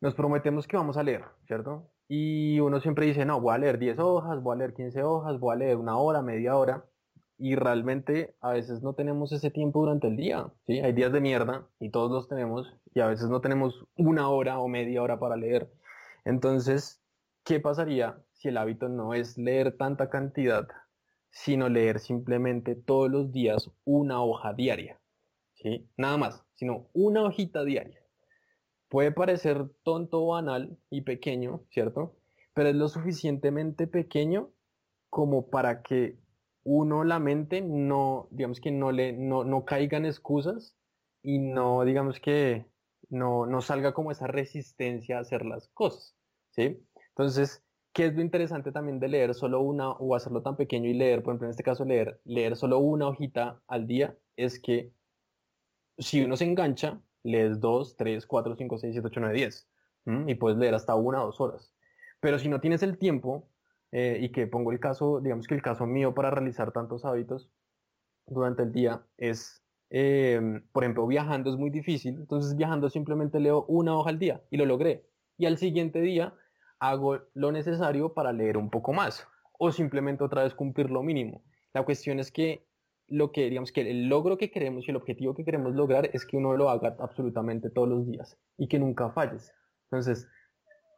Nos 0.00 0.14
prometemos 0.14 0.66
que 0.66 0.76
vamos 0.76 0.96
a 0.96 1.02
leer, 1.02 1.24
¿cierto? 1.46 1.93
Y 2.08 2.60
uno 2.60 2.80
siempre 2.80 3.06
dice, 3.06 3.24
no, 3.24 3.40
voy 3.40 3.54
a 3.54 3.58
leer 3.58 3.78
10 3.78 3.98
hojas, 3.98 4.42
voy 4.42 4.54
a 4.54 4.58
leer 4.58 4.74
15 4.74 5.02
hojas, 5.02 5.38
voy 5.38 5.54
a 5.54 5.58
leer 5.58 5.76
una 5.76 5.96
hora, 5.96 6.22
media 6.22 6.56
hora. 6.56 6.84
Y 7.38 7.56
realmente 7.56 8.36
a 8.40 8.52
veces 8.52 8.82
no 8.82 8.94
tenemos 8.94 9.32
ese 9.32 9.50
tiempo 9.50 9.80
durante 9.80 10.06
el 10.06 10.16
día, 10.16 10.52
¿sí? 10.66 10.80
Hay 10.80 10.92
días 10.92 11.12
de 11.12 11.20
mierda 11.20 11.66
y 11.80 11.90
todos 11.90 12.10
los 12.10 12.28
tenemos 12.28 12.72
y 12.94 13.00
a 13.00 13.08
veces 13.08 13.28
no 13.28 13.40
tenemos 13.40 13.86
una 13.96 14.28
hora 14.28 14.60
o 14.60 14.68
media 14.68 15.02
hora 15.02 15.18
para 15.18 15.36
leer. 15.36 15.68
Entonces, 16.24 17.02
¿qué 17.42 17.58
pasaría 17.58 18.22
si 18.32 18.48
el 18.48 18.56
hábito 18.56 18.88
no 18.88 19.14
es 19.14 19.36
leer 19.36 19.76
tanta 19.76 20.10
cantidad, 20.10 20.68
sino 21.30 21.68
leer 21.68 21.98
simplemente 21.98 22.76
todos 22.76 23.10
los 23.10 23.32
días 23.32 23.70
una 23.84 24.22
hoja 24.22 24.52
diaria? 24.54 25.00
¿Sí? 25.54 25.88
Nada 25.96 26.16
más, 26.18 26.44
sino 26.54 26.86
una 26.92 27.24
hojita 27.24 27.64
diaria. 27.64 28.03
Puede 28.94 29.10
parecer 29.10 29.70
tonto 29.82 30.24
banal 30.24 30.78
y 30.88 31.00
pequeño, 31.00 31.64
¿cierto? 31.68 32.14
Pero 32.52 32.68
es 32.68 32.76
lo 32.76 32.86
suficientemente 32.86 33.88
pequeño 33.88 34.52
como 35.10 35.50
para 35.50 35.82
que 35.82 36.16
uno 36.62 37.02
la 37.02 37.18
mente 37.18 37.60
no, 37.60 38.28
digamos 38.30 38.60
que 38.60 38.70
no 38.70 38.92
le, 38.92 39.12
no, 39.12 39.42
no 39.42 39.64
caigan 39.64 40.06
excusas 40.06 40.76
y 41.24 41.40
no, 41.40 41.84
digamos 41.84 42.20
que 42.20 42.66
no, 43.08 43.46
no 43.46 43.62
salga 43.62 43.92
como 43.94 44.12
esa 44.12 44.28
resistencia 44.28 45.18
a 45.18 45.22
hacer 45.22 45.44
las 45.44 45.66
cosas, 45.70 46.16
¿sí? 46.50 46.80
Entonces, 47.08 47.64
¿qué 47.92 48.06
es 48.06 48.14
lo 48.14 48.22
interesante 48.22 48.70
también 48.70 49.00
de 49.00 49.08
leer 49.08 49.34
solo 49.34 49.60
una 49.60 49.90
o 49.90 50.14
hacerlo 50.14 50.40
tan 50.40 50.54
pequeño 50.54 50.88
y 50.88 50.94
leer, 50.94 51.24
por 51.24 51.32
ejemplo, 51.32 51.48
en 51.48 51.50
este 51.50 51.64
caso 51.64 51.84
leer, 51.84 52.20
leer 52.24 52.54
solo 52.54 52.78
una 52.78 53.08
hojita 53.08 53.60
al 53.66 53.88
día? 53.88 54.16
Es 54.36 54.60
que 54.60 54.92
si 55.98 56.22
uno 56.22 56.36
se 56.36 56.44
engancha, 56.44 57.02
lees 57.24 57.60
2, 57.60 57.96
3, 57.96 58.26
4, 58.26 58.54
5, 58.54 58.78
6, 58.78 58.92
7, 58.94 59.08
8, 59.08 59.20
9, 59.20 59.34
10. 59.36 59.68
¿m? 60.06 60.30
Y 60.30 60.34
puedes 60.36 60.58
leer 60.58 60.74
hasta 60.74 60.94
una 60.94 61.22
o 61.22 61.26
dos 61.26 61.40
horas. 61.40 61.74
Pero 62.20 62.38
si 62.38 62.48
no 62.48 62.60
tienes 62.60 62.82
el 62.82 62.98
tiempo, 62.98 63.48
eh, 63.96 64.18
y 64.20 64.30
que 64.30 64.46
pongo 64.46 64.72
el 64.72 64.80
caso, 64.80 65.20
digamos 65.20 65.46
que 65.46 65.54
el 65.54 65.62
caso 65.62 65.86
mío 65.86 66.14
para 66.14 66.30
realizar 66.30 66.72
tantos 66.72 67.04
hábitos 67.04 67.48
durante 68.26 68.64
el 68.64 68.72
día 68.72 69.06
es, 69.18 69.62
em, 69.90 70.66
por 70.72 70.82
ejemplo, 70.82 71.06
viajando 71.06 71.50
es 71.50 71.56
muy 71.56 71.70
difícil, 71.70 72.16
entonces 72.16 72.56
viajando 72.56 72.90
simplemente 72.90 73.38
leo 73.38 73.64
una 73.68 73.96
hoja 73.96 74.10
al 74.10 74.18
día 74.18 74.42
y 74.50 74.56
lo 74.56 74.66
logré. 74.66 75.06
Y 75.38 75.46
al 75.46 75.58
siguiente 75.58 76.00
día 76.00 76.34
hago 76.80 77.20
lo 77.34 77.52
necesario 77.52 78.14
para 78.14 78.32
leer 78.32 78.56
un 78.56 78.68
poco 78.68 78.92
más 78.92 79.28
o 79.58 79.70
simplemente 79.70 80.24
otra 80.24 80.42
vez 80.42 80.54
cumplir 80.54 80.90
lo 80.90 81.04
mínimo. 81.04 81.44
La 81.72 81.84
cuestión 81.84 82.18
es 82.18 82.32
que 82.32 82.66
lo 83.08 83.32
que, 83.32 83.48
digamos, 83.48 83.72
que 83.72 83.82
el 83.82 84.08
logro 84.08 84.38
que 84.38 84.50
queremos 84.50 84.86
y 84.86 84.90
el 84.90 84.96
objetivo 84.96 85.34
que 85.34 85.44
queremos 85.44 85.74
lograr 85.74 86.10
es 86.12 86.24
que 86.24 86.36
uno 86.36 86.56
lo 86.56 86.70
haga 86.70 86.96
absolutamente 86.98 87.70
todos 87.70 87.88
los 87.88 88.06
días 88.06 88.38
y 88.56 88.68
que 88.68 88.78
nunca 88.78 89.10
falles. 89.10 89.52
Entonces, 89.90 90.26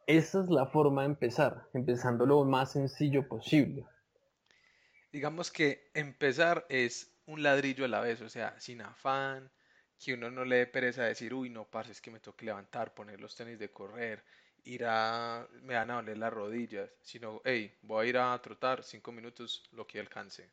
esa 0.07 0.41
es 0.41 0.49
la 0.49 0.67
forma 0.67 1.01
de 1.01 1.09
empezar, 1.09 1.67
empezando 1.73 2.25
lo 2.25 2.45
más 2.45 2.71
sencillo 2.71 3.27
posible. 3.27 3.85
Digamos 5.11 5.51
que 5.51 5.89
empezar 5.93 6.65
es 6.69 7.13
un 7.25 7.43
ladrillo 7.43 7.85
a 7.85 7.89
la 7.89 7.99
vez, 7.99 8.21
o 8.21 8.29
sea, 8.29 8.57
sin 8.59 8.81
afán, 8.81 9.51
que 9.99 10.13
uno 10.13 10.31
no 10.31 10.45
le 10.45 10.57
dé 10.57 10.67
pereza 10.67 11.03
decir, 11.03 11.33
uy, 11.33 11.49
no, 11.49 11.69
parce, 11.69 11.91
es 11.91 12.01
que 12.01 12.11
me 12.11 12.19
toque 12.19 12.45
levantar, 12.45 12.93
poner 12.93 13.19
los 13.19 13.35
tenis 13.35 13.59
de 13.59 13.71
correr, 13.71 14.23
ir 14.63 14.85
a, 14.85 15.47
me 15.63 15.73
van 15.73 15.91
a 15.91 15.95
doler 15.95 16.17
las 16.17 16.31
rodillas, 16.31 16.89
sino, 17.01 17.41
hey, 17.43 17.77
voy 17.81 18.05
a 18.05 18.09
ir 18.09 18.17
a 18.17 18.41
trotar 18.41 18.83
cinco 18.83 19.11
minutos 19.11 19.67
lo 19.71 19.87
que 19.87 19.99
alcance, 19.99 20.49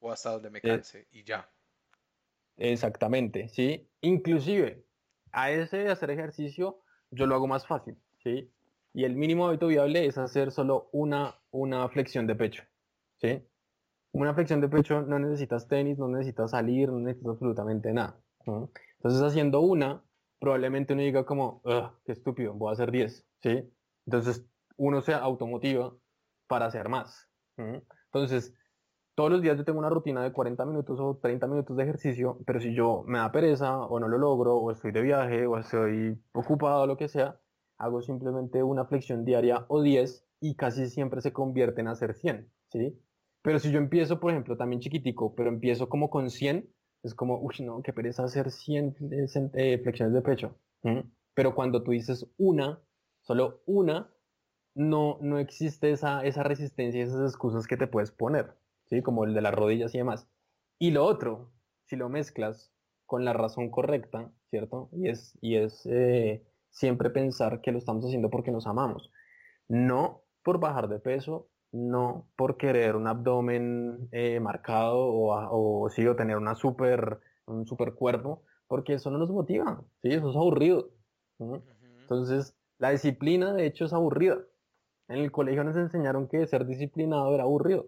o 0.00 0.10
hasta 0.10 0.32
donde 0.32 0.50
me 0.50 0.60
canse, 0.60 1.08
y 1.10 1.24
ya. 1.24 1.50
Exactamente, 2.56 3.48
sí. 3.48 3.88
Inclusive, 4.00 4.84
a 5.32 5.50
ese 5.50 5.88
hacer 5.88 6.10
ejercicio, 6.10 6.80
yo 7.10 7.26
lo 7.26 7.34
hago 7.34 7.46
más 7.46 7.66
fácil, 7.66 7.96
sí. 8.22 8.52
Y 8.94 9.04
el 9.04 9.14
mínimo 9.14 9.46
hábito 9.46 9.66
viable 9.66 10.06
es 10.06 10.16
hacer 10.16 10.50
solo 10.50 10.88
una, 10.92 11.38
una 11.50 11.88
flexión 11.88 12.26
de 12.26 12.34
pecho, 12.34 12.64
sí. 13.20 13.42
Una 14.12 14.32
flexión 14.32 14.62
de 14.62 14.68
pecho 14.68 15.02
no 15.02 15.18
necesitas 15.18 15.68
tenis, 15.68 15.98
no 15.98 16.08
necesitas 16.08 16.52
salir, 16.52 16.88
no 16.88 17.00
necesitas 17.00 17.32
absolutamente 17.32 17.92
nada. 17.92 18.18
Entonces, 18.46 19.20
haciendo 19.20 19.60
una, 19.60 20.02
probablemente 20.38 20.94
uno 20.94 21.02
diga 21.02 21.26
como, 21.26 21.62
qué 22.04 22.12
estúpido, 22.12 22.54
voy 22.54 22.70
a 22.70 22.72
hacer 22.72 22.90
10, 22.90 23.26
¿sí? 23.42 23.70
Entonces, 24.06 24.46
uno 24.78 25.02
se 25.02 25.12
automotiva 25.12 25.94
para 26.46 26.66
hacer 26.66 26.88
más. 26.88 27.28
Entonces, 27.58 28.54
todos 29.16 29.30
los 29.30 29.42
días 29.42 29.56
yo 29.56 29.64
tengo 29.64 29.78
una 29.78 29.88
rutina 29.88 30.22
de 30.22 30.30
40 30.30 30.64
minutos 30.66 31.00
o 31.00 31.16
30 31.16 31.46
minutos 31.46 31.74
de 31.76 31.82
ejercicio, 31.82 32.38
pero 32.46 32.60
si 32.60 32.74
yo 32.74 33.02
me 33.06 33.18
da 33.18 33.32
pereza 33.32 33.80
o 33.80 33.98
no 33.98 34.08
lo 34.08 34.18
logro, 34.18 34.56
o 34.56 34.70
estoy 34.70 34.92
de 34.92 35.00
viaje, 35.00 35.46
o 35.46 35.58
estoy 35.58 36.22
ocupado, 36.32 36.82
o 36.82 36.86
lo 36.86 36.98
que 36.98 37.08
sea, 37.08 37.40
hago 37.78 38.02
simplemente 38.02 38.62
una 38.62 38.84
flexión 38.84 39.24
diaria 39.24 39.64
o 39.68 39.80
10 39.80 40.28
y 40.40 40.54
casi 40.54 40.88
siempre 40.90 41.22
se 41.22 41.32
convierte 41.32 41.80
en 41.80 41.88
hacer 41.88 42.12
100, 42.12 42.52
¿sí? 42.68 43.00
Pero 43.40 43.58
si 43.58 43.70
yo 43.70 43.78
empiezo, 43.78 44.20
por 44.20 44.32
ejemplo, 44.32 44.58
también 44.58 44.80
chiquitico, 44.80 45.34
pero 45.34 45.48
empiezo 45.48 45.88
como 45.88 46.10
con 46.10 46.28
100, 46.28 46.68
es 47.02 47.14
como, 47.14 47.40
uy, 47.40 47.54
no, 47.60 47.82
qué 47.82 47.94
pereza 47.94 48.24
hacer 48.24 48.50
100 48.50 48.96
eh, 49.54 49.78
flexiones 49.78 50.12
de 50.12 50.20
pecho. 50.20 50.58
Pero 51.34 51.54
cuando 51.54 51.82
tú 51.82 51.92
dices 51.92 52.28
una, 52.36 52.82
solo 53.22 53.62
una, 53.64 54.12
no, 54.74 55.18
no 55.22 55.38
existe 55.38 55.90
esa, 55.90 56.22
esa 56.24 56.42
resistencia 56.42 57.00
y 57.00 57.04
esas 57.04 57.30
excusas 57.30 57.66
que 57.66 57.76
te 57.76 57.86
puedes 57.86 58.10
poner, 58.10 58.54
¿sí? 58.88 59.02
Como 59.02 59.24
el 59.24 59.34
de 59.34 59.40
las 59.42 59.54
rodillas 59.54 59.94
y 59.94 59.98
demás. 59.98 60.28
Y 60.78 60.90
lo 60.90 61.04
otro, 61.04 61.52
si 61.86 61.96
lo 61.96 62.08
mezclas 62.08 62.72
con 63.06 63.24
la 63.24 63.32
razón 63.32 63.70
correcta, 63.70 64.30
¿cierto? 64.50 64.88
Y 64.92 65.08
es, 65.08 65.38
y 65.40 65.56
es 65.56 65.86
eh, 65.86 66.44
siempre 66.70 67.10
pensar 67.10 67.60
que 67.60 67.72
lo 67.72 67.78
estamos 67.78 68.04
haciendo 68.04 68.30
porque 68.30 68.50
nos 68.50 68.66
amamos. 68.66 69.10
No 69.68 70.22
por 70.42 70.60
bajar 70.60 70.88
de 70.88 70.98
peso, 70.98 71.48
no 71.72 72.28
por 72.36 72.56
querer 72.56 72.96
un 72.96 73.06
abdomen 73.06 74.08
eh, 74.12 74.40
marcado 74.40 74.98
o, 74.98 75.84
o, 75.84 75.88
sí, 75.90 76.06
o 76.06 76.16
tener 76.16 76.36
una 76.36 76.54
super, 76.54 77.20
un 77.46 77.66
super 77.66 77.94
cuerpo, 77.94 78.42
porque 78.68 78.94
eso 78.94 79.10
no 79.10 79.18
nos 79.18 79.30
motiva, 79.30 79.82
¿sí? 80.02 80.10
eso 80.10 80.30
es 80.30 80.36
aburrido. 80.36 80.90
Entonces, 81.38 82.56
la 82.78 82.90
disciplina 82.90 83.52
de 83.52 83.66
hecho 83.66 83.84
es 83.84 83.92
aburrida. 83.92 84.38
En 85.08 85.18
el 85.18 85.30
colegio 85.30 85.64
nos 85.64 85.76
enseñaron 85.76 86.28
que 86.28 86.46
ser 86.46 86.66
disciplinado 86.66 87.34
era 87.34 87.44
aburrido. 87.44 87.86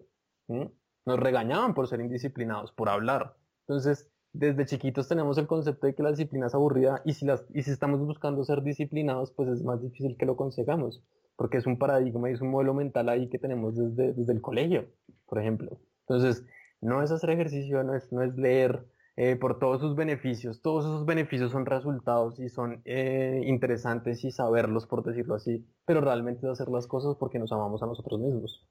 Nos 1.09 1.19
regañaban 1.19 1.73
por 1.73 1.87
ser 1.87 1.99
indisciplinados, 2.01 2.71
por 2.71 2.89
hablar. 2.89 3.35
Entonces, 3.67 4.09
desde 4.31 4.65
chiquitos 4.65 5.07
tenemos 5.07 5.37
el 5.37 5.47
concepto 5.47 5.87
de 5.87 5.95
que 5.95 6.03
la 6.03 6.11
disciplina 6.11 6.47
es 6.47 6.55
aburrida 6.55 7.01
y 7.03 7.13
si, 7.13 7.25
las, 7.25 7.45
y 7.53 7.63
si 7.63 7.71
estamos 7.71 7.99
buscando 7.99 8.43
ser 8.43 8.61
disciplinados, 8.61 9.31
pues 9.31 9.49
es 9.49 9.63
más 9.63 9.81
difícil 9.81 10.15
que 10.17 10.25
lo 10.25 10.35
consigamos 10.35 11.03
porque 11.39 11.57
es 11.57 11.65
un 11.65 11.79
paradigma 11.79 12.29
y 12.29 12.33
es 12.33 12.41
un 12.41 12.49
modelo 12.49 12.73
mental 12.73 13.07
ahí 13.07 13.29
que 13.29 13.39
tenemos 13.39 13.73
desde, 13.77 14.11
desde 14.11 14.33
el 14.33 14.41
colegio, 14.41 14.89
por 15.25 15.39
ejemplo. 15.39 15.79
Entonces, 16.01 16.45
no 16.81 17.01
es 17.01 17.11
hacer 17.11 17.29
ejercicio, 17.29 17.81
no 17.81 17.95
es, 17.95 18.11
no 18.11 18.21
es 18.21 18.35
leer 18.35 18.85
eh, 19.15 19.37
por 19.37 19.57
todos 19.57 19.79
sus 19.79 19.95
beneficios, 19.95 20.61
todos 20.61 20.83
esos 20.83 21.05
beneficios 21.05 21.53
son 21.53 21.65
resultados 21.65 22.41
y 22.41 22.49
son 22.49 22.81
eh, 22.83 23.41
interesantes 23.45 24.21
y 24.25 24.31
saberlos, 24.31 24.85
por 24.85 25.01
decirlo 25.01 25.35
así, 25.35 25.65
pero 25.85 26.01
realmente 26.01 26.45
es 26.45 26.51
hacer 26.51 26.67
las 26.67 26.87
cosas 26.87 27.15
porque 27.17 27.39
nos 27.39 27.53
amamos 27.53 27.81
a 27.83 27.85
nosotros 27.85 28.19
mismos. 28.19 28.67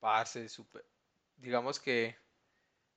Parce, 0.00 0.48
súper. 0.48 0.84
Digamos 1.44 1.78
que 1.78 2.16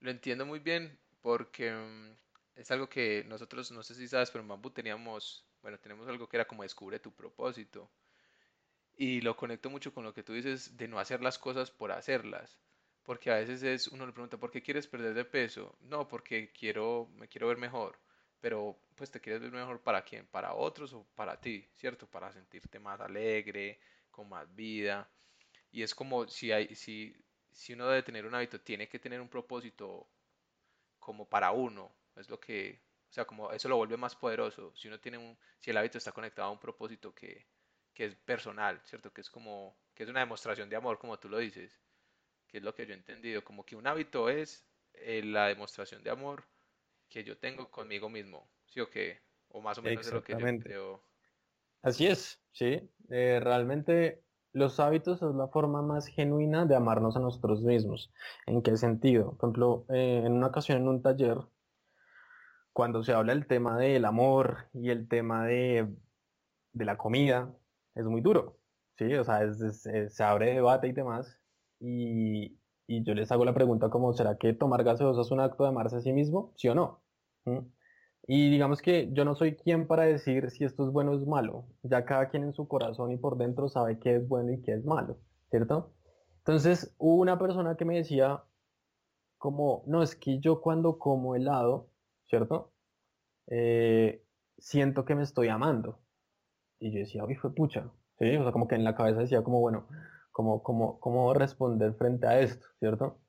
lo 0.00 0.10
entiendo 0.10 0.46
muy 0.46 0.58
bien 0.58 0.98
porque 1.20 1.70
mm, 1.70 2.16
es 2.56 2.70
algo 2.70 2.88
que 2.88 3.24
nosotros, 3.28 3.70
no 3.72 3.82
sé 3.82 3.94
si 3.94 4.08
sabes, 4.08 4.30
pero 4.30 4.42
en 4.42 4.48
Bambú 4.48 4.70
teníamos, 4.70 5.44
bueno, 5.60 5.78
tenemos 5.78 6.08
algo 6.08 6.26
que 6.28 6.38
era 6.38 6.46
como 6.46 6.62
descubre 6.62 6.98
tu 6.98 7.12
propósito. 7.14 7.90
Y 8.96 9.20
lo 9.20 9.36
conecto 9.36 9.68
mucho 9.70 9.92
con 9.94 10.04
lo 10.04 10.14
que 10.14 10.22
tú 10.22 10.32
dices 10.32 10.76
de 10.76 10.88
no 10.88 10.98
hacer 10.98 11.22
las 11.22 11.38
cosas 11.38 11.70
por 11.70 11.92
hacerlas. 11.92 12.58
Porque 13.02 13.30
a 13.30 13.36
veces 13.36 13.62
es, 13.62 13.88
uno 13.88 14.06
le 14.06 14.12
pregunta, 14.12 14.38
¿por 14.38 14.50
qué 14.50 14.62
quieres 14.62 14.86
perder 14.86 15.12
de 15.14 15.24
peso? 15.26 15.76
No, 15.80 16.08
porque 16.08 16.50
quiero, 16.52 17.08
me 17.16 17.28
quiero 17.28 17.48
ver 17.48 17.58
mejor. 17.58 17.98
Pero, 18.40 18.78
pues, 18.96 19.10
¿te 19.10 19.20
quieres 19.20 19.42
ver 19.42 19.52
mejor 19.52 19.82
para 19.82 20.02
quién? 20.04 20.26
¿Para 20.26 20.54
otros 20.54 20.94
o 20.94 21.06
para 21.14 21.38
ti? 21.40 21.68
¿Cierto? 21.76 22.06
Para 22.06 22.32
sentirte 22.32 22.78
más 22.78 23.00
alegre, 23.00 23.78
con 24.10 24.28
más 24.28 24.54
vida. 24.54 25.10
Y 25.70 25.82
es 25.82 25.94
como 25.94 26.26
si, 26.28 26.52
hay, 26.52 26.74
si, 26.74 27.14
si 27.52 27.72
uno 27.74 27.88
debe 27.88 28.02
tener 28.02 28.26
un 28.26 28.34
hábito, 28.34 28.60
tiene 28.60 28.88
que 28.88 28.98
tener 28.98 29.20
un 29.20 29.28
propósito 29.28 30.08
como 30.98 31.28
para 31.28 31.52
uno. 31.52 31.94
Es 32.16 32.28
lo 32.30 32.40
que, 32.40 32.82
o 33.10 33.12
sea, 33.12 33.26
como 33.26 33.52
eso 33.52 33.68
lo 33.68 33.76
vuelve 33.76 33.96
más 33.96 34.16
poderoso. 34.16 34.74
Si 34.76 34.88
uno 34.88 35.00
tiene 35.00 35.18
un, 35.18 35.38
si 35.60 35.70
el 35.70 35.76
hábito 35.76 35.98
está 35.98 36.12
conectado 36.12 36.48
a 36.48 36.52
un 36.52 36.60
propósito 36.60 37.14
que, 37.14 37.46
que 37.94 38.06
es 38.06 38.14
personal, 38.16 38.80
¿cierto? 38.84 39.12
Que 39.12 39.20
es 39.22 39.30
como, 39.30 39.78
que 39.94 40.04
es 40.04 40.08
una 40.08 40.20
demostración 40.20 40.68
de 40.68 40.76
amor, 40.76 40.98
como 40.98 41.18
tú 41.18 41.28
lo 41.28 41.38
dices, 41.38 41.80
que 42.48 42.58
es 42.58 42.64
lo 42.64 42.74
que 42.74 42.86
yo 42.86 42.94
he 42.94 42.96
entendido, 42.96 43.44
como 43.44 43.64
que 43.64 43.76
un 43.76 43.86
hábito 43.86 44.28
es 44.30 44.66
eh, 44.94 45.22
la 45.24 45.48
demostración 45.48 46.02
de 46.02 46.10
amor 46.10 46.44
que 47.08 47.24
yo 47.24 47.38
tengo 47.38 47.70
conmigo 47.70 48.08
mismo, 48.08 48.50
¿sí 48.66 48.80
o 48.80 48.90
qué? 48.90 49.20
O 49.48 49.60
más 49.60 49.78
o 49.78 49.82
menos 49.82 50.04
de 50.06 50.12
lo 50.12 50.22
que 50.22 50.36
yo 50.36 50.46
creo. 50.58 51.04
Así 51.82 52.06
es, 52.06 52.42
sí, 52.52 52.80
eh, 53.10 53.40
realmente 53.42 54.27
los 54.52 54.80
hábitos 54.80 55.22
es 55.22 55.34
la 55.34 55.48
forma 55.48 55.82
más 55.82 56.06
genuina 56.06 56.66
de 56.66 56.76
amarnos 56.76 57.16
a 57.16 57.20
nosotros 57.20 57.62
mismos. 57.62 58.12
¿En 58.46 58.62
qué 58.62 58.76
sentido? 58.76 59.36
Por 59.36 59.48
ejemplo, 59.48 59.84
eh, 59.90 60.22
en 60.24 60.32
una 60.32 60.48
ocasión 60.48 60.78
en 60.78 60.88
un 60.88 61.02
taller, 61.02 61.38
cuando 62.72 63.02
se 63.02 63.12
habla 63.12 63.34
del 63.34 63.46
tema 63.46 63.78
del 63.78 64.04
amor 64.04 64.68
y 64.72 64.90
el 64.90 65.08
tema 65.08 65.44
de, 65.44 65.88
de 66.72 66.84
la 66.84 66.96
comida, 66.96 67.54
es 67.94 68.06
muy 68.06 68.20
duro, 68.20 68.58
¿sí? 68.96 69.12
O 69.14 69.24
sea, 69.24 69.40
se 69.52 70.24
abre 70.24 70.54
debate 70.54 70.88
y 70.88 70.92
demás. 70.92 71.38
Y, 71.80 72.56
yo 72.88 73.14
les 73.14 73.30
hago 73.32 73.44
la 73.44 73.54
pregunta 73.54 73.90
como, 73.90 74.12
¿será 74.14 74.38
que 74.38 74.54
tomar 74.54 74.82
gaseosa 74.82 75.20
es 75.20 75.30
un 75.30 75.40
acto 75.40 75.64
de 75.64 75.70
amarse 75.70 75.96
a 75.96 76.00
sí 76.00 76.12
mismo? 76.12 76.52
¿Sí 76.56 76.68
o 76.68 76.74
no? 76.74 77.02
¿Mm? 77.44 77.58
Y 78.30 78.50
digamos 78.50 78.82
que 78.82 79.08
yo 79.14 79.24
no 79.24 79.34
soy 79.34 79.56
quien 79.56 79.86
para 79.86 80.04
decir 80.04 80.50
si 80.50 80.62
esto 80.62 80.86
es 80.86 80.92
bueno 80.92 81.12
o 81.12 81.16
es 81.16 81.26
malo. 81.26 81.64
Ya 81.82 82.04
cada 82.04 82.28
quien 82.28 82.42
en 82.42 82.52
su 82.52 82.68
corazón 82.68 83.10
y 83.10 83.16
por 83.16 83.38
dentro 83.38 83.70
sabe 83.70 83.98
qué 83.98 84.16
es 84.16 84.28
bueno 84.28 84.52
y 84.52 84.60
qué 84.60 84.74
es 84.74 84.84
malo, 84.84 85.18
¿cierto? 85.48 85.94
Entonces 86.40 86.94
hubo 86.98 87.22
una 87.22 87.38
persona 87.38 87.76
que 87.76 87.86
me 87.86 87.96
decía 87.96 88.44
como, 89.38 89.82
no, 89.86 90.02
es 90.02 90.14
que 90.14 90.40
yo 90.40 90.60
cuando 90.60 90.98
como 90.98 91.36
helado, 91.36 91.88
¿cierto? 92.26 92.74
Eh, 93.46 94.22
siento 94.58 95.06
que 95.06 95.14
me 95.14 95.22
estoy 95.22 95.48
amando. 95.48 95.98
Y 96.80 96.92
yo 96.92 96.98
decía, 96.98 97.24
uy, 97.24 97.34
fue 97.34 97.54
pucha. 97.54 97.90
O 98.20 98.24
sea, 98.26 98.52
como 98.52 98.68
que 98.68 98.74
en 98.74 98.84
la 98.84 98.94
cabeza 98.94 99.20
decía 99.20 99.42
como, 99.42 99.60
bueno, 99.60 99.88
como, 100.32 100.62
como, 100.62 101.00
¿cómo 101.00 101.32
responder 101.32 101.94
frente 101.94 102.26
a 102.26 102.40
esto, 102.40 102.66
¿cierto? 102.78 103.22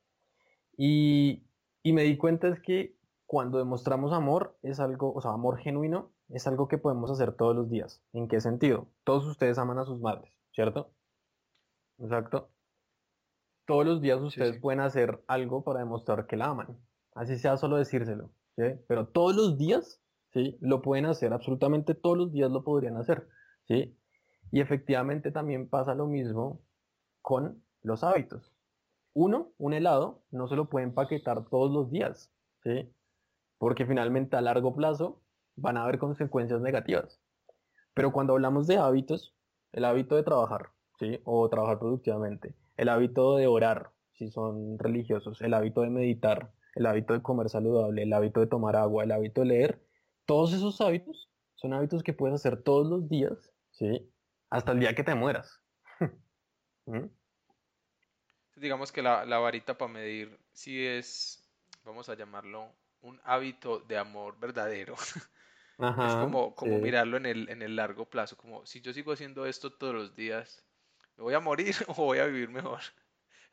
Y, 0.76 1.46
y 1.82 1.94
me 1.94 2.02
di 2.02 2.18
cuenta 2.18 2.48
es 2.48 2.60
que 2.60 2.99
cuando 3.30 3.58
demostramos 3.58 4.12
amor 4.12 4.58
es 4.60 4.80
algo, 4.80 5.14
o 5.14 5.20
sea, 5.20 5.30
amor 5.30 5.58
genuino, 5.58 6.10
es 6.30 6.48
algo 6.48 6.66
que 6.66 6.78
podemos 6.78 7.12
hacer 7.12 7.30
todos 7.36 7.54
los 7.54 7.70
días. 7.70 8.02
¿En 8.12 8.26
qué 8.26 8.40
sentido? 8.40 8.88
Todos 9.04 9.24
ustedes 9.24 9.56
aman 9.56 9.78
a 9.78 9.84
sus 9.84 10.00
madres, 10.00 10.32
¿cierto? 10.52 10.90
Exacto. 11.98 12.50
Todos 13.68 13.86
los 13.86 14.00
días 14.00 14.20
ustedes 14.20 14.58
pueden 14.58 14.80
hacer 14.80 15.22
algo 15.28 15.62
para 15.62 15.78
demostrar 15.78 16.26
que 16.26 16.36
la 16.36 16.46
aman. 16.46 16.76
Así 17.14 17.38
sea 17.38 17.56
solo 17.56 17.76
decírselo, 17.76 18.32
¿sí? 18.56 18.64
Pero 18.88 19.06
todos 19.06 19.36
los 19.36 19.56
días, 19.56 20.02
¿sí? 20.32 20.58
Lo 20.60 20.82
pueden 20.82 21.06
hacer, 21.06 21.32
absolutamente 21.32 21.94
todos 21.94 22.18
los 22.18 22.32
días 22.32 22.50
lo 22.50 22.64
podrían 22.64 22.96
hacer. 22.96 23.28
¿sí? 23.68 23.96
Y 24.50 24.60
efectivamente 24.60 25.30
también 25.30 25.68
pasa 25.68 25.94
lo 25.94 26.08
mismo 26.08 26.62
con 27.22 27.62
los 27.82 28.02
hábitos. 28.02 28.52
Uno, 29.14 29.52
un 29.56 29.72
helado, 29.72 30.24
no 30.32 30.48
se 30.48 30.56
lo 30.56 30.68
puede 30.68 30.86
empaquetar 30.86 31.44
todos 31.48 31.70
los 31.70 31.92
días, 31.92 32.32
¿sí? 32.64 32.92
Porque 33.60 33.84
finalmente 33.84 34.38
a 34.38 34.40
largo 34.40 34.74
plazo 34.74 35.20
van 35.54 35.76
a 35.76 35.82
haber 35.82 35.98
consecuencias 35.98 36.62
negativas. 36.62 37.20
Pero 37.92 38.10
cuando 38.10 38.32
hablamos 38.32 38.66
de 38.66 38.78
hábitos, 38.78 39.36
el 39.72 39.84
hábito 39.84 40.16
de 40.16 40.22
trabajar, 40.22 40.70
¿sí? 40.98 41.20
O 41.24 41.46
trabajar 41.50 41.78
productivamente, 41.78 42.54
el 42.78 42.88
hábito 42.88 43.36
de 43.36 43.46
orar, 43.46 43.90
si 44.14 44.30
son 44.30 44.78
religiosos, 44.78 45.42
el 45.42 45.52
hábito 45.52 45.82
de 45.82 45.90
meditar, 45.90 46.54
el 46.74 46.86
hábito 46.86 47.12
de 47.12 47.20
comer 47.20 47.50
saludable, 47.50 48.04
el 48.04 48.12
hábito 48.14 48.40
de 48.40 48.46
tomar 48.46 48.76
agua, 48.76 49.04
el 49.04 49.12
hábito 49.12 49.42
de 49.42 49.48
leer, 49.48 49.82
todos 50.24 50.54
esos 50.54 50.80
hábitos 50.80 51.30
son 51.56 51.74
hábitos 51.74 52.02
que 52.02 52.14
puedes 52.14 52.36
hacer 52.36 52.62
todos 52.62 52.86
los 52.86 53.10
días, 53.10 53.52
¿sí? 53.72 54.10
Hasta 54.48 54.72
el 54.72 54.80
día 54.80 54.94
que 54.94 55.04
te 55.04 55.14
mueras. 55.14 55.60
¿Mm? 56.86 57.10
Digamos 58.56 58.90
que 58.90 59.02
la, 59.02 59.26
la 59.26 59.38
varita 59.38 59.76
para 59.76 59.92
medir 59.92 60.38
si 60.54 60.86
es, 60.86 61.46
vamos 61.84 62.08
a 62.08 62.14
llamarlo, 62.14 62.72
un 63.02 63.20
hábito 63.24 63.80
de 63.80 63.98
amor 63.98 64.38
verdadero. 64.38 64.94
es 65.78 66.14
como, 66.14 66.54
como 66.54 66.78
mirarlo 66.78 67.16
en 67.16 67.26
el, 67.26 67.48
en 67.48 67.62
el 67.62 67.76
largo 67.76 68.08
plazo, 68.08 68.36
como 68.36 68.66
si 68.66 68.80
yo 68.80 68.92
sigo 68.92 69.12
haciendo 69.12 69.46
esto 69.46 69.72
todos 69.72 69.94
los 69.94 70.14
días, 70.14 70.64
¿me 71.16 71.24
voy 71.24 71.34
a 71.34 71.40
morir 71.40 71.74
o 71.88 71.94
voy 71.94 72.18
a 72.18 72.26
vivir 72.26 72.48
mejor? 72.50 72.80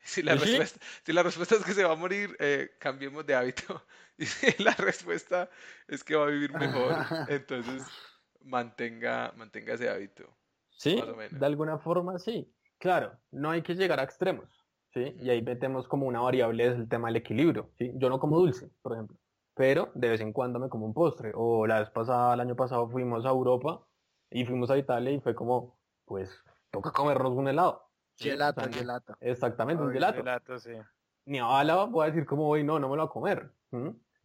Si 0.00 0.22
la, 0.22 0.36
respuesta, 0.36 0.78
si 1.04 1.12
la 1.12 1.24
respuesta 1.24 1.56
es 1.56 1.64
que 1.64 1.74
se 1.74 1.82
va 1.82 1.92
a 1.92 1.96
morir, 1.96 2.34
eh, 2.38 2.70
cambiemos 2.78 3.26
de 3.26 3.34
hábito. 3.34 3.84
Y 4.16 4.26
si 4.26 4.62
la 4.62 4.72
respuesta 4.72 5.50
es 5.88 6.04
que 6.04 6.14
va 6.14 6.26
a 6.26 6.30
vivir 6.30 6.52
mejor, 6.54 7.04
entonces 7.28 7.82
mantenga, 8.40 9.32
mantenga 9.36 9.74
ese 9.74 9.88
hábito. 9.88 10.24
Sí, 10.70 11.02
de 11.30 11.46
alguna 11.46 11.78
forma 11.78 12.18
sí. 12.18 12.48
Claro, 12.78 13.18
no 13.32 13.50
hay 13.50 13.62
que 13.62 13.74
llegar 13.74 14.00
a 14.00 14.04
extremos. 14.04 14.48
¿sí? 14.94 15.14
Y 15.20 15.30
ahí 15.30 15.42
metemos 15.42 15.88
como 15.88 16.06
una 16.06 16.20
variable 16.20 16.66
es 16.66 16.74
el 16.76 16.88
tema 16.88 17.08
del 17.08 17.16
equilibrio. 17.16 17.70
¿sí? 17.76 17.90
Yo 17.96 18.08
no 18.08 18.18
como 18.18 18.38
dulce, 18.38 18.70
por 18.82 18.92
ejemplo, 18.92 19.16
pero 19.58 19.90
de 19.94 20.08
vez 20.08 20.20
en 20.20 20.32
cuando 20.32 20.60
me 20.60 20.68
como 20.68 20.86
un 20.86 20.94
postre. 20.94 21.32
O 21.34 21.66
la 21.66 21.80
vez 21.80 21.90
pasada, 21.90 22.32
el 22.32 22.40
año 22.40 22.54
pasado 22.54 22.88
fuimos 22.88 23.26
a 23.26 23.30
Europa 23.30 23.84
y 24.30 24.44
fuimos 24.44 24.70
a 24.70 24.78
Italia 24.78 25.10
y 25.10 25.20
fue 25.20 25.34
como, 25.34 25.76
pues, 26.04 26.30
toca 26.70 26.92
comernos 26.92 27.32
un 27.32 27.48
helado. 27.48 27.90
Gelato, 28.16 28.62
gelato. 28.70 29.16
Exactamente, 29.20 29.82
un 29.82 29.92
gelato. 29.92 30.18
gelato 30.18 30.58
sí. 30.60 30.74
Ni 31.24 31.40
a 31.40 31.46
bala 31.46 31.84
voy 31.86 32.04
a 32.04 32.06
decir 32.06 32.24
como 32.24 32.44
voy, 32.44 32.62
no, 32.62 32.78
no 32.78 32.88
me 32.88 32.96
lo 32.96 33.02
voy 33.02 33.08
a 33.08 33.12
comer. 33.12 33.52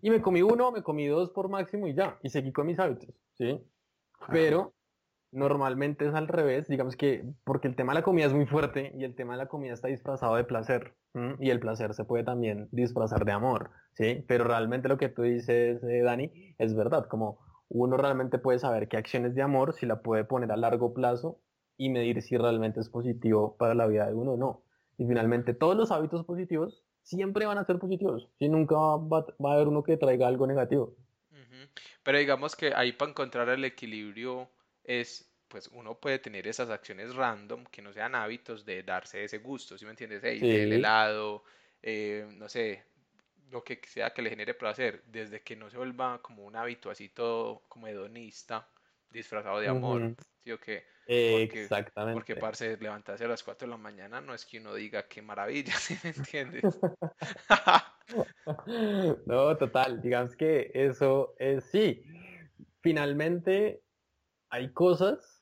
Y 0.01 0.11
me 0.11 0.21
comí 0.21 0.43
uno, 0.43 0.71
me 0.71 0.83
comí 0.83 1.07
dos 1.07 1.31
por 1.31 1.49
máximo 1.49 1.87
y 1.87 1.95
ya. 1.95 2.19
Y 2.21 2.29
seguí 2.29 2.53
con 2.53 2.67
mis 2.67 2.77
hábitos, 2.77 3.09
¿sí? 3.33 3.59
Pero 4.29 4.75
normalmente 5.33 6.07
es 6.07 6.13
al 6.13 6.27
revés, 6.27 6.67
digamos 6.67 6.95
que 6.95 7.25
porque 7.43 7.67
el 7.67 7.75
tema 7.75 7.93
de 7.93 7.99
la 7.99 8.03
comida 8.03 8.27
es 8.27 8.33
muy 8.33 8.45
fuerte 8.45 8.93
y 8.95 9.03
el 9.03 9.15
tema 9.15 9.33
de 9.33 9.39
la 9.39 9.47
comida 9.47 9.73
está 9.73 9.87
disfrazado 9.87 10.35
de 10.35 10.43
placer 10.43 10.95
y 11.39 11.49
el 11.49 11.59
placer 11.59 11.93
se 11.93 12.05
puede 12.05 12.23
también 12.23 12.69
disfrazar 12.71 13.25
de 13.25 13.33
amor, 13.33 13.71
¿sí? 13.93 14.23
Pero 14.27 14.45
realmente 14.45 14.87
lo 14.87 14.97
que 14.97 15.09
tú 15.09 15.23
dices, 15.23 15.83
eh, 15.83 16.01
Dani, 16.01 16.31
es 16.57 16.75
verdad, 16.75 17.07
como 17.07 17.39
uno 17.69 17.97
realmente 17.97 18.39
puede 18.39 18.59
saber 18.59 18.87
qué 18.87 18.97
acciones 18.97 19.35
de 19.35 19.41
amor, 19.41 19.73
si 19.73 19.85
la 19.85 20.01
puede 20.01 20.23
poner 20.23 20.51
a 20.51 20.57
largo 20.57 20.93
plazo 20.93 21.39
y 21.77 21.89
medir 21.89 22.21
si 22.21 22.37
realmente 22.37 22.79
es 22.79 22.89
positivo 22.89 23.55
para 23.57 23.75
la 23.75 23.87
vida 23.87 24.07
de 24.07 24.13
uno 24.13 24.33
o 24.33 24.37
no. 24.37 24.63
Y 24.97 25.05
finalmente 25.05 25.53
todos 25.53 25.75
los 25.75 25.91
hábitos 25.91 26.25
positivos 26.25 26.83
siempre 27.01 27.45
van 27.45 27.57
a 27.57 27.65
ser 27.65 27.79
positivos, 27.79 28.29
si 28.39 28.49
nunca 28.49 28.75
va, 28.75 29.25
a 29.27 29.53
haber 29.53 29.67
uno 29.67 29.83
que 29.83 29.97
traiga 29.97 30.27
algo 30.27 30.47
negativo. 30.47 30.95
Pero 32.03 32.17
digamos 32.17 32.55
que 32.55 32.73
ahí 32.75 32.91
para 32.91 33.11
encontrar 33.11 33.49
el 33.49 33.63
equilibrio 33.63 34.49
es, 34.83 35.31
pues 35.47 35.69
uno 35.73 35.99
puede 35.99 36.19
tener 36.19 36.47
esas 36.47 36.69
acciones 36.69 37.15
random 37.15 37.65
que 37.65 37.81
no 37.81 37.93
sean 37.93 38.15
hábitos 38.15 38.65
de 38.65 38.83
darse 38.83 39.23
ese 39.23 39.39
gusto, 39.39 39.77
¿sí 39.77 39.85
me 39.85 39.91
entiendes? 39.91 40.23
El 40.23 40.73
helado, 40.73 41.43
eh, 41.81 42.27
no 42.37 42.49
sé, 42.49 42.83
lo 43.49 43.63
que 43.63 43.79
sea 43.87 44.13
que 44.13 44.21
le 44.21 44.29
genere 44.29 44.53
placer, 44.53 45.03
desde 45.05 45.41
que 45.41 45.55
no 45.55 45.69
se 45.69 45.77
vuelva 45.77 46.21
como 46.21 46.43
un 46.43 46.55
hábito 46.55 46.89
así 46.89 47.09
todo 47.09 47.63
como 47.67 47.87
hedonista, 47.87 48.67
disfrazado 49.11 49.59
de 49.59 49.67
amor, 49.67 50.15
¿sí 50.39 50.51
o 50.51 50.59
qué? 50.59 50.85
Porque, 51.05 51.63
Exactamente. 51.63 52.13
Porque, 52.13 52.35
parce, 52.35 52.77
levantarse 52.77 53.25
a 53.25 53.27
las 53.27 53.43
4 53.43 53.67
de 53.67 53.71
la 53.71 53.77
mañana 53.77 54.21
no 54.21 54.33
es 54.33 54.45
que 54.45 54.59
uno 54.59 54.73
diga 54.73 55.07
qué 55.07 55.21
maravilla, 55.21 55.73
¿sí 55.77 55.97
me 56.03 56.09
entiendes? 56.09 56.63
no, 59.27 59.57
total, 59.57 60.01
digamos 60.01 60.35
que 60.35 60.71
eso 60.73 61.35
es 61.37 61.63
sí. 61.65 62.03
Finalmente, 62.81 63.83
hay 64.53 64.71
cosas 64.71 65.41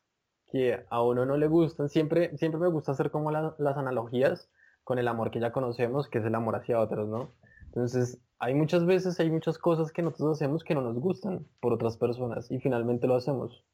que 0.53 0.85
a 0.89 1.03
uno 1.03 1.25
no 1.25 1.35
le 1.35 1.47
gustan. 1.47 1.89
Siempre, 1.89 2.37
siempre 2.37 2.61
me 2.61 2.69
gusta 2.69 2.93
hacer 2.93 3.11
como 3.11 3.29
las 3.29 3.77
analogías 3.77 4.49
con 4.85 4.99
el 4.99 5.07
amor 5.09 5.31
que 5.31 5.41
ya 5.41 5.51
conocemos, 5.51 6.07
que 6.07 6.19
es 6.19 6.25
el 6.25 6.33
amor 6.33 6.55
hacia 6.55 6.79
otros, 6.79 7.09
¿no? 7.09 7.33
Entonces, 7.65 8.21
hay 8.39 8.55
muchas 8.55 8.85
veces, 8.85 9.19
hay 9.19 9.29
muchas 9.29 9.57
cosas 9.57 9.91
que 9.91 10.01
nosotros 10.01 10.37
hacemos 10.37 10.63
que 10.63 10.75
no 10.75 10.81
nos 10.81 10.97
gustan 10.97 11.45
por 11.59 11.73
otras 11.73 11.97
personas 11.97 12.49
y 12.49 12.59
finalmente 12.59 13.05
lo 13.05 13.15
hacemos. 13.15 13.65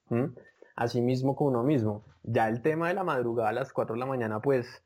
Así 0.76 1.02
mismo 1.02 1.36
con 1.36 1.50
uno 1.50 1.62
mismo. 1.62 2.04
Ya 2.24 2.50
el 2.50 2.64
tema 2.64 2.88
de 2.88 2.96
la 2.96 3.04
madrugada 3.04 3.50
a 3.50 3.54
las 3.54 3.72
4 3.72 3.94
de 3.94 4.00
la 4.00 4.08
mañana, 4.08 4.42
pues 4.42 4.84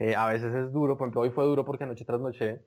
eh, 0.00 0.16
a 0.16 0.26
veces 0.26 0.52
es 0.52 0.72
duro. 0.72 0.98
Por 0.98 1.06
ejemplo, 1.06 1.20
hoy 1.20 1.30
fue 1.30 1.44
duro 1.44 1.64
porque 1.64 1.84
anoche 1.84 2.04
tras 2.04 2.20
noche, 2.20 2.60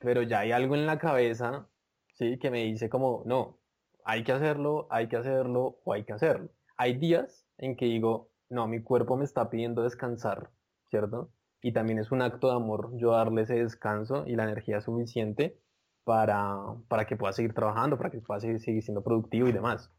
pero 0.00 0.20
ya 0.20 0.40
hay 0.40 0.52
algo 0.52 0.74
en 0.74 0.84
la 0.84 0.98
cabeza, 0.98 1.66
¿sí? 2.12 2.38
Que 2.38 2.50
me 2.50 2.64
dice 2.64 2.90
como, 2.90 3.22
no, 3.24 3.58
hay 4.04 4.22
que 4.22 4.32
hacerlo, 4.32 4.86
hay 4.90 5.08
que 5.08 5.16
hacerlo 5.16 5.78
o 5.82 5.94
hay 5.94 6.04
que 6.04 6.12
hacerlo 6.12 6.50
hay 6.76 6.98
días 6.98 7.46
en 7.58 7.76
que 7.76 7.86
digo, 7.86 8.30
no, 8.48 8.66
mi 8.66 8.82
cuerpo 8.82 9.16
me 9.16 9.24
está 9.24 9.50
pidiendo 9.50 9.82
descansar, 9.82 10.50
¿cierto? 10.90 11.30
Y 11.60 11.72
también 11.72 11.98
es 11.98 12.10
un 12.12 12.22
acto 12.22 12.48
de 12.48 12.56
amor 12.56 12.90
yo 12.96 13.12
darle 13.12 13.42
ese 13.42 13.54
descanso 13.54 14.24
y 14.26 14.36
la 14.36 14.44
energía 14.44 14.80
suficiente 14.80 15.58
para, 16.04 16.56
para 16.88 17.06
que 17.06 17.16
pueda 17.16 17.32
seguir 17.32 17.54
trabajando, 17.54 17.96
para 17.96 18.10
que 18.10 18.20
pueda 18.20 18.40
seguir, 18.40 18.60
siendo 18.60 19.02
productivo 19.02 19.48
y 19.48 19.52
demás. 19.52 19.90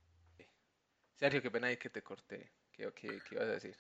Sergio, 1.16 1.42
qué 1.42 1.50
pena 1.50 1.68
ahí 1.68 1.78
que 1.78 1.90
te 1.90 2.04
corté. 2.04 2.52
¿Qué, 2.72 2.92
qué, 2.94 3.08
qué 3.28 3.36
ibas 3.36 3.48
a 3.48 3.52
decir? 3.52 3.76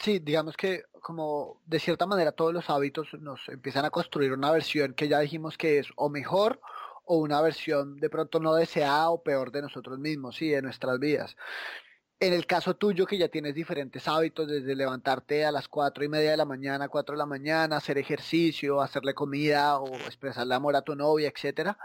Sí, 0.00 0.20
digamos 0.20 0.56
que 0.56 0.84
como 1.02 1.60
de 1.66 1.80
cierta 1.80 2.06
manera 2.06 2.32
todos 2.32 2.52
los 2.52 2.70
hábitos 2.70 3.08
nos 3.20 3.48
empiezan 3.48 3.84
a 3.84 3.90
construir 3.90 4.32
una 4.32 4.52
versión 4.52 4.94
que 4.94 5.08
ya 5.08 5.18
dijimos 5.18 5.58
que 5.58 5.78
es 5.78 5.88
o 5.96 6.08
mejor 6.08 6.60
o 7.08 7.16
una 7.18 7.40
versión 7.40 7.96
de 7.96 8.10
pronto 8.10 8.38
no 8.38 8.54
deseada 8.54 9.10
o 9.10 9.22
peor 9.22 9.50
de 9.50 9.62
nosotros 9.62 9.98
mismos, 9.98 10.36
sí, 10.36 10.50
de 10.50 10.62
nuestras 10.62 10.98
vidas. 11.00 11.36
En 12.20 12.32
el 12.34 12.46
caso 12.46 12.76
tuyo, 12.76 13.06
que 13.06 13.16
ya 13.16 13.28
tienes 13.28 13.54
diferentes 13.54 14.06
hábitos, 14.08 14.46
desde 14.46 14.74
levantarte 14.74 15.44
a 15.46 15.52
las 15.52 15.68
cuatro 15.68 16.04
y 16.04 16.08
media 16.08 16.32
de 16.32 16.36
la 16.36 16.44
mañana, 16.44 16.88
cuatro 16.88 17.14
de 17.14 17.18
la 17.18 17.26
mañana, 17.26 17.76
hacer 17.78 17.96
ejercicio, 17.96 18.82
hacerle 18.82 19.14
comida 19.14 19.78
o 19.78 19.94
expresarle 19.96 20.54
amor 20.54 20.76
a 20.76 20.82
tu 20.82 20.94
novia, 20.96 21.32
etcétera, 21.34 21.78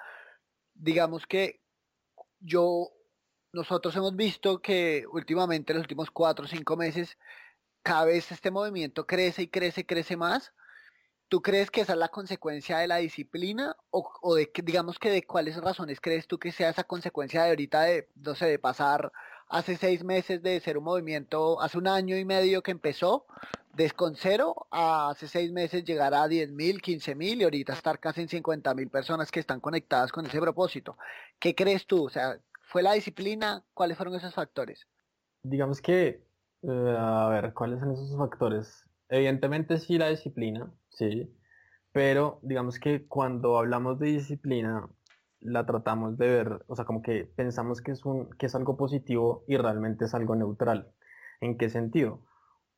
digamos 0.73 1.25
que 1.25 1.61
yo, 2.39 2.91
nosotros 3.53 3.95
hemos 3.95 4.15
visto 4.15 4.61
que 4.61 5.05
últimamente, 5.11 5.71
en 5.71 5.77
los 5.77 5.83
últimos 5.83 6.11
cuatro 6.11 6.45
o 6.45 6.47
cinco 6.49 6.75
meses, 6.75 7.17
cada 7.81 8.05
vez 8.05 8.31
este 8.31 8.51
movimiento 8.51 9.05
crece 9.07 9.43
y 9.43 9.47
crece 9.47 9.81
y 9.81 9.85
crece 9.85 10.17
más 10.17 10.51
¿Tú 11.29 11.41
crees 11.41 11.71
que 11.71 11.81
esa 11.81 11.93
es 11.93 11.99
la 11.99 12.09
consecuencia 12.09 12.77
de 12.77 12.87
la 12.87 12.97
disciplina 12.97 13.75
o, 13.89 14.35
de 14.35 14.51
digamos 14.63 14.99
que 14.99 15.09
de 15.09 15.23
cuáles 15.23 15.57
razones 15.57 15.99
crees 15.99 16.27
tú 16.27 16.37
que 16.37 16.51
sea 16.51 16.69
esa 16.69 16.83
consecuencia 16.83 17.43
de 17.43 17.49
ahorita 17.49 17.81
de, 17.81 18.09
no 18.15 18.35
sé, 18.35 18.45
de 18.45 18.59
pasar 18.59 19.11
hace 19.49 19.75
seis 19.77 20.03
meses 20.03 20.41
de 20.41 20.59
ser 20.59 20.77
un 20.77 20.83
movimiento, 20.83 21.61
hace 21.61 21.77
un 21.77 21.87
año 21.87 22.17
y 22.17 22.25
medio 22.25 22.61
que 22.63 22.71
empezó, 22.71 23.25
de 23.73 23.89
con 23.91 24.15
cero, 24.15 24.67
a 24.71 25.09
hace 25.09 25.27
seis 25.27 25.51
meses 25.51 25.83
llegar 25.83 26.13
a 26.13 26.27
10 26.27 26.51
mil, 26.51 26.81
15 26.81 27.15
mil 27.15 27.41
y 27.41 27.43
ahorita 27.43 27.73
estar 27.73 27.99
casi 27.99 28.21
en 28.21 28.29
50 28.29 28.73
mil 28.75 28.89
personas 28.89 29.31
que 29.31 29.39
están 29.39 29.59
conectadas 29.59 30.11
con 30.11 30.25
ese 30.25 30.39
propósito? 30.39 30.97
¿Qué 31.39 31.55
crees 31.55 31.87
tú? 31.87 32.05
O 32.05 32.09
sea, 32.09 32.37
¿fue 32.61 32.83
la 32.83 32.93
disciplina? 32.93 33.63
¿Cuáles 33.73 33.97
fueron 33.97 34.15
esos 34.15 34.33
factores? 34.33 34.87
Digamos 35.41 35.81
que, 35.81 36.23
eh, 36.61 36.95
a 36.97 37.27
ver, 37.29 37.53
¿cuáles 37.53 37.79
son 37.79 37.91
esos 37.91 38.15
factores? 38.15 38.85
Evidentemente 39.09 39.79
sí 39.79 39.97
la 39.97 40.09
disciplina, 40.09 40.71
sí, 40.95 41.35
pero 41.91 42.39
digamos 42.41 42.79
que 42.79 43.07
cuando 43.07 43.57
hablamos 43.57 43.99
de 43.99 44.07
disciplina 44.07 44.89
la 45.43 45.65
tratamos 45.65 46.17
de 46.17 46.27
ver, 46.27 46.65
o 46.67 46.75
sea, 46.75 46.85
como 46.85 47.01
que 47.01 47.25
pensamos 47.25 47.81
que 47.81 47.91
es, 47.91 48.05
un, 48.05 48.29
que 48.37 48.45
es 48.45 48.55
algo 48.55 48.77
positivo 48.77 49.43
y 49.47 49.57
realmente 49.57 50.05
es 50.05 50.13
algo 50.13 50.35
neutral. 50.35 50.91
¿En 51.41 51.57
qué 51.57 51.69
sentido? 51.69 52.25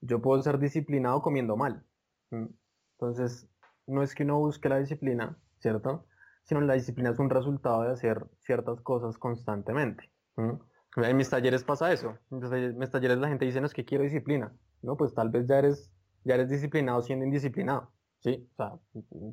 Yo 0.02 0.22
puedo 0.22 0.42
ser 0.42 0.60
disciplinado 0.60 1.22
comiendo 1.22 1.56
mal. 1.56 1.86
Entonces, 2.32 3.48
no 3.88 4.02
es 4.02 4.16
que 4.16 4.24
uno 4.24 4.40
busque 4.40 4.68
la 4.68 4.80
disciplina, 4.80 5.38
¿cierto? 5.60 6.08
Sino 6.44 6.62
la 6.62 6.74
disciplina 6.74 7.12
es 7.12 7.20
un 7.20 7.30
resultado 7.30 7.84
de 7.84 7.92
hacer 7.92 8.26
ciertas 8.40 8.82
cosas 8.82 9.18
constantemente. 9.18 10.12
En 10.38 11.18
mis 11.18 11.30
talleres 11.30 11.64
pasa 11.64 11.92
eso. 11.92 12.18
En 12.32 12.78
mis 12.78 12.90
talleres 12.90 13.18
la 13.18 13.28
gente 13.28 13.46
dice, 13.46 13.62
no 13.62 13.68
es 13.68 13.74
que 13.74 13.86
quiero 13.86 14.04
disciplina. 14.04 14.54
No, 14.82 14.98
pues 14.98 15.14
tal 15.14 15.30
vez 15.30 15.48
ya 15.48 15.60
eres, 15.60 15.92
ya 16.24 16.36
eres 16.36 16.50
disciplinado 16.50 17.02
siendo 17.02 17.26
indisciplinado. 17.26 17.92
¿Sí? 18.26 18.50
O 18.54 18.56
sea, 18.56 18.72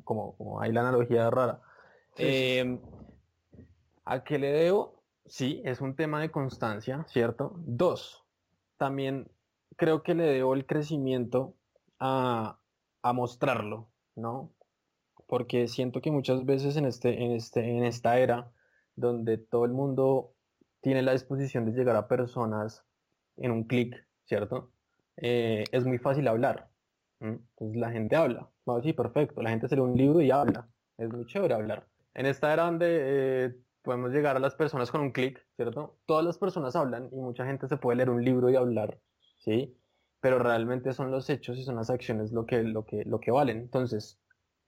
como, 0.03 0.37
como 0.37 0.61
hay 0.61 0.71
la 0.71 0.81
analogía 0.81 1.29
rara. 1.31 1.61
Em, 2.15 2.79
¿A 4.05 4.23
qué 4.23 4.37
le 4.37 4.51
debo? 4.51 5.01
Sí, 5.25 5.61
es 5.65 5.81
un 5.81 5.95
tema 5.95 6.21
de 6.21 6.29
constancia, 6.29 7.03
¿cierto? 7.07 7.53
Dos, 7.57 8.23
también 8.77 9.31
creo 9.77 10.03
que 10.03 10.13
le 10.13 10.25
debo 10.25 10.53
el 10.53 10.67
crecimiento 10.67 11.55
a, 11.99 12.59
a 13.01 13.13
mostrarlo, 13.13 13.87
¿no? 14.15 14.51
Porque 15.25 15.67
siento 15.67 15.99
que 16.01 16.11
muchas 16.11 16.45
veces 16.45 16.77
en, 16.77 16.85
este, 16.85 17.23
en, 17.23 17.31
este, 17.31 17.61
en 17.61 17.83
esta 17.85 18.19
era 18.19 18.51
donde 18.95 19.39
todo 19.39 19.65
el 19.65 19.71
mundo 19.71 20.35
tiene 20.81 21.01
la 21.01 21.13
disposición 21.13 21.65
de 21.65 21.71
llegar 21.71 21.95
a 21.95 22.07
personas 22.07 22.85
en 23.37 23.51
un 23.51 23.63
clic, 23.63 24.05
¿cierto? 24.25 24.69
Eh, 25.17 25.63
es 25.71 25.83
muy 25.83 25.97
fácil 25.97 26.27
hablar. 26.27 26.72
Entonces 27.19 27.77
la 27.77 27.91
gente 27.91 28.15
habla. 28.15 28.49
sí, 28.81 28.93
perfecto. 28.93 29.41
La 29.41 29.49
gente 29.49 29.67
se 29.67 29.75
lee 29.75 29.81
un 29.81 29.95
libro 29.95 30.21
y 30.21 30.31
habla. 30.31 30.67
Es 30.97 31.09
muy 31.11 31.25
chévere 31.25 31.53
hablar. 31.53 31.87
En 32.13 32.25
esta 32.25 32.53
era 32.53 32.63
donde 32.65 32.87
eh, 32.89 33.55
podemos 33.81 34.11
llegar 34.11 34.35
a 34.35 34.39
las 34.39 34.55
personas 34.55 34.91
con 34.91 35.01
un 35.01 35.11
clic, 35.11 35.45
¿cierto? 35.55 35.97
Todas 36.05 36.25
las 36.25 36.37
personas 36.37 36.75
hablan 36.75 37.09
y 37.11 37.15
mucha 37.15 37.45
gente 37.45 37.67
se 37.67 37.77
puede 37.77 37.97
leer 37.97 38.09
un 38.09 38.23
libro 38.23 38.49
y 38.49 38.55
hablar, 38.55 38.99
¿sí? 39.37 39.77
Pero 40.19 40.39
realmente 40.39 40.93
son 40.93 41.11
los 41.11 41.29
hechos 41.29 41.57
y 41.57 41.63
son 41.63 41.75
las 41.75 41.89
acciones 41.89 42.31
lo 42.31 42.45
que, 42.45 42.63
lo 42.63 42.85
que, 42.85 43.03
lo 43.05 43.19
que 43.19 43.31
valen. 43.31 43.57
Entonces, 43.57 44.19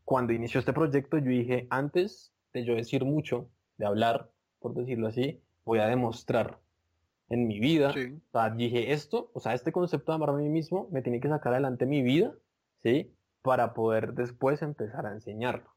cuando 0.04 0.34
inició 0.34 0.60
este 0.60 0.74
proyecto, 0.74 1.18
yo 1.18 1.30
dije, 1.30 1.68
antes 1.70 2.34
de 2.54 2.66
yo 2.66 2.76
decir 2.76 3.06
mucho, 3.06 3.50
de 3.78 3.86
hablar, 3.86 4.32
por 4.60 4.74
decirlo 4.74 5.08
así, 5.08 5.42
voy 5.64 5.80
a 5.80 5.88
demostrar 5.88 6.60
en 7.30 7.48
mi 7.48 7.60
vida. 7.60 7.90
O 7.90 8.32
sea, 8.32 8.50
dije 8.50 8.94
esto, 8.94 9.32
o 9.34 9.40
sea, 9.40 9.54
este 9.54 9.72
concepto 9.72 10.12
de 10.12 10.16
amarme 10.18 10.42
a 10.42 10.44
mí 10.46 10.50
mismo 10.50 10.88
me 10.92 11.02
tiene 11.02 11.20
que 11.20 11.30
sacar 11.30 11.54
adelante 11.54 11.86
mi 11.86 12.02
vida, 12.02 12.34
¿sí? 12.82 13.16
Para 13.42 13.74
poder 13.74 14.14
después 14.14 14.62
empezar 14.62 15.06
a 15.06 15.14
enseñarlo. 15.14 15.70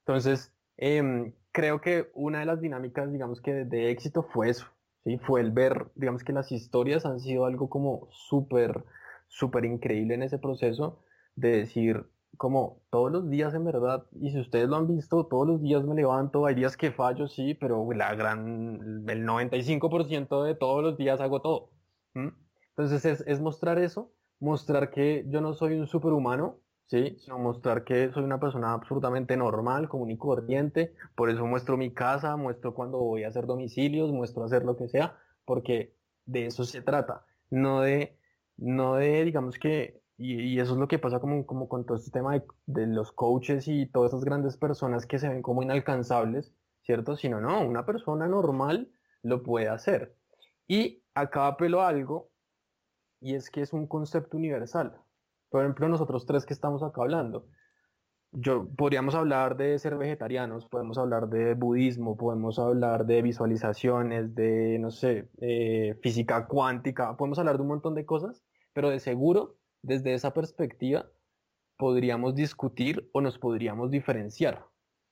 Entonces, 0.00 0.52
em, 0.76 1.32
creo 1.52 1.80
que 1.80 2.10
una 2.14 2.40
de 2.40 2.46
las 2.46 2.60
dinámicas, 2.60 3.12
digamos 3.12 3.40
que 3.40 3.64
de 3.64 3.90
éxito 3.90 4.22
fue 4.22 4.50
eso, 4.50 4.66
¿sí? 5.04 5.18
Fue 5.18 5.40
el 5.40 5.52
ver, 5.52 5.90
digamos 5.94 6.24
que 6.24 6.32
las 6.32 6.50
historias 6.50 7.06
han 7.06 7.20
sido 7.20 7.44
algo 7.44 7.68
como 7.68 8.08
súper, 8.10 8.84
súper 9.28 9.64
increíble 9.64 10.14
en 10.14 10.22
ese 10.22 10.38
proceso 10.38 11.02
de 11.36 11.50
decir, 11.50 12.04
como 12.36 12.82
todos 12.90 13.10
los 13.10 13.28
días 13.28 13.54
en 13.54 13.64
verdad, 13.64 14.04
y 14.12 14.30
si 14.30 14.40
ustedes 14.40 14.68
lo 14.68 14.76
han 14.76 14.86
visto, 14.86 15.26
todos 15.26 15.46
los 15.46 15.60
días 15.60 15.84
me 15.84 15.94
levanto, 15.94 16.46
hay 16.46 16.54
días 16.54 16.76
que 16.76 16.92
fallo, 16.92 17.26
sí, 17.26 17.54
pero 17.54 17.86
la 17.92 18.14
gran, 18.14 19.04
el 19.08 19.26
95% 19.26 20.44
de 20.44 20.54
todos 20.54 20.82
los 20.82 20.96
días 20.96 21.20
hago 21.20 21.42
todo. 21.42 21.70
Entonces 22.14 23.04
es, 23.04 23.24
es, 23.26 23.40
mostrar 23.40 23.78
eso, 23.78 24.12
mostrar 24.40 24.90
que 24.90 25.24
yo 25.28 25.40
no 25.40 25.52
soy 25.54 25.74
un 25.74 25.86
superhumano, 25.86 26.58
¿sí? 26.86 27.16
sino 27.18 27.38
mostrar 27.38 27.84
que 27.84 28.10
soy 28.12 28.24
una 28.24 28.40
persona 28.40 28.72
absolutamente 28.72 29.36
normal, 29.36 29.88
común 29.88 30.10
y 30.10 30.16
corriente, 30.16 30.94
por 31.14 31.30
eso 31.30 31.44
muestro 31.46 31.76
mi 31.76 31.92
casa, 31.92 32.36
muestro 32.36 32.74
cuando 32.74 32.98
voy 32.98 33.24
a 33.24 33.28
hacer 33.28 33.46
domicilios, 33.46 34.12
muestro 34.12 34.44
hacer 34.44 34.64
lo 34.64 34.76
que 34.76 34.88
sea, 34.88 35.16
porque 35.44 35.94
de 36.24 36.46
eso 36.46 36.64
se 36.64 36.82
trata, 36.82 37.24
no 37.50 37.80
de, 37.80 38.16
no 38.56 38.94
de 38.94 39.24
digamos 39.24 39.58
que 39.58 40.00
y, 40.18 40.58
eso 40.58 40.72
es 40.72 40.78
lo 40.78 40.88
que 40.88 40.98
pasa 40.98 41.20
como, 41.20 41.46
como 41.46 41.68
con 41.68 41.86
todo 41.86 41.96
este 41.96 42.10
tema 42.10 42.34
de, 42.34 42.44
de, 42.66 42.86
los 42.88 43.12
coaches 43.12 43.68
y 43.68 43.86
todas 43.86 44.12
esas 44.12 44.24
grandes 44.24 44.56
personas 44.56 45.06
que 45.06 45.20
se 45.20 45.28
ven 45.28 45.42
como 45.42 45.62
inalcanzables, 45.62 46.52
¿cierto? 46.82 47.16
Sino, 47.16 47.40
no, 47.40 47.60
una 47.62 47.86
persona 47.86 48.26
normal 48.26 48.90
lo 49.22 49.44
puede 49.44 49.68
hacer. 49.68 50.16
Y 50.66 51.04
acá 51.14 51.46
apelo 51.46 51.82
a 51.82 51.88
algo, 51.88 52.30
y 53.20 53.36
es 53.36 53.48
que 53.48 53.62
es 53.62 53.72
un 53.72 53.86
concepto 53.86 54.36
universal. 54.36 55.00
Por 55.50 55.62
ejemplo, 55.62 55.88
nosotros 55.88 56.26
tres 56.26 56.44
que 56.44 56.52
estamos 56.52 56.82
acá 56.82 57.02
hablando, 57.02 57.46
yo 58.32 58.68
podríamos 58.76 59.14
hablar 59.14 59.56
de 59.56 59.78
ser 59.78 59.96
vegetarianos, 59.96 60.66
podemos 60.66 60.98
hablar 60.98 61.28
de 61.28 61.54
budismo, 61.54 62.16
podemos 62.16 62.58
hablar 62.58 63.06
de 63.06 63.22
visualizaciones, 63.22 64.34
de, 64.34 64.78
no 64.80 64.90
sé, 64.90 65.30
eh, 65.40 65.96
física 66.02 66.46
cuántica, 66.46 67.16
podemos 67.16 67.38
hablar 67.38 67.56
de 67.56 67.62
un 67.62 67.68
montón 67.68 67.94
de 67.94 68.04
cosas, 68.04 68.44
pero 68.74 68.90
de 68.90 69.00
seguro 69.00 69.56
desde 69.82 70.14
esa 70.14 70.32
perspectiva 70.32 71.06
podríamos 71.76 72.34
discutir 72.34 73.08
o 73.12 73.20
nos 73.20 73.38
podríamos 73.38 73.90
diferenciar, 73.90 74.64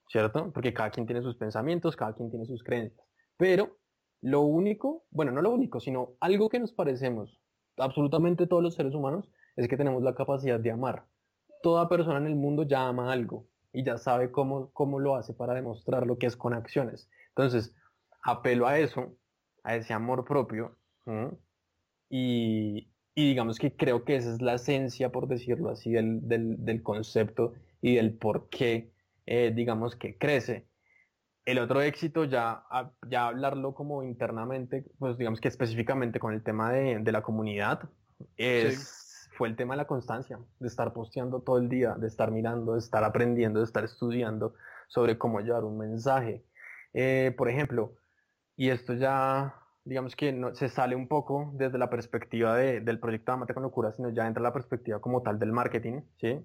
¿cierto? 0.08 0.52
Porque 0.52 0.74
cada 0.74 0.90
quien 0.90 1.06
tiene 1.06 1.22
sus 1.22 1.36
pensamientos, 1.36 1.96
cada 1.96 2.14
quien 2.14 2.30
tiene 2.30 2.46
sus 2.46 2.62
creencias. 2.62 3.06
Pero 3.36 3.78
lo 4.22 4.42
único, 4.42 5.04
bueno, 5.10 5.32
no 5.32 5.42
lo 5.42 5.50
único, 5.50 5.80
sino 5.80 6.16
algo 6.20 6.48
que 6.48 6.58
nos 6.58 6.72
parecemos 6.72 7.40
absolutamente 7.78 8.46
todos 8.46 8.62
los 8.62 8.74
seres 8.74 8.94
humanos 8.94 9.30
es 9.56 9.68
que 9.68 9.76
tenemos 9.76 10.02
la 10.02 10.14
capacidad 10.14 10.60
de 10.60 10.70
amar. 10.70 11.06
Toda 11.62 11.88
persona 11.88 12.18
en 12.18 12.26
el 12.26 12.36
mundo 12.36 12.62
ya 12.64 12.86
ama 12.86 13.12
algo 13.12 13.46
y 13.72 13.84
ya 13.84 13.98
sabe 13.98 14.30
cómo, 14.30 14.70
cómo 14.72 14.98
lo 14.98 15.16
hace 15.16 15.34
para 15.34 15.54
demostrar 15.54 16.06
lo 16.06 16.18
que 16.18 16.26
es 16.26 16.36
con 16.36 16.54
acciones. 16.54 17.08
Entonces, 17.28 17.74
apelo 18.22 18.66
a 18.66 18.78
eso, 18.78 19.16
a 19.62 19.76
ese 19.76 19.92
amor 19.92 20.24
propio, 20.24 20.76
y, 22.08 22.88
y 23.18 23.28
digamos 23.28 23.58
que 23.58 23.74
creo 23.74 24.04
que 24.04 24.16
esa 24.16 24.30
es 24.30 24.42
la 24.42 24.54
esencia, 24.54 25.10
por 25.10 25.26
decirlo 25.26 25.70
así, 25.70 25.90
del, 25.90 26.20
del, 26.28 26.82
concepto 26.82 27.54
y 27.80 27.96
del 27.96 28.12
por 28.12 28.50
qué, 28.50 28.92
eh, 29.24 29.52
digamos, 29.56 29.96
que 29.96 30.18
crece. 30.18 30.68
El 31.46 31.58
otro 31.58 31.80
éxito, 31.80 32.24
ya, 32.24 32.64
ya 33.08 33.28
hablarlo 33.28 33.74
como 33.74 34.02
internamente, 34.02 34.84
pues 34.98 35.16
digamos 35.16 35.40
que 35.40 35.48
específicamente 35.48 36.20
con 36.20 36.34
el 36.34 36.42
tema 36.42 36.70
de, 36.70 36.98
de 36.98 37.12
la 37.12 37.22
comunidad, 37.22 37.88
es, 38.36 39.30
fue 39.32 39.48
el 39.48 39.56
tema 39.56 39.72
de 39.72 39.78
la 39.78 39.86
constancia, 39.86 40.38
de 40.60 40.68
estar 40.68 40.92
posteando 40.92 41.40
todo 41.40 41.56
el 41.56 41.70
día, 41.70 41.94
de 41.94 42.08
estar 42.08 42.30
mirando, 42.30 42.74
de 42.74 42.80
estar 42.80 43.02
aprendiendo, 43.02 43.60
de 43.60 43.64
estar 43.64 43.84
estudiando 43.84 44.52
sobre 44.88 45.16
cómo 45.16 45.40
llevar 45.40 45.64
un 45.64 45.78
mensaje. 45.78 46.44
Eh, 46.92 47.34
por 47.38 47.48
ejemplo, 47.48 47.94
y 48.56 48.68
esto 48.68 48.92
ya 48.92 49.54
digamos 49.86 50.16
que 50.16 50.32
no, 50.32 50.54
se 50.54 50.68
sale 50.68 50.96
un 50.96 51.06
poco 51.06 51.52
desde 51.54 51.78
la 51.78 51.88
perspectiva 51.88 52.56
de, 52.56 52.80
del 52.80 52.98
proyecto 52.98 53.32
Amate 53.32 53.54
con 53.54 53.62
Locura, 53.62 53.92
sino 53.92 54.10
ya 54.10 54.26
entra 54.26 54.42
la 54.42 54.52
perspectiva 54.52 55.00
como 55.00 55.22
tal 55.22 55.38
del 55.38 55.52
marketing, 55.52 56.02
¿sí? 56.16 56.40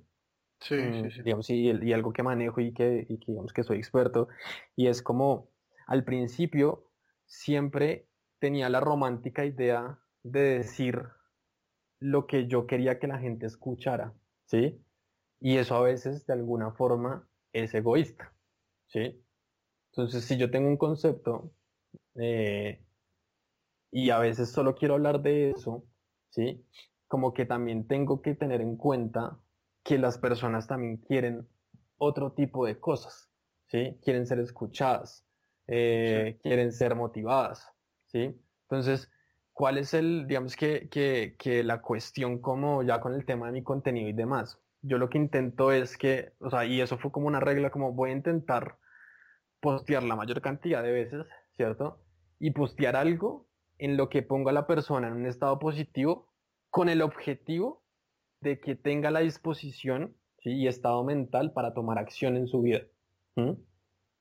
Sí, 0.60 0.76
sí, 0.78 1.04
mm, 1.04 1.10
sí. 1.10 1.24
Digamos, 1.24 1.50
y, 1.50 1.72
y, 1.72 1.92
algo 1.92 2.14
que 2.14 2.22
manejo 2.22 2.62
y 2.62 2.72
que, 2.72 3.06
y 3.10 3.18
que 3.18 3.32
digamos 3.32 3.52
que 3.52 3.64
soy 3.64 3.80
experto, 3.80 4.28
y 4.76 4.88
es 4.88 5.02
como 5.02 5.50
al 5.88 6.04
principio 6.04 6.88
siempre 7.26 8.08
tenía 8.38 8.70
la 8.70 8.80
romántica 8.80 9.44
idea 9.44 9.98
de 10.22 10.60
decir 10.60 11.04
lo 12.00 12.28
que 12.28 12.48
yo 12.48 12.68
quería 12.68 13.00
que 13.00 13.08
la 13.08 13.18
gente 13.18 13.48
escuchara, 13.48 14.14
¿sí? 14.46 14.80
Y 15.40 15.58
eso 15.58 15.76
a 15.76 15.82
veces 15.82 16.28
de 16.28 16.34
alguna 16.34 16.72
forma 16.72 17.28
es 17.54 17.74
egoísta, 17.74 18.36
¿sí? 18.86 19.20
Entonces, 19.92 20.26
si 20.26 20.38
yo 20.38 20.52
tengo 20.52 20.68
un 20.68 20.78
concepto 20.78 21.52
eh, 22.16 22.86
y 23.92 24.10
a 24.10 24.20
veces 24.20 24.52
solo 24.52 24.74
quiero 24.76 24.96
hablar 24.96 25.22
de 25.22 25.52
eso, 25.52 25.84
¿sí? 26.30 26.66
Como 27.08 27.34
que 27.34 27.46
también 27.46 27.88
tengo 27.88 28.22
que 28.22 28.34
tener 28.36 28.62
en 28.62 28.78
cuenta 28.78 29.38
que 29.84 29.98
las 29.98 30.18
personas 30.18 30.68
también 30.68 30.98
quieren 30.98 31.48
otro 31.98 32.32
tipo 32.32 32.66
de 32.66 32.80
cosas, 32.80 33.30
¿sí? 33.68 34.00
Quieren 34.02 34.26
ser 34.26 34.40
escuchadas, 34.40 35.28
eh, 35.68 36.40
quieren 36.42 36.72
ser 36.72 36.96
motivadas, 36.96 37.68
¿sí? 38.06 38.42
Entonces, 38.64 39.12
¿cuál 39.52 39.78
es 39.78 39.94
el, 39.94 40.26
digamos 40.26 40.56
que, 40.56 40.88
que, 40.90 41.36
que 41.38 41.64
la 41.64 41.82
cuestión 41.82 42.40
como 42.40 42.84
ya 42.84 43.02
con 43.02 43.14
el 43.14 43.26
tema 43.26 43.48
de 43.48 43.52
mi 43.52 43.64
contenido 43.64 44.08
y 44.08 44.14
demás? 44.14 44.58
Yo 44.82 44.98
lo 44.98 45.10
que 45.10 45.18
intento 45.18 45.72
es 45.72 45.98
que, 45.98 46.34
o 46.40 46.50
sea, 46.50 46.66
y 46.66 46.80
eso 46.80 46.98
fue 46.98 47.12
como 47.12 47.28
una 47.28 47.42
regla, 47.42 47.70
como 47.70 47.92
voy 47.92 48.12
a 48.12 48.14
intentar 48.14 48.78
postear 49.60 50.04
la 50.04 50.16
mayor 50.16 50.42
cantidad 50.42 50.82
de 50.82 50.92
veces, 50.92 51.26
¿cierto? 51.56 52.02
Y 52.40 52.52
postear 52.52 52.96
algo 52.96 53.51
en 53.82 53.98
lo 53.98 54.10
que 54.10 54.22
ponga 54.22 54.52
a 54.52 54.54
la 54.54 54.68
persona 54.68 55.08
en 55.08 55.16
un 55.16 55.26
estado 55.26 55.58
positivo 55.58 56.28
con 56.70 56.88
el 56.88 57.02
objetivo 57.02 57.84
de 58.40 58.60
que 58.60 58.76
tenga 58.76 59.10
la 59.10 59.22
disposición 59.22 60.16
y 60.44 60.68
estado 60.68 61.04
mental 61.04 61.52
para 61.52 61.74
tomar 61.74 61.98
acción 61.98 62.38
en 62.38 62.48
su 62.48 62.62
vida. 62.62 62.82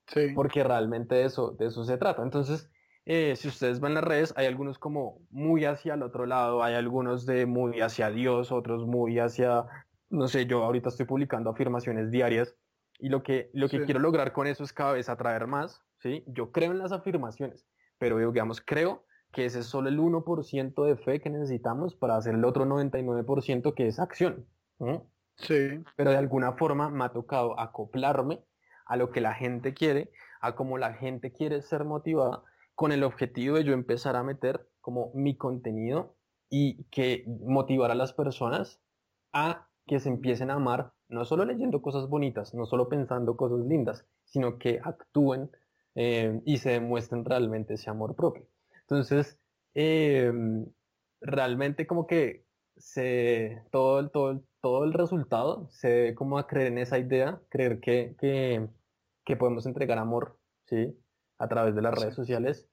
Sí. 0.07 0.29
Porque 0.35 0.65
realmente 0.65 1.15
de 1.15 1.25
eso, 1.27 1.51
de 1.51 1.67
eso 1.67 1.85
se 1.85 1.99
trata. 1.99 2.23
Entonces, 2.23 2.71
eh, 3.05 3.37
si 3.37 3.49
ustedes 3.49 3.81
ven 3.81 3.93
las 3.93 4.03
redes, 4.05 4.33
hay 4.35 4.47
algunos 4.47 4.79
como 4.79 5.21
muy 5.31 5.67
hacia 5.67 5.93
el 5.93 6.03
otro 6.03 6.25
lado, 6.25 6.63
hay 6.63 6.75
algunos 6.75 7.27
de 7.27 7.45
muy 7.45 7.83
hacia 7.83 8.11
Dios, 8.11 8.53
otros 8.53 8.87
muy 8.87 9.19
hacia, 9.19 9.67
no 10.09 10.27
sé, 10.27 10.47
yo 10.47 10.65
ahorita 10.65 10.89
estoy 10.89 11.05
publicando 11.05 11.51
afirmaciones 11.51 12.11
diarias 12.11 12.57
y 12.99 13.11
lo 13.11 13.23
que, 13.23 13.51
lo 13.53 13.69
que 13.69 13.85
quiero 13.85 14.01
lograr 14.01 14.33
con 14.33 14.47
eso 14.47 14.65
es 14.65 14.73
cada 14.73 14.93
vez 14.93 15.11
atraer 15.11 15.47
más, 15.47 15.83
¿sí? 15.99 16.25
Yo 16.27 16.51
creo 16.51 16.73
en 16.73 16.79
las 16.79 16.93
afirmaciones, 16.93 17.67
pero 17.99 18.19
digamos, 18.19 18.63
creo 18.63 19.05
que 19.33 19.45
ese 19.45 19.61
es 19.61 19.66
solo 19.66 19.89
el 19.89 19.99
1% 19.99 20.85
de 20.85 20.97
fe 20.97 21.20
que 21.20 21.31
necesitamos 21.31 21.95
para 21.95 22.16
hacer 22.16 22.35
el 22.35 22.45
otro 22.45 22.64
99% 22.64 23.74
que 23.74 23.87
es 23.87 23.99
acción. 23.99 24.47
Sí. 25.37 25.83
Pero 25.97 26.11
de 26.11 26.16
alguna 26.16 26.53
forma 26.53 26.91
me 26.91 27.05
ha 27.05 27.11
tocado 27.11 27.59
acoplarme 27.59 28.43
a 28.87 28.97
lo 28.97 29.11
que 29.11 29.20
la 29.20 29.35
gente 29.35 29.72
quiere, 29.72 30.11
a 30.41 30.55
cómo 30.55 30.78
la 30.78 30.95
gente 30.95 31.33
quiere 31.33 31.62
ser 31.62 31.85
motivada, 31.85 32.43
con 32.74 32.93
el 32.93 33.05
objetivo 33.05 33.57
de 33.57 33.64
yo 33.64 33.72
empezar 33.72 34.16
a 34.16 34.22
meter 34.22 34.68
como 34.81 35.12
mi 35.14 35.37
contenido 35.37 36.16
y 36.49 36.85
que 36.85 37.24
motivar 37.26 37.91
a 37.91 37.95
las 37.95 38.12
personas 38.12 38.83
a 39.33 39.68
que 39.87 40.01
se 40.01 40.09
empiecen 40.09 40.51
a 40.51 40.55
amar, 40.55 40.93
no 41.09 41.24
solo 41.24 41.45
leyendo 41.45 41.83
cosas 41.83 42.09
bonitas, 42.09 42.55
no 42.55 42.66
solo 42.66 42.89
pensando 42.89 43.37
cosas 43.37 43.61
lindas, 43.66 44.07
sino 44.24 44.59
que 44.59 44.81
actúen 44.83 45.51
eh, 45.95 46.41
y 46.45 46.59
se 46.59 46.70
demuestren 46.70 47.24
realmente 47.24 47.74
ese 47.74 47.91
amor 47.91 48.14
propio. 48.14 48.47
Entonces, 48.91 49.41
em, 49.74 50.66
realmente 51.20 51.86
como 51.86 52.07
que 52.07 52.45
se, 52.76 53.62
todo, 53.70 54.11
todo, 54.11 54.45
todo 54.61 54.84
el 54.84 54.93
resultado 54.93 55.68
se 55.70 55.88
debe 55.88 56.14
como 56.16 56.38
a 56.38 56.47
creer 56.49 56.68
en 56.68 56.78
esa 56.78 56.99
idea, 56.99 57.41
creer 57.51 57.80
que, 57.80 58.16
que, 58.18 58.68
que 59.24 59.36
podemos 59.36 59.66
entregar 59.66 59.99
amor, 59.99 60.41
¿sí? 60.64 60.99
A 61.38 61.49
través 61.49 61.74
de 61.76 61.82
las 61.82 61.95
redes 61.95 62.14
sociales. 62.16 62.68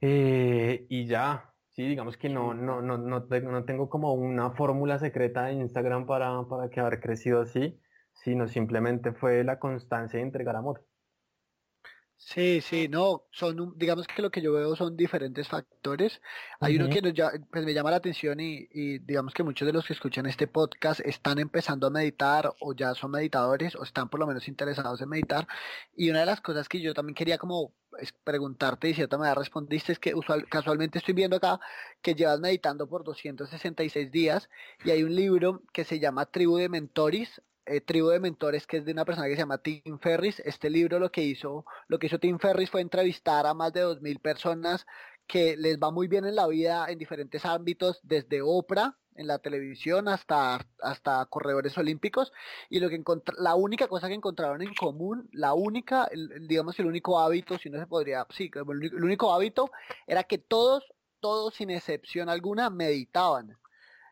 Eh, 0.00 0.86
y 0.88 1.06
ya, 1.06 1.54
sí, 1.70 1.88
digamos 1.88 2.16
que 2.16 2.28
no, 2.28 2.54
no, 2.54 2.80
no, 2.82 2.98
no, 2.98 3.20
no 3.20 3.64
tengo 3.64 3.88
como 3.88 4.14
una 4.14 4.52
fórmula 4.52 4.98
secreta 4.98 5.46
de 5.46 5.54
Instagram 5.54 6.06
para, 6.06 6.44
para 6.48 6.68
que 6.70 6.80
haber 6.80 7.00
crecido 7.00 7.40
así, 7.40 7.80
sino 8.12 8.46
simplemente 8.46 9.12
fue 9.12 9.42
la 9.42 9.58
constancia 9.58 10.18
de 10.18 10.26
entregar 10.26 10.54
amor. 10.56 10.86
Sí, 12.18 12.60
sí, 12.60 12.88
no, 12.88 13.24
son, 13.30 13.74
digamos 13.76 14.06
que 14.06 14.22
lo 14.22 14.30
que 14.30 14.40
yo 14.40 14.52
veo 14.52 14.74
son 14.74 14.96
diferentes 14.96 15.46
factores. 15.48 16.20
Hay 16.60 16.76
uno 16.76 16.88
que 16.88 17.02
nos, 17.02 17.12
pues 17.52 17.64
me 17.64 17.74
llama 17.74 17.90
la 17.90 17.98
atención 17.98 18.40
y, 18.40 18.66
y, 18.72 18.98
digamos 18.98 19.34
que 19.34 19.42
muchos 19.42 19.66
de 19.66 19.72
los 19.72 19.86
que 19.86 19.92
escuchan 19.92 20.26
este 20.26 20.46
podcast 20.46 21.00
están 21.00 21.38
empezando 21.38 21.86
a 21.86 21.90
meditar 21.90 22.52
o 22.60 22.74
ya 22.74 22.94
son 22.94 23.12
meditadores 23.12 23.76
o 23.76 23.84
están 23.84 24.08
por 24.08 24.18
lo 24.18 24.26
menos 24.26 24.48
interesados 24.48 25.00
en 25.02 25.10
meditar. 25.10 25.46
Y 25.94 26.10
una 26.10 26.20
de 26.20 26.26
las 26.26 26.40
cosas 26.40 26.68
que 26.68 26.80
yo 26.80 26.94
también 26.94 27.14
quería 27.14 27.38
como 27.38 27.74
preguntarte 28.24 28.88
y 28.88 28.90
de 28.90 28.96
cierta 28.96 29.18
manera 29.18 29.34
respondiste 29.34 29.92
es 29.92 29.98
que 29.98 30.14
usual, 30.14 30.48
casualmente 30.48 30.98
estoy 30.98 31.14
viendo 31.14 31.36
acá 31.36 31.60
que 32.02 32.14
llevas 32.14 32.40
meditando 32.40 32.88
por 32.88 33.04
266 33.04 34.10
días 34.10 34.48
y 34.84 34.90
hay 34.90 35.02
un 35.02 35.14
libro 35.14 35.62
que 35.72 35.84
se 35.84 36.00
llama 36.00 36.26
Tribu 36.26 36.56
de 36.56 36.68
Mentores 36.68 37.42
eh, 37.66 37.80
tribu 37.80 38.08
de 38.08 38.20
mentores 38.20 38.66
que 38.66 38.78
es 38.78 38.84
de 38.84 38.92
una 38.92 39.04
persona 39.04 39.26
que 39.26 39.34
se 39.34 39.40
llama 39.40 39.58
Tim 39.58 39.98
Ferris. 39.98 40.40
Este 40.44 40.70
libro 40.70 40.98
lo 40.98 41.10
que 41.10 41.22
hizo, 41.22 41.64
lo 41.88 41.98
que 41.98 42.06
hizo 42.06 42.18
Tim 42.18 42.38
Ferris 42.38 42.70
fue 42.70 42.80
entrevistar 42.80 43.46
a 43.46 43.54
más 43.54 43.72
de 43.72 43.84
2.000 43.84 44.20
personas 44.20 44.86
que 45.26 45.56
les 45.56 45.78
va 45.78 45.90
muy 45.90 46.06
bien 46.08 46.24
en 46.24 46.36
la 46.36 46.46
vida 46.46 46.86
en 46.88 46.98
diferentes 46.98 47.44
ámbitos, 47.44 48.00
desde 48.02 48.40
Oprah 48.42 48.96
en 49.16 49.26
la 49.26 49.38
televisión 49.38 50.08
hasta, 50.08 50.66
hasta 50.80 51.24
corredores 51.26 51.76
olímpicos 51.78 52.32
y 52.68 52.80
lo 52.80 52.88
que 52.88 53.02
la 53.38 53.54
única 53.54 53.88
cosa 53.88 54.08
que 54.08 54.14
encontraron 54.14 54.62
en 54.62 54.74
común, 54.74 55.28
la 55.32 55.54
única, 55.54 56.08
digamos 56.42 56.78
el 56.78 56.86
único 56.86 57.18
hábito, 57.18 57.58
si 57.58 57.70
no 57.70 57.78
se 57.78 57.86
podría, 57.86 58.26
sí, 58.30 58.50
el 58.54 59.04
único 59.04 59.32
hábito 59.32 59.70
era 60.06 60.24
que 60.24 60.38
todos, 60.38 60.84
todos 61.20 61.54
sin 61.54 61.70
excepción 61.70 62.28
alguna 62.28 62.70
meditaban. 62.70 63.58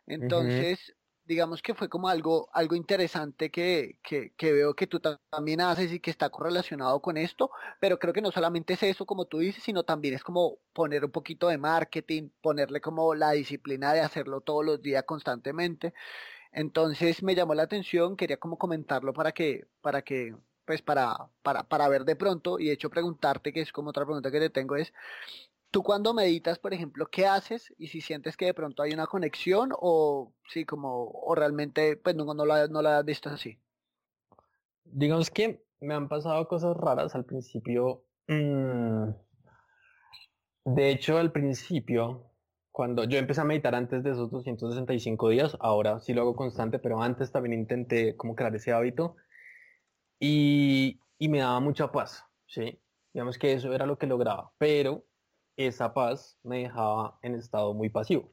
Entonces, 0.07 0.95
digamos 1.27 1.63
que 1.63 1.75
fue 1.75 1.89
como 1.89 2.09
algo, 2.09 2.49
algo 2.53 2.75
interesante 2.77 3.51
que, 3.51 3.99
que, 4.03 4.53
veo 4.53 4.75
que 4.75 4.87
tú 4.87 5.01
también 5.01 5.61
haces 5.61 5.93
y 5.93 6.01
que 6.01 6.11
está 6.11 6.31
correlacionado 6.31 7.01
con 7.01 7.17
esto, 7.17 7.51
pero 7.81 7.99
creo 7.99 8.13
que 8.13 8.21
no 8.21 8.31
solamente 8.31 8.75
es 8.75 8.83
eso 8.83 9.07
como 9.07 9.27
tú 9.27 9.39
dices, 9.39 9.63
sino 9.63 9.85
también 9.85 10.15
es 10.15 10.23
como 10.23 10.59
poner 10.73 11.05
un 11.05 11.11
poquito 11.11 11.49
de 11.49 11.59
marketing, 11.59 12.31
ponerle 12.41 12.81
como 12.81 13.15
la 13.15 13.33
disciplina 13.33 13.93
de 13.93 14.01
hacerlo 14.01 14.41
todos 14.43 14.65
los 14.65 14.83
días 14.83 15.05
constantemente. 15.05 15.95
Entonces 16.53 17.23
me 17.23 17.35
llamó 17.35 17.55
la 17.55 17.65
atención, 17.65 18.17
quería 18.17 18.39
como 18.39 18.59
comentarlo 18.59 19.13
para 19.13 19.33
que, 19.33 19.67
para 19.83 20.03
que, 20.03 20.35
pues 20.67 20.83
para, 20.83 21.17
para, 21.43 21.65
para 21.65 21.89
ver 21.89 22.05
de 22.05 22.17
pronto, 22.17 22.59
y 22.59 22.67
de 22.67 22.73
hecho 22.75 22.91
preguntarte, 22.91 23.53
que 23.53 23.61
es 23.63 23.73
como 23.73 23.91
otra 23.91 24.05
pregunta 24.05 24.31
que 24.31 24.41
te 24.41 24.51
tengo, 24.51 24.77
es 24.77 24.93
Tú 25.75 25.83
cuando 25.83 26.15
meditas, 26.15 26.61
por 26.61 26.73
ejemplo, 26.73 27.09
¿qué 27.11 27.27
haces? 27.27 27.75
Y 27.77 27.89
si 27.89 28.01
sientes 28.01 28.37
que 28.37 28.45
de 28.45 28.55
pronto 28.55 28.85
hay 28.85 28.93
una 28.93 29.09
conexión 29.09 29.71
o 29.73 30.33
sí, 30.49 30.65
como, 30.65 31.11
o 31.11 31.35
realmente, 31.35 31.97
pues 31.97 32.15
no, 32.15 32.33
no, 32.33 32.47
la, 32.47 32.69
no 32.69 32.81
la 32.81 32.99
has 32.99 33.05
visto 33.05 33.29
así. 33.29 33.59
Digamos 34.85 35.33
que 35.33 35.67
me 35.81 35.95
han 35.95 36.09
pasado 36.09 36.47
cosas 36.47 36.77
raras 36.77 37.17
al 37.17 37.25
principio. 37.25 38.05
Mm, 38.29 39.09
de 40.65 40.91
hecho, 40.91 41.19
al 41.19 41.33
principio, 41.33 42.31
cuando 42.71 43.03
yo 43.03 43.19
empecé 43.19 43.41
a 43.41 43.45
meditar 43.45 43.75
antes 43.75 44.05
de 44.05 44.13
esos 44.13 44.31
265 44.31 45.29
días, 45.31 45.57
ahora 45.59 45.99
sí 45.99 46.15
lo 46.15 46.21
hago 46.21 46.37
constante, 46.37 46.79
pero 46.79 47.03
antes 47.03 47.33
también 47.33 47.59
intenté 47.59 48.15
como 48.15 48.37
crear 48.37 48.55
ese 48.55 48.71
hábito 48.71 49.17
y, 50.21 51.01
y 51.19 51.29
me 51.29 51.41
daba 51.41 51.59
mucha 51.59 51.91
paz, 51.91 52.25
¿sí? 52.47 52.81
Digamos 53.13 53.39
que 53.39 53.55
eso 53.55 53.73
era 53.73 53.87
lo 53.87 53.99
que 53.99 54.07
lograba, 54.07 54.53
pero 54.57 55.05
esa 55.57 55.95
paz 55.95 56.39
me 56.43 56.63
dejaba 56.63 57.19
en 57.23 57.35
estado 57.35 57.75
muy 57.75 57.89
pasivo 57.89 58.31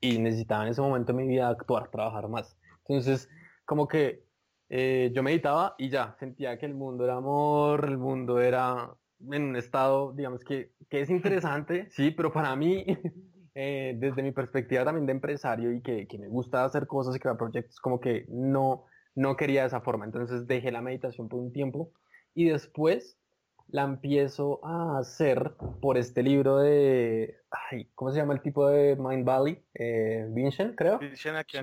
y 0.00 0.18
necesitaba 0.18 0.64
en 0.64 0.70
ese 0.70 0.80
momento 0.80 1.12
de 1.12 1.18
mi 1.18 1.28
vida 1.28 1.48
actuar, 1.48 1.90
trabajar 1.90 2.28
más. 2.28 2.56
Entonces, 2.78 3.28
como 3.64 3.86
que 3.86 4.24
eh, 4.68 5.10
yo 5.14 5.22
meditaba 5.22 5.74
y 5.78 5.90
ya, 5.90 6.16
sentía 6.18 6.58
que 6.58 6.66
el 6.66 6.74
mundo 6.74 7.04
era 7.04 7.16
amor, 7.16 7.84
el 7.86 7.98
mundo 7.98 8.40
era 8.40 8.94
en 9.30 9.42
un 9.42 9.56
estado, 9.56 10.12
digamos 10.12 10.44
que, 10.44 10.72
que 10.88 11.00
es 11.00 11.10
interesante, 11.10 11.88
sí, 11.90 12.10
pero 12.10 12.32
para 12.32 12.56
mí, 12.56 12.84
eh, 13.54 13.94
desde 13.98 14.22
mi 14.22 14.32
perspectiva 14.32 14.84
también 14.84 15.06
de 15.06 15.12
empresario 15.12 15.72
y 15.72 15.82
que, 15.82 16.06
que, 16.06 16.18
me 16.18 16.28
gusta 16.28 16.64
hacer 16.64 16.86
cosas 16.86 17.14
y 17.14 17.18
crear 17.18 17.36
proyectos, 17.36 17.78
como 17.80 18.00
que 18.00 18.24
no, 18.28 18.86
no 19.14 19.36
quería 19.36 19.62
de 19.62 19.66
esa 19.68 19.82
forma. 19.82 20.06
Entonces 20.06 20.46
dejé 20.46 20.72
la 20.72 20.80
meditación 20.80 21.28
por 21.28 21.40
un 21.40 21.52
tiempo 21.52 21.92
y 22.34 22.46
después 22.46 23.19
la 23.72 23.82
empiezo 23.82 24.60
a 24.64 24.98
hacer 24.98 25.52
por 25.80 25.96
este 25.96 26.22
libro 26.22 26.58
de, 26.58 27.38
ay, 27.70 27.88
¿cómo 27.94 28.10
se 28.10 28.18
llama 28.18 28.34
el 28.34 28.42
tipo 28.42 28.68
de 28.68 28.96
Mind 28.96 29.24
Valley? 29.24 29.62
Eh, 29.74 30.26
Vincent, 30.30 30.74
creo. 30.76 30.98
Vincent 30.98 31.36
aquí. 31.36 31.58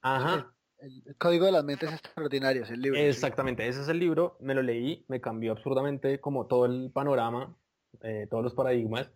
Ajá. 0.00 0.52
El, 0.78 1.16
Código 1.16 1.46
de 1.46 1.52
las 1.52 1.64
Mentes 1.64 1.92
Extraordinarias, 1.92 2.70
el 2.70 2.80
libro. 2.80 2.98
Exactamente, 2.98 3.68
ese 3.68 3.82
es 3.82 3.88
el 3.88 4.00
libro, 4.00 4.36
me 4.40 4.54
lo 4.54 4.62
leí, 4.62 5.04
me 5.08 5.20
cambió 5.20 5.52
absurdamente 5.52 6.20
como 6.20 6.46
todo 6.46 6.66
el 6.66 6.90
panorama, 6.92 7.56
eh, 8.02 8.26
todos 8.28 8.42
los 8.42 8.54
paradigmas, 8.54 9.12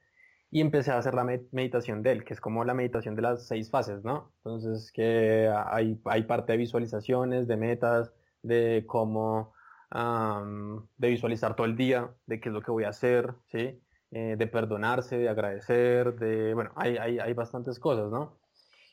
y 0.51 0.61
empecé 0.61 0.93
a 0.93 0.99
hacer 0.99 1.15
la 1.15 1.25
meditación 1.25 2.05
de 2.05 2.13
él, 2.13 2.25
que 2.25 2.35
es 2.35 2.41
como 2.41 2.65
la 2.65 2.73
meditación 2.73 3.17
de 3.17 3.23
las 3.23 3.49
seis 3.49 3.69
fases, 3.69 4.05
¿no? 4.05 4.33
Entonces, 4.39 4.93
que 4.93 5.51
hay, 5.53 6.01
hay 6.05 6.23
parte 6.23 6.53
de 6.53 6.59
visualizaciones, 6.59 7.49
de 7.49 7.57
metas, 7.57 8.13
de 8.43 8.85
cómo 8.87 9.56
de 9.91 11.09
visualizar 11.09 11.55
todo 11.55 11.67
el 11.67 11.77
día, 11.77 12.15
de 12.27 12.41
qué 12.41 12.49
es 12.49 12.53
lo 12.53 12.63
que 12.63 12.71
voy 12.71 12.85
a 12.85 12.91
hacer, 12.91 13.35
¿sí? 13.47 13.81
Eh, 14.11 14.37
de 14.39 14.47
perdonarse, 14.47 15.19
de 15.19 15.29
agradecer, 15.29 16.19
de, 16.19 16.55
bueno, 16.55 16.71
hay, 16.77 16.97
hay, 16.97 17.19
hay, 17.19 17.33
bastantes 17.35 17.79
cosas, 17.79 18.11
¿no? 18.11 18.39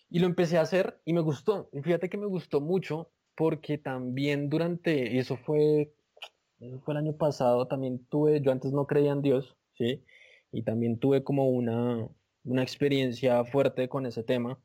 Y 0.09 0.19
lo 0.19 0.27
empecé 0.27 0.57
a 0.57 0.61
hacer 0.61 0.99
y 1.05 1.13
me 1.13 1.21
gustó. 1.21 1.69
Fíjate 1.83 2.09
que 2.09 2.17
me 2.17 2.25
gustó 2.25 2.61
mucho 2.61 3.11
porque 3.35 3.77
también 3.77 4.49
durante, 4.49 5.13
y 5.13 5.19
eso 5.19 5.37
fue, 5.37 5.93
eso 6.59 6.79
fue 6.79 6.93
el 6.93 6.99
año 6.99 7.15
pasado, 7.15 7.67
también 7.67 8.05
tuve, 8.07 8.41
yo 8.41 8.51
antes 8.51 8.71
no 8.71 8.85
creía 8.85 9.11
en 9.11 9.21
Dios, 9.21 9.55
¿sí? 9.77 10.03
Y 10.51 10.63
también 10.63 10.99
tuve 10.99 11.23
como 11.23 11.49
una, 11.49 12.07
una 12.43 12.63
experiencia 12.63 13.43
fuerte 13.45 13.89
con 13.89 14.05
ese 14.05 14.23
tema. 14.23 14.59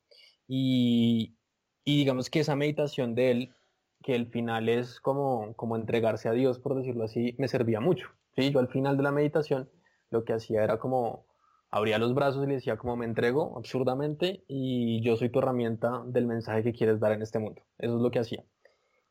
Y, 0.47 1.37
y 1.85 1.99
digamos 1.99 2.31
que 2.31 2.41
esa 2.41 2.57
meditación 2.57 3.14
de 3.14 3.31
él 3.31 3.55
que 4.03 4.14
el 4.14 4.28
final 4.28 4.68
es 4.68 5.01
como, 5.01 5.55
como 5.55 5.76
entregarse 5.76 6.28
a 6.28 6.32
Dios, 6.32 6.59
por 6.59 6.76
decirlo 6.76 7.05
así, 7.05 7.34
me 7.38 7.49
servía 7.49 7.80
mucho. 7.80 8.11
¿sí? 8.36 8.51
Yo 8.51 8.61
al 8.61 8.68
final 8.68 8.96
de 8.96 9.03
la 9.03 9.12
meditación 9.12 9.70
lo 10.11 10.24
que 10.24 10.32
hacía 10.32 10.64
era 10.64 10.78
como 10.78 11.26
abría 11.70 11.99
los 11.99 12.14
brazos 12.14 12.44
y 12.44 12.49
le 12.49 12.55
decía 12.55 12.78
como 12.78 12.96
me 12.96 13.05
entrego 13.05 13.59
absurdamente 13.59 14.44
y 14.49 15.03
yo 15.03 15.16
soy 15.16 15.28
tu 15.28 15.40
herramienta 15.40 16.03
del 16.07 16.26
mensaje 16.26 16.62
que 16.62 16.72
quieres 16.72 17.01
dar 17.01 17.12
en 17.12 17.22
este 17.22 17.38
mundo. 17.38 17.62
Eso 17.78 17.96
es 17.96 18.03
lo 18.03 18.11
que 18.11 18.20
hacía. 18.20 18.44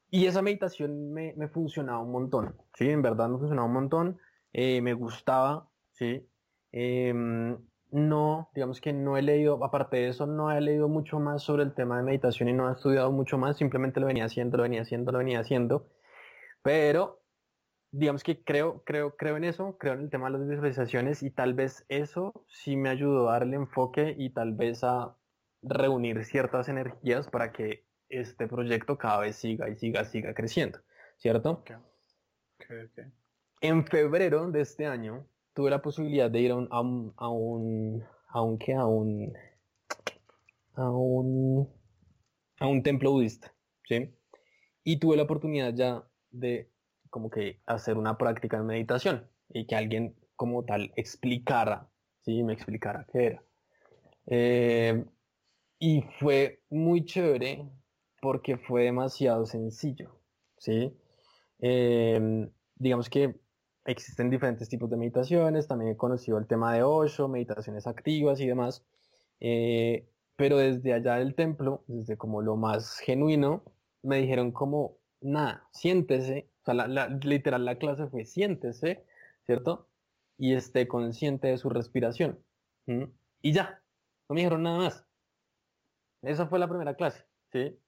Y 0.09 0.25
esa 0.25 0.41
meditación 0.41 1.11
me, 1.11 1.33
me 1.35 1.49
funcionaba 1.49 1.99
un 1.99 2.11
montón, 2.11 2.55
¿sí? 2.73 2.89
En 2.89 3.01
verdad 3.01 3.29
me 3.29 3.37
funcionaba 3.37 3.67
un 3.67 3.73
montón, 3.73 4.19
eh, 4.53 4.81
me 4.81 4.93
gustaba, 4.93 5.69
¿sí? 5.91 6.25
Em, 6.71 7.57
no, 7.91 8.49
digamos 8.53 8.81
que 8.81 8.93
no 8.93 9.17
he 9.17 9.21
leído, 9.21 9.63
aparte 9.63 9.97
de 9.97 10.09
eso, 10.09 10.25
no 10.25 10.51
he 10.51 10.59
leído 10.59 10.87
mucho 10.89 11.19
más 11.19 11.43
sobre 11.43 11.63
el 11.63 11.73
tema 11.73 11.97
de 11.97 12.03
meditación 12.03 12.49
y 12.49 12.53
no 12.53 12.69
he 12.69 12.73
estudiado 12.73 13.11
mucho 13.11 13.37
más, 13.37 13.57
simplemente 13.57 13.99
lo 13.99 14.07
venía 14.07 14.25
haciendo, 14.25 14.57
lo 14.57 14.63
venía 14.63 14.81
haciendo, 14.81 15.11
lo 15.11 15.19
venía 15.19 15.39
haciendo, 15.39 15.89
pero 16.61 17.21
digamos 17.91 18.23
que 18.23 18.43
creo, 18.43 18.83
creo, 18.83 19.15
creo 19.15 19.37
en 19.37 19.45
eso, 19.45 19.77
creo 19.77 19.93
en 19.93 20.01
el 20.01 20.09
tema 20.09 20.29
de 20.29 20.37
las 20.37 20.47
visualizaciones 20.47 21.23
y 21.23 21.31
tal 21.31 21.53
vez 21.53 21.85
eso 21.87 22.45
sí 22.47 22.75
me 22.75 22.89
ayudó 22.89 23.29
a 23.29 23.33
darle 23.33 23.55
enfoque 23.55 24.15
y 24.17 24.31
tal 24.31 24.53
vez 24.53 24.83
a 24.83 25.15
reunir 25.61 26.25
ciertas 26.25 26.67
energías 26.69 27.29
para 27.29 27.51
que 27.51 27.85
este 28.09 28.47
proyecto 28.47 28.97
cada 28.97 29.19
vez 29.19 29.35
siga 29.35 29.69
y 29.69 29.75
siga, 29.75 30.03
siga 30.03 30.33
creciendo, 30.33 30.79
¿cierto? 31.17 31.63
En 33.61 33.85
febrero 33.85 34.51
de 34.51 34.61
este 34.61 34.85
año 34.85 35.27
tuve 35.57 35.71
la 35.71 35.81
posibilidad 35.81 36.29
de 36.29 36.39
ir 36.39 36.51
a 36.51 36.55
un, 36.55 36.67
a 36.69 36.81
un, 36.81 37.13
a 37.17 37.29
un, 37.29 38.03
a 38.27 38.43
un, 38.43 38.59
un, 38.85 39.33
a 40.75 40.91
un, 40.91 41.67
a 42.59 42.67
un 42.67 42.83
templo 42.83 43.11
budista, 43.13 43.55
¿sí? 43.89 44.13
Y 44.83 44.99
tuve 44.99 45.17
la 45.17 45.23
oportunidad 45.23 45.73
ya 45.73 46.07
de 46.29 46.69
como 47.09 47.31
que 47.31 47.59
hacer 47.65 47.97
una 47.97 48.19
práctica 48.19 48.57
de 48.57 48.65
meditación 48.65 49.31
y 49.49 49.65
que 49.65 49.75
alguien 49.75 50.15
como 50.35 50.63
tal 50.63 50.93
explicara, 50.95 51.89
¿sí? 52.21 52.43
Me 52.43 52.53
explicara 52.53 53.07
qué 53.11 53.25
era. 53.25 53.43
Eh, 54.27 55.05
y 55.79 56.03
fue 56.19 56.61
muy 56.69 57.03
chévere 57.03 57.67
porque 58.21 58.57
fue 58.57 58.83
demasiado 58.83 59.47
sencillo, 59.47 60.21
¿sí? 60.59 60.95
Eh, 61.57 62.47
digamos 62.75 63.09
que 63.09 63.46
existen 63.87 64.29
diferentes 64.29 64.69
tipos 64.69 64.89
de 64.89 64.97
meditaciones, 64.97 65.67
también 65.67 65.91
he 65.91 65.97
conocido 65.97 66.37
el 66.37 66.45
tema 66.45 66.73
de 66.73 66.83
Osho, 66.83 67.27
meditaciones 67.27 67.87
activas 67.87 68.39
y 68.41 68.47
demás, 68.47 68.85
eh, 69.39 70.07
pero 70.35 70.57
desde 70.57 70.93
allá 70.93 71.15
del 71.15 71.35
templo, 71.35 71.83
desde 71.87 72.17
como 72.17 72.41
lo 72.41 72.57
más 72.57 72.99
genuino, 72.99 73.63
me 74.03 74.17
dijeron 74.17 74.51
como, 74.51 74.97
nada, 75.21 75.67
siéntese, 75.71 76.49
o 76.61 76.65
sea, 76.65 76.73
la, 76.73 77.07
literal 77.07 77.65
la 77.65 77.77
clase 77.77 78.07
fue 78.07 78.25
siéntese, 78.25 79.05
¿cierto? 79.45 79.87
Y 80.37 80.53
esté 80.53 80.87
consciente 80.87 81.47
de 81.47 81.57
su 81.57 81.69
respiración. 81.69 82.39
Y 83.41 83.51
ya, 83.53 83.81
no 84.29 84.35
me 84.35 84.41
dijeron 84.41 84.63
nada 84.63 84.77
más. 84.77 85.05
Esa 86.21 86.47
fue 86.47 86.59
la 86.59 86.67
primera 86.67 86.95
clase, 86.95 87.25
¿sí? 87.51 87.79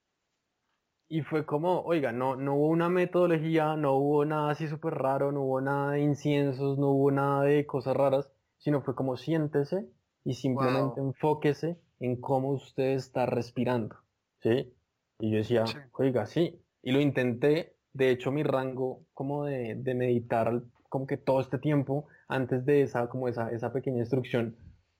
Y 1.12 1.24
fue 1.24 1.44
como, 1.44 1.82
oiga, 1.82 2.12
no, 2.12 2.36
no 2.36 2.54
hubo 2.54 2.68
una 2.68 2.88
metodología, 2.88 3.76
no 3.76 3.96
hubo 3.96 4.26
nada 4.26 4.52
así 4.52 4.68
súper 4.68 4.94
raro, 4.94 5.32
no 5.32 5.42
hubo 5.42 5.60
nada 5.60 5.94
de 5.94 6.02
inciensos, 6.02 6.78
no 6.78 6.90
hubo 6.92 7.10
nada 7.10 7.44
de 7.44 7.66
cosas 7.66 7.98
raras, 7.98 8.32
sino 8.60 8.82
fue 8.82 8.94
como 8.94 9.18
siéntese 9.18 9.90
y 10.24 10.36
simplemente 10.36 11.02
enfóquese 11.02 11.80
en 12.00 12.22
cómo 12.22 12.52
usted 12.52 12.92
está 12.92 13.26
respirando, 13.26 13.96
¿sí? 14.44 14.72
Y 15.20 15.32
yo 15.32 15.38
decía, 15.38 15.66
oiga, 15.94 16.28
sí. 16.28 16.62
Y 16.84 16.92
lo 16.92 17.02
intenté, 17.02 17.76
de 17.94 18.12
hecho 18.12 18.32
mi 18.32 18.44
rango 18.44 19.02
como 19.16 19.46
de, 19.46 19.74
de, 19.76 19.96
meditar 19.96 20.62
como 20.90 21.08
que 21.08 21.18
todo 21.18 21.42
este 21.42 21.58
tiempo, 21.58 22.06
antes 22.28 22.66
de 22.66 22.84
esa, 22.84 23.10
como 23.10 23.28
esa, 23.28 23.50
esa 23.50 23.74
pequeña 23.74 23.98
instrucción, 23.98 24.56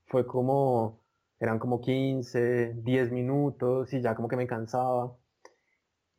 fue 0.08 0.26
como, 0.26 1.02
eran 1.40 1.60
como 1.60 1.82
15, 1.82 2.74
10 2.74 3.12
minutos 3.12 3.94
y 3.94 4.02
ya 4.02 4.16
como 4.16 4.28
que 4.28 4.36
me 4.36 4.48
cansaba. 4.48 5.16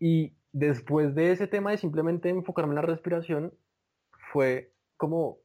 Y 0.01 0.33
después 0.53 1.15
de 1.15 1.31
ese 1.31 1.47
tema 1.47 1.71
de 1.71 1.77
simplemente 1.77 2.31
enfocarme 2.31 2.73
en 2.73 2.77
la 2.77 2.83
respiración, 2.83 3.53
fue 4.33 4.73
como, 4.97 5.39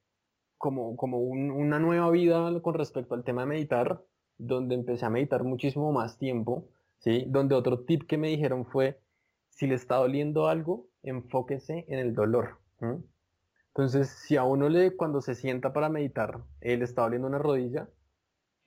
como, 0.57 0.95
como 0.95 1.19
una 1.19 1.77
nueva 1.77 2.09
vida 2.09 2.61
con 2.61 2.73
respecto 2.73 3.13
al 3.13 3.23
tema 3.23 3.41
de 3.41 3.47
meditar, 3.47 4.03
donde 4.37 4.75
empecé 4.75 5.05
a 5.05 5.09
meditar 5.09 5.43
muchísimo 5.43 5.91
más 5.91 6.17
tiempo, 6.17 6.69
¿sí? 6.99 7.25
Donde 7.27 7.55
otro 7.55 7.81
tip 7.81 8.07
que 8.07 8.17
me 8.17 8.29
dijeron 8.29 8.65
fue, 8.65 8.99
si 9.49 9.67
le 9.67 9.75
está 9.75 9.95
doliendo 9.97 10.47
algo, 10.47 10.87
enfóquese 11.03 11.85
en 11.87 11.99
el 11.99 12.13
dolor. 12.13 12.57
Entonces, 13.67 14.09
si 14.09 14.37
a 14.37 14.43
uno 14.43 14.69
le, 14.69 14.95
cuando 14.95 15.21
se 15.21 15.35
sienta 15.35 15.73
para 15.73 15.89
meditar, 15.89 16.39
él 16.61 16.81
está 16.81 17.03
doliendo 17.03 17.27
una 17.27 17.39
rodilla, 17.39 17.89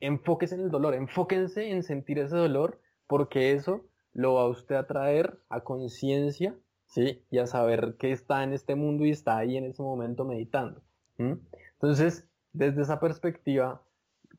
enfóquese 0.01 0.55
en 0.55 0.62
el 0.62 0.70
dolor, 0.70 0.95
enfóquense 0.95 1.70
en 1.70 1.82
sentir 1.82 2.18
ese 2.18 2.36
dolor, 2.36 2.80
porque 3.07 3.53
eso 3.53 3.84
lo 4.19 4.35
va 4.35 4.49
usted 4.49 4.75
a 4.75 4.89
traer 4.89 5.39
a 5.49 5.61
conciencia, 5.61 6.57
¿sí? 6.87 7.23
Y 7.31 7.39
a 7.39 7.47
saber 7.47 7.95
que 8.01 8.11
está 8.11 8.43
en 8.43 8.53
este 8.53 8.75
mundo 8.75 9.05
y 9.05 9.11
está 9.11 9.37
ahí 9.37 9.57
en 9.57 9.64
ese 9.64 9.81
momento 9.81 10.25
meditando. 10.25 10.83
Entonces, 11.19 12.29
desde 12.53 12.83
esa 12.83 12.99
perspectiva, 12.99 13.81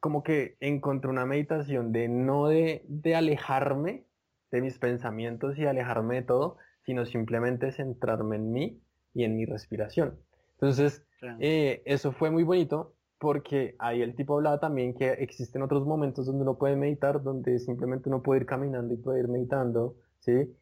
como 0.01 0.21
que 0.21 0.57
encontré 0.59 1.09
una 1.09 1.25
meditación 1.25 1.93
de 1.93 2.09
no 2.09 2.49
de, 2.49 2.83
alejarme 3.15 4.03
de 4.51 4.61
mis 4.61 4.77
pensamientos 4.79 5.57
y 5.57 5.65
alejarme 5.65 6.15
de 6.15 6.23
todo, 6.23 6.57
sino 6.81 7.05
simplemente 7.05 7.71
centrarme 7.71 8.35
en 8.35 8.51
mí 8.51 8.81
y 9.13 9.23
en 9.23 9.37
mi 9.37 9.45
respiración. 9.45 10.19
Entonces, 10.55 11.05
eh, 11.39 11.83
eso 11.85 12.11
fue 12.11 12.31
muy 12.31 12.43
bonito 12.43 12.95
porque 13.19 13.75
ahí 13.79 14.01
el 14.01 14.15
tipo 14.15 14.35
hablaba 14.35 14.59
también 14.59 14.95
que 14.95 15.11
existen 15.13 15.61
otros 15.61 15.85
momentos 15.85 16.25
donde 16.25 16.43
uno 16.43 16.57
puede 16.57 16.75
meditar, 16.75 17.21
donde 17.21 17.59
simplemente 17.59 18.09
uno 18.09 18.23
puede 18.23 18.41
ir 18.41 18.45
caminando 18.45 18.93
y 18.93 18.97
puede 18.97 19.19
ir 19.19 19.27
meditando, 19.27 19.97
¿sí? 20.19 20.55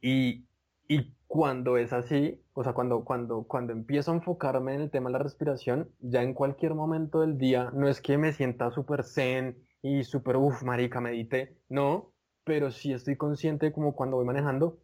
Y, 0.00 0.48
y 0.88 1.14
cuando 1.28 1.78
es 1.78 1.92
así, 1.92 2.42
o 2.54 2.64
sea, 2.64 2.72
cuando, 2.74 3.04
cuando, 3.04 3.44
cuando 3.44 3.72
empiezo 3.72 4.10
a 4.10 4.16
enfocarme 4.16 4.74
en 4.74 4.82
el 4.82 4.90
tema 4.90 5.08
de 5.08 5.14
la 5.14 5.18
respiración, 5.20 5.90
ya 6.00 6.22
en 6.22 6.34
cualquier 6.34 6.74
momento 6.74 7.20
del 7.20 7.38
día, 7.38 7.70
no 7.72 7.88
es 7.88 8.00
que 8.00 8.18
me 8.18 8.32
sienta 8.32 8.70
súper 8.72 9.04
zen 9.04 9.64
y 9.80 10.02
súper, 10.04 10.36
uff, 10.36 10.62
marica, 10.64 11.00
medite, 11.00 11.56
no, 11.68 12.12
pero 12.44 12.70
sí 12.72 12.92
estoy 12.92 13.16
consciente 13.16 13.72
como 13.72 13.94
cuando 13.94 14.16
voy 14.16 14.26
manejando, 14.26 14.80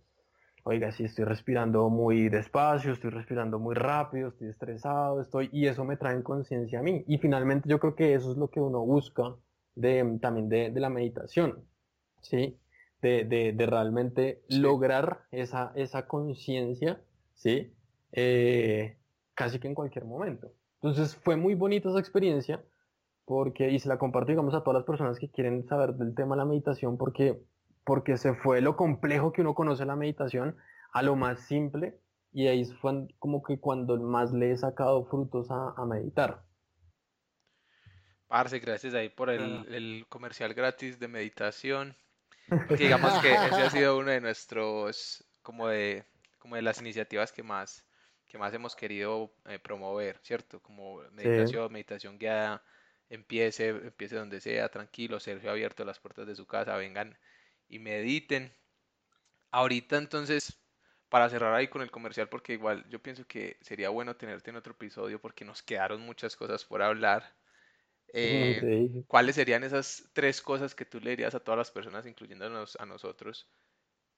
oiga, 0.69 0.93
sí 0.93 1.05
estoy 1.05 1.25
respirando 1.25 1.89
muy 1.89 2.29
despacio, 2.29 2.93
estoy 2.93 3.11
respirando 3.11 3.59
muy 3.59 3.75
rápido, 3.75 4.29
estoy 4.29 4.49
estresado, 4.49 5.21
estoy, 5.21 5.49
y 5.53 5.67
eso 5.67 5.85
me 5.85 5.97
trae 5.97 6.15
en 6.15 6.23
conciencia 6.23 6.81
a 6.81 6.83
mí. 6.83 7.05
Y 7.07 7.19
finalmente 7.19 7.69
yo 7.69 7.79
creo 7.79 7.95
que 7.95 8.15
eso 8.15 8.31
es 8.33 8.37
lo 8.37 8.49
que 8.49 8.61
uno 8.61 8.81
busca 8.81 9.35
de, 9.75 10.19
también 10.21 10.49
de, 10.49 10.71
de 10.71 10.81
la 10.81 10.91
meditación, 10.91 11.65
¿sí? 12.21 12.59
de, 13.03 13.67
realmente 13.69 14.43
lograr 14.49 15.23
esa, 15.31 15.73
esa 15.75 16.07
conciencia, 16.07 17.01
¿sí? 17.35 17.73
Eh, 18.13 18.97
casi 19.35 19.59
que 19.59 19.69
en 19.69 19.75
cualquier 19.75 20.05
momento. 20.05 20.53
Entonces 20.81 21.17
fue 21.17 21.37
muy 21.37 21.55
bonita 21.55 21.89
esa 21.89 21.99
experiencia 21.99 22.65
porque, 23.25 23.71
y 23.71 23.79
se 23.79 23.89
la 23.89 23.99
comparto, 23.99 24.33
digamos, 24.33 24.55
a 24.55 24.63
todas 24.63 24.81
las 24.81 24.87
personas 24.87 25.19
que 25.19 25.31
quieren 25.31 25.67
saber 25.67 25.95
del 25.95 26.15
tema 26.15 26.35
de 26.35 26.39
la 26.39 26.45
meditación 26.45 26.97
porque, 26.97 27.41
porque 27.89 28.19
se 28.19 28.35
fue 28.35 28.61
lo 28.61 28.77
complejo 28.77 29.33
que 29.33 29.41
uno 29.41 29.55
conoce 29.55 29.87
la 29.87 29.97
meditación 29.97 30.59
a 30.93 31.01
lo 31.01 31.17
más 31.17 31.41
simple 31.47 31.99
y 32.35 32.47
ahí 32.47 32.67
fue 32.67 33.09
como 33.19 33.43
que 33.43 33.59
cuando 33.59 33.97
más 33.97 34.31
le 34.31 34.51
he 34.51 34.57
sacado 34.59 35.07
frutos 35.07 35.51
a, 35.51 35.73
a 35.75 35.87
meditar. 35.87 36.45
Parce, 38.27 38.59
gracias 38.59 38.93
ahí 38.93 39.09
por 39.09 39.31
el, 39.31 39.65
el 39.73 40.05
comercial 40.11 40.53
gratis 40.53 41.01
de 41.01 41.09
meditación 41.09 41.97
digamos 42.79 43.11
que 43.23 43.33
ese 43.33 43.63
ha 43.63 43.71
sido 43.71 43.97
uno 44.01 44.11
de 44.11 44.21
nuestros, 44.21 45.25
como 45.41 45.69
de, 45.69 46.05
como 46.39 46.57
de 46.57 46.61
las 46.61 46.83
iniciativas 46.83 47.33
que 47.33 47.43
más, 47.43 47.87
que 48.27 48.37
más 48.37 48.53
hemos 48.53 48.77
querido 48.77 49.33
eh, 49.47 49.59
promover, 49.59 50.19
¿cierto? 50.23 50.61
Como 50.61 51.01
meditación, 51.13 51.73
meditación 51.73 52.19
guiada, 52.19 52.63
empiece, 53.09 53.69
empiece 53.69 54.17
donde 54.17 54.43
sea, 54.43 54.69
tranquilo, 54.69 55.19
Sergio 55.21 55.49
ha 55.49 55.53
abierto 55.55 55.87
las 55.87 55.99
puertas 55.99 56.27
de 56.27 56.37
su 56.37 56.47
casa, 56.47 56.77
vengan 56.77 57.17
y 57.69 57.79
mediten. 57.79 58.53
Ahorita 59.51 59.97
entonces, 59.97 60.59
para 61.09 61.29
cerrar 61.29 61.55
ahí 61.55 61.69
con 61.69 61.83
el 61.83 61.91
comercial, 61.91 62.29
porque 62.29 62.55
igual 62.55 62.89
yo 62.89 63.03
pienso 63.03 63.27
que 63.27 63.57
sería 63.61 63.89
bueno 63.89 64.17
tenerte 64.17 64.51
en 64.51 64.57
otro 64.57 64.73
episodio 64.73 65.21
porque 65.21 65.45
nos 65.45 65.63
quedaron 65.63 66.01
muchas 66.01 66.37
cosas 66.37 66.65
por 66.65 66.83
hablar. 66.83 67.35
Eh, 68.15 69.05
¿Cuáles 69.07 69.35
serían 69.35 69.65
esas 69.65 70.09
tres 70.15 70.41
cosas 70.41 70.75
que 70.75 70.87
tú 70.87 70.99
le 70.99 71.11
dirías 71.11 71.35
a 71.35 71.41
todas 71.41 71.59
las 71.59 71.71
personas, 71.71 72.07
incluyéndonos 72.07 72.75
a 72.81 72.87
nosotros, 72.87 73.51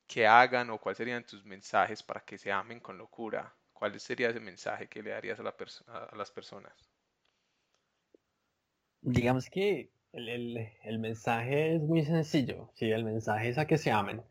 que 0.06 0.28
hagan 0.28 0.70
o 0.70 0.78
cuáles 0.78 0.98
serían 0.98 1.26
tus 1.26 1.44
mensajes 1.44 2.00
para 2.00 2.20
que 2.20 2.38
se 2.38 2.52
amen 2.52 2.78
con 2.78 2.96
locura? 2.96 3.52
¿Cuál 3.72 3.98
sería 3.98 4.30
ese 4.30 4.38
mensaje 4.38 4.88
que 4.88 5.02
le 5.02 5.10
darías 5.10 5.40
a, 5.40 5.42
la 5.42 5.56
a 5.88 6.14
las 6.14 6.30
personas? 6.30 6.72
Digamos 9.02 9.50
que 9.50 9.90
el, 10.12 10.98
mensaje 10.98 11.76
es 11.76 11.82
muy 11.82 12.04
sencillo, 12.04 12.70
¿sí? 12.74 12.90
El 12.90 13.04
mensaje 13.04 13.48
es 13.48 13.58
a 13.58 13.66
que 13.66 13.78
se 13.78 13.90
amen, 13.90 14.22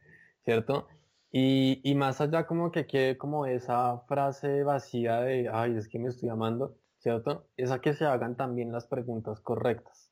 ¿cierto? 0.44 0.88
Y, 1.32 1.82
y 1.84 1.96
más 1.96 2.22
allá 2.22 2.46
como 2.48 2.72
que 2.72 2.88
quede 2.88 3.18
como 3.18 3.46
esa 3.46 4.00
frase 4.08 4.64
vacía 4.64 5.22
de, 5.22 5.50
ay, 5.52 5.76
es 5.78 5.88
que 5.88 6.00
me 6.00 6.10
estoy 6.10 6.30
amando, 6.30 6.78
¿cierto? 6.98 7.48
Es 7.58 7.72
a 7.72 7.82
que 7.82 7.94
se 7.94 8.06
hagan 8.06 8.36
también 8.36 8.72
las 8.72 8.88
preguntas 8.88 9.40
correctas. 9.42 10.12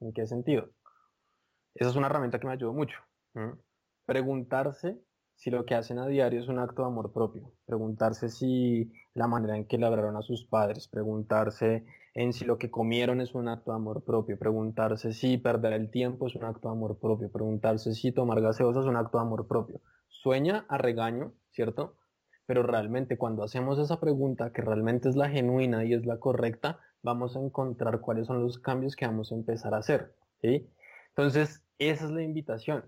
¿En 0.00 0.12
qué 0.12 0.26
sentido? 0.26 0.70
Esa 1.74 1.90
es 1.90 1.96
una 1.96 2.06
herramienta 2.06 2.38
que 2.38 2.46
me 2.46 2.54
ayudó 2.54 2.72
mucho. 2.72 2.98
Preguntarse 4.06 4.98
si 5.36 5.50
lo 5.50 5.64
que 5.64 5.74
hacen 5.74 5.98
a 5.98 6.06
diario 6.06 6.40
es 6.40 6.48
un 6.48 6.58
acto 6.58 6.82
de 6.82 6.88
amor 6.88 7.12
propio. 7.12 7.52
Preguntarse 7.66 8.28
si 8.28 8.92
la 9.14 9.28
manera 9.28 9.56
en 9.56 9.66
que 9.66 9.78
labraron 9.78 10.16
a 10.16 10.22
sus 10.22 10.44
padres. 10.44 10.88
Preguntarse 10.88 11.84
en 12.14 12.32
si 12.32 12.44
lo 12.44 12.58
que 12.58 12.70
comieron 12.70 13.20
es 13.20 13.34
un 13.34 13.48
acto 13.48 13.70
de 13.70 13.76
amor 13.76 14.02
propio. 14.04 14.38
Preguntarse 14.38 15.12
si 15.12 15.38
perder 15.38 15.74
el 15.74 15.90
tiempo 15.90 16.26
es 16.26 16.34
un 16.34 16.44
acto 16.44 16.68
de 16.68 16.74
amor 16.74 16.98
propio. 16.98 17.30
Preguntarse 17.30 17.94
si 17.94 18.12
tomar 18.12 18.40
gaseosa 18.40 18.80
es 18.80 18.86
un 18.86 18.96
acto 18.96 19.18
de 19.18 19.24
amor 19.24 19.46
propio. 19.46 19.80
Sueña 20.08 20.66
a 20.68 20.78
regaño, 20.78 21.32
¿cierto? 21.50 21.96
pero 22.46 22.62
realmente 22.62 23.18
cuando 23.18 23.42
hacemos 23.42 23.78
esa 23.78 24.00
pregunta, 24.00 24.52
que 24.52 24.62
realmente 24.62 25.08
es 25.08 25.16
la 25.16 25.28
genuina 25.28 25.84
y 25.84 25.92
es 25.92 26.06
la 26.06 26.18
correcta, 26.18 26.78
vamos 27.02 27.36
a 27.36 27.40
encontrar 27.40 28.00
cuáles 28.00 28.28
son 28.28 28.42
los 28.42 28.58
cambios 28.58 28.94
que 28.96 29.06
vamos 29.06 29.32
a 29.32 29.34
empezar 29.34 29.74
a 29.74 29.78
hacer. 29.78 30.14
Entonces, 30.42 31.64
esa 31.78 32.04
es 32.04 32.10
la 32.12 32.22
invitación. 32.22 32.84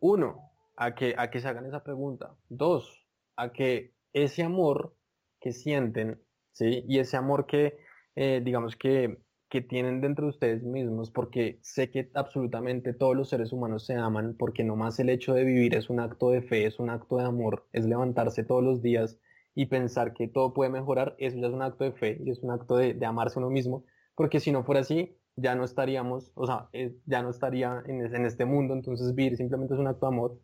Uno, 0.00 0.49
a 0.80 0.94
que, 0.94 1.14
a 1.16 1.30
que 1.30 1.40
se 1.40 1.48
hagan 1.48 1.66
esa 1.66 1.82
pregunta. 1.82 2.34
Dos, 2.48 3.06
a 3.36 3.52
que 3.52 3.94
ese 4.12 4.42
amor 4.42 4.96
que 5.40 5.52
sienten, 5.52 6.20
¿sí? 6.52 6.84
y 6.88 6.98
ese 6.98 7.16
amor 7.16 7.46
que, 7.46 7.78
eh, 8.16 8.40
digamos 8.42 8.76
que 8.76 9.22
que 9.50 9.60
tienen 9.60 10.00
dentro 10.00 10.26
de 10.26 10.30
ustedes 10.30 10.62
mismos, 10.62 11.10
porque 11.10 11.58
sé 11.60 11.90
que 11.90 12.08
absolutamente 12.14 12.94
todos 12.94 13.16
los 13.16 13.28
seres 13.28 13.52
humanos 13.52 13.84
se 13.84 13.94
aman, 13.96 14.36
porque 14.38 14.62
nomás 14.62 15.00
el 15.00 15.10
hecho 15.10 15.34
de 15.34 15.42
vivir 15.42 15.74
es 15.74 15.90
un 15.90 15.98
acto 15.98 16.30
de 16.30 16.40
fe, 16.40 16.66
es 16.66 16.78
un 16.78 16.88
acto 16.88 17.16
de 17.16 17.24
amor, 17.24 17.66
es 17.72 17.84
levantarse 17.84 18.44
todos 18.44 18.62
los 18.62 18.80
días 18.80 19.18
y 19.56 19.66
pensar 19.66 20.14
que 20.14 20.28
todo 20.28 20.54
puede 20.54 20.70
mejorar, 20.70 21.16
eso 21.18 21.36
ya 21.36 21.48
es 21.48 21.52
un 21.52 21.62
acto 21.62 21.82
de 21.82 21.92
fe 21.92 22.22
y 22.24 22.30
es 22.30 22.38
un 22.44 22.52
acto 22.52 22.76
de, 22.76 22.96
amarse 23.04 23.40
uno 23.40 23.50
mismo, 23.50 23.84
porque 24.14 24.38
si 24.38 24.52
no 24.52 24.62
fuera 24.62 24.82
así, 24.82 25.16
ya 25.34 25.56
no 25.56 25.64
estaríamos, 25.64 26.30
o 26.36 26.46
sea, 26.46 26.68
eh, 26.72 26.94
ya 27.06 27.20
no 27.22 27.30
estaría 27.30 27.82
en, 27.86 28.24
este 28.24 28.44
mundo, 28.44 28.72
entonces 28.72 29.16
vivir 29.16 29.36
simplemente 29.36 29.74
es 29.74 29.80
un 29.80 29.88
acto 29.88 30.06
de 30.06 30.14
amor. 30.14 30.38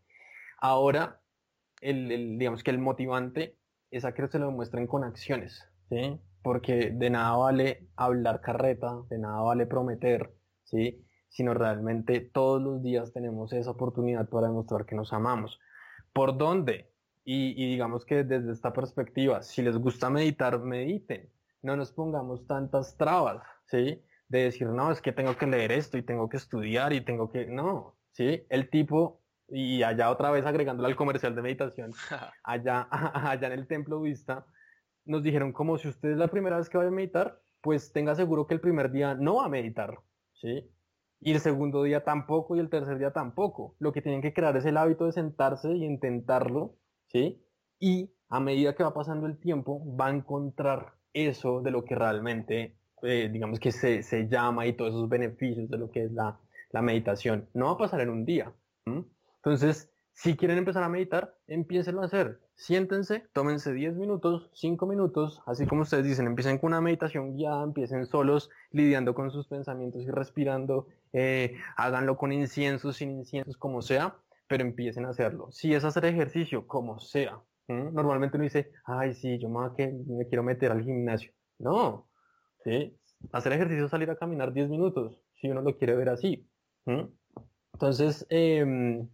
Ahora, 0.56 1.20
el, 1.80 2.38
digamos 2.38 2.62
que 2.62 2.70
el 2.70 2.78
motivante 2.78 3.58
es 3.90 4.04
a 4.04 4.12
que 4.12 4.26
se 4.28 4.38
lo 4.38 4.46
demuestren 4.46 4.86
con 4.86 5.04
acciones, 5.04 5.62
porque 6.42 6.90
de 6.90 7.10
nada 7.10 7.36
vale 7.36 7.88
hablar 7.96 8.40
carreta, 8.40 9.02
de 9.08 9.18
nada 9.18 9.40
vale 9.40 9.66
prometer, 9.66 10.34
¿sí? 10.64 11.06
sino 11.28 11.54
realmente 11.54 12.20
todos 12.20 12.62
los 12.62 12.82
días 12.82 13.12
tenemos 13.12 13.52
esa 13.52 13.70
oportunidad 13.70 14.28
para 14.28 14.48
demostrar 14.48 14.86
que 14.86 14.94
nos 14.94 15.12
amamos. 15.12 15.60
¿Por 16.12 16.38
dónde? 16.38 16.92
Y, 17.24 17.62
y 17.62 17.70
digamos 17.70 18.04
que 18.04 18.24
desde 18.24 18.52
esta 18.52 18.72
perspectiva, 18.72 19.42
si 19.42 19.62
les 19.62 19.76
gusta 19.76 20.08
meditar, 20.08 20.58
mediten. 20.60 21.30
No 21.62 21.76
nos 21.76 21.92
pongamos 21.92 22.46
tantas 22.46 22.96
trabas, 22.96 23.42
¿sí? 23.66 24.02
De 24.28 24.44
decir, 24.44 24.68
no, 24.68 24.90
es 24.90 25.02
que 25.02 25.12
tengo 25.12 25.36
que 25.36 25.46
leer 25.46 25.72
esto 25.72 25.98
y 25.98 26.02
tengo 26.02 26.28
que 26.28 26.36
estudiar 26.36 26.92
y 26.92 27.00
tengo 27.00 27.30
que... 27.30 27.46
No, 27.46 27.96
¿sí? 28.12 28.46
El 28.48 28.70
tipo 28.70 29.20
y 29.48 29.82
allá 29.82 30.10
otra 30.10 30.30
vez 30.30 30.44
agregándole 30.44 30.88
al 30.88 30.96
comercial 30.96 31.34
de 31.34 31.42
meditación, 31.42 31.92
allá, 32.44 32.88
allá 32.90 33.46
en 33.46 33.52
el 33.52 33.66
templo 33.66 34.00
vista, 34.00 34.46
nos 35.04 35.22
dijeron 35.22 35.52
como 35.52 35.78
si 35.78 35.88
usted 35.88 36.10
es 36.10 36.16
la 36.16 36.28
primera 36.28 36.58
vez 36.58 36.68
que 36.68 36.78
vaya 36.78 36.88
a 36.88 36.92
meditar, 36.92 37.40
pues 37.60 37.92
tenga 37.92 38.14
seguro 38.14 38.46
que 38.46 38.54
el 38.54 38.60
primer 38.60 38.90
día 38.90 39.14
no 39.14 39.36
va 39.36 39.46
a 39.46 39.48
meditar, 39.48 39.98
¿sí? 40.34 40.68
Y 41.20 41.32
el 41.32 41.40
segundo 41.40 41.82
día 41.82 42.04
tampoco 42.04 42.56
y 42.56 42.60
el 42.60 42.68
tercer 42.68 42.98
día 42.98 43.12
tampoco. 43.12 43.74
Lo 43.78 43.92
que 43.92 44.02
tienen 44.02 44.20
que 44.20 44.34
crear 44.34 44.56
es 44.56 44.66
el 44.66 44.76
hábito 44.76 45.06
de 45.06 45.12
sentarse 45.12 45.72
y 45.74 45.84
intentarlo, 45.84 46.76
¿sí? 47.06 47.42
Y 47.78 48.12
a 48.28 48.40
medida 48.40 48.74
que 48.74 48.82
va 48.82 48.92
pasando 48.92 49.26
el 49.26 49.38
tiempo, 49.38 49.82
va 49.96 50.08
a 50.08 50.10
encontrar 50.10 50.94
eso 51.12 51.62
de 51.62 51.70
lo 51.70 51.84
que 51.84 51.94
realmente, 51.94 52.76
eh, 53.02 53.30
digamos 53.32 53.58
que 53.58 53.72
se, 53.72 54.02
se, 54.02 54.28
llama 54.28 54.66
y 54.66 54.74
todos 54.74 54.90
esos 54.90 55.08
beneficios 55.08 55.70
de 55.70 55.78
lo 55.78 55.90
que 55.90 56.04
es 56.04 56.12
la, 56.12 56.38
la 56.70 56.82
meditación. 56.82 57.48
No 57.54 57.66
va 57.66 57.72
a 57.72 57.78
pasar 57.78 58.00
en 58.00 58.10
un 58.10 58.24
día. 58.24 58.52
Entonces, 59.46 59.88
si 60.12 60.36
quieren 60.36 60.58
empezar 60.58 60.82
a 60.82 60.88
meditar, 60.88 61.36
empiecen 61.46 62.00
a 62.00 62.06
hacer. 62.06 62.40
Siéntense, 62.56 63.28
tómense 63.32 63.72
10 63.72 63.94
minutos, 63.94 64.50
5 64.54 64.86
minutos, 64.86 65.40
así 65.46 65.68
como 65.68 65.82
ustedes 65.82 66.04
dicen, 66.04 66.26
empiecen 66.26 66.58
con 66.58 66.72
una 66.72 66.80
meditación 66.80 67.36
guiada, 67.36 67.62
empiecen 67.62 68.06
solos, 68.06 68.50
lidiando 68.72 69.14
con 69.14 69.30
sus 69.30 69.46
pensamientos 69.46 70.02
y 70.02 70.10
respirando, 70.10 70.88
eh, 71.12 71.54
háganlo 71.76 72.16
con 72.16 72.32
inciensos, 72.32 72.96
sin 72.96 73.12
inciensos, 73.12 73.56
como 73.56 73.82
sea, 73.82 74.16
pero 74.48 74.64
empiecen 74.64 75.04
a 75.04 75.10
hacerlo. 75.10 75.52
Si 75.52 75.72
es 75.72 75.84
hacer 75.84 76.06
ejercicio, 76.06 76.66
como 76.66 76.98
sea. 76.98 77.40
Normalmente 77.68 78.36
uno 78.38 78.42
dice, 78.42 78.72
ay, 78.84 79.14
sí, 79.14 79.38
yo 79.38 79.48
me, 79.48 79.72
que 79.76 79.92
me 80.08 80.26
quiero 80.26 80.42
meter 80.42 80.72
al 80.72 80.82
gimnasio. 80.82 81.30
No, 81.60 82.08
¿sí? 82.64 82.98
hacer 83.30 83.52
ejercicio 83.52 83.88
salir 83.88 84.10
a 84.10 84.16
caminar 84.16 84.52
10 84.52 84.70
minutos, 84.70 85.22
si 85.36 85.48
uno 85.48 85.62
lo 85.62 85.78
quiere 85.78 85.94
ver 85.94 86.08
así. 86.08 86.48
Entonces, 87.76 88.26
em, 88.30 89.08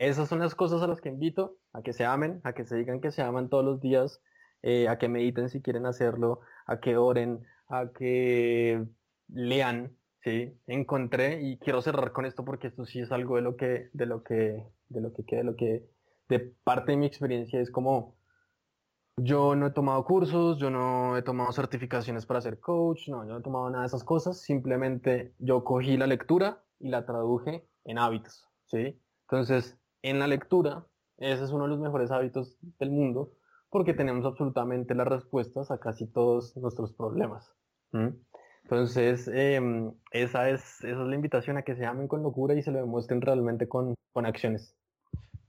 esas 0.00 0.30
son 0.30 0.38
las 0.38 0.54
cosas 0.54 0.80
a 0.80 0.86
las 0.86 1.02
que 1.02 1.10
invito, 1.10 1.58
a 1.74 1.82
que 1.82 1.92
se 1.92 2.06
amen, 2.06 2.40
a 2.42 2.54
que 2.54 2.64
se 2.64 2.74
digan 2.76 3.02
que 3.02 3.10
se 3.10 3.20
aman 3.20 3.50
todos 3.50 3.64
los 3.64 3.80
días, 3.82 4.22
eh, 4.62 4.88
a 4.88 4.98
que 4.98 5.08
mediten 5.08 5.50
si 5.50 5.60
quieren 5.60 5.84
hacerlo, 5.84 6.40
a 6.66 6.80
que 6.80 6.96
oren, 6.96 7.44
a 7.68 7.92
que 7.92 8.82
lean, 9.28 9.98
¿sí? 10.22 10.58
Encontré, 10.66 11.42
y 11.42 11.58
quiero 11.58 11.82
cerrar 11.82 12.12
con 12.12 12.24
esto 12.24 12.46
porque 12.46 12.68
esto 12.68 12.86
sí 12.86 13.00
es 13.00 13.12
algo 13.12 13.36
de 13.36 13.42
lo 13.42 13.56
que, 13.56 13.90
de 13.92 14.06
lo 14.06 14.22
que, 14.22 14.66
de 14.88 15.00
lo 15.02 15.12
que 15.12 15.36
de 15.36 15.44
lo 15.44 15.54
que, 15.54 15.86
de 16.30 16.40
parte 16.64 16.92
de 16.92 16.96
mi 16.96 17.04
experiencia 17.04 17.60
es 17.60 17.70
como, 17.70 18.16
yo 19.18 19.54
no 19.54 19.66
he 19.66 19.70
tomado 19.70 20.02
cursos, 20.06 20.56
yo 20.56 20.70
no 20.70 21.18
he 21.18 21.22
tomado 21.22 21.52
certificaciones 21.52 22.24
para 22.24 22.40
ser 22.40 22.58
coach, 22.58 23.08
no, 23.08 23.24
yo 23.26 23.32
no 23.32 23.40
he 23.40 23.42
tomado 23.42 23.68
nada 23.68 23.82
de 23.82 23.88
esas 23.88 24.04
cosas, 24.04 24.40
simplemente 24.40 25.34
yo 25.38 25.62
cogí 25.62 25.98
la 25.98 26.06
lectura 26.06 26.64
y 26.78 26.88
la 26.88 27.04
traduje 27.04 27.68
en 27.84 27.98
hábitos, 27.98 28.48
¿sí? 28.64 28.98
Entonces, 29.28 29.79
en 30.02 30.18
la 30.18 30.26
lectura, 30.26 30.86
ese 31.18 31.44
es 31.44 31.50
uno 31.50 31.64
de 31.64 31.70
los 31.70 31.80
mejores 31.80 32.10
hábitos 32.10 32.56
del 32.78 32.90
mundo 32.90 33.32
porque 33.70 33.94
tenemos 33.94 34.24
absolutamente 34.26 34.94
las 34.94 35.06
respuestas 35.06 35.70
a 35.70 35.78
casi 35.78 36.06
todos 36.06 36.56
nuestros 36.56 36.92
problemas. 36.92 37.54
Entonces, 38.64 39.28
em, 39.32 39.92
esa, 40.10 40.50
es, 40.50 40.82
esa 40.84 41.02
es 41.02 41.08
la 41.08 41.14
invitación 41.14 41.56
a 41.56 41.62
que 41.62 41.76
se 41.76 41.86
amen 41.86 42.08
con 42.08 42.22
locura 42.22 42.54
y 42.54 42.62
se 42.62 42.72
lo 42.72 42.78
demuestren 42.78 43.20
realmente 43.20 43.68
con, 43.68 43.94
con 44.12 44.26
acciones. 44.26 44.74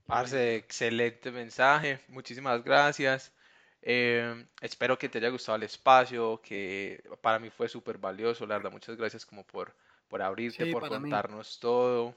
Parce, 0.06 0.56
excelente 0.56 1.30
mensaje, 1.30 2.00
muchísimas 2.08 2.62
gracias. 2.62 3.32
Em, 3.80 4.46
espero 4.60 4.96
que 4.96 5.08
te 5.08 5.18
haya 5.18 5.30
gustado 5.30 5.56
el 5.56 5.64
espacio, 5.64 6.40
que 6.42 7.02
para 7.20 7.40
mí 7.40 7.50
fue 7.50 7.68
súper 7.68 7.98
valioso, 7.98 8.46
la 8.46 8.56
verdad, 8.56 8.70
muchas 8.70 8.96
gracias 8.96 9.26
como 9.26 9.44
por, 9.44 9.74
por 10.08 10.22
abrirte, 10.22 10.70
por 10.72 10.86
contarnos 10.86 11.58
todo. 11.58 12.14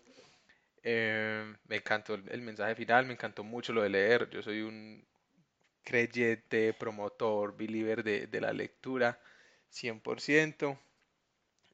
Em, 0.88 1.58
me 1.68 1.78
encantó 1.78 2.14
el, 2.14 2.42
mensaje 2.42 2.76
final, 2.76 3.08
me 3.08 3.14
encantó 3.14 3.44
mucho 3.44 3.74
lo 3.74 3.82
de 3.82 3.90
leer. 3.90 4.30
Yo 4.30 4.44
soy 4.44 4.62
un 4.62 5.04
creyente, 5.84 6.74
promotor, 6.74 7.58
believer 7.58 8.04
de, 8.04 8.28
de 8.28 8.42
la 8.42 8.54
lectura, 8.54 9.20
100%. 9.72 10.80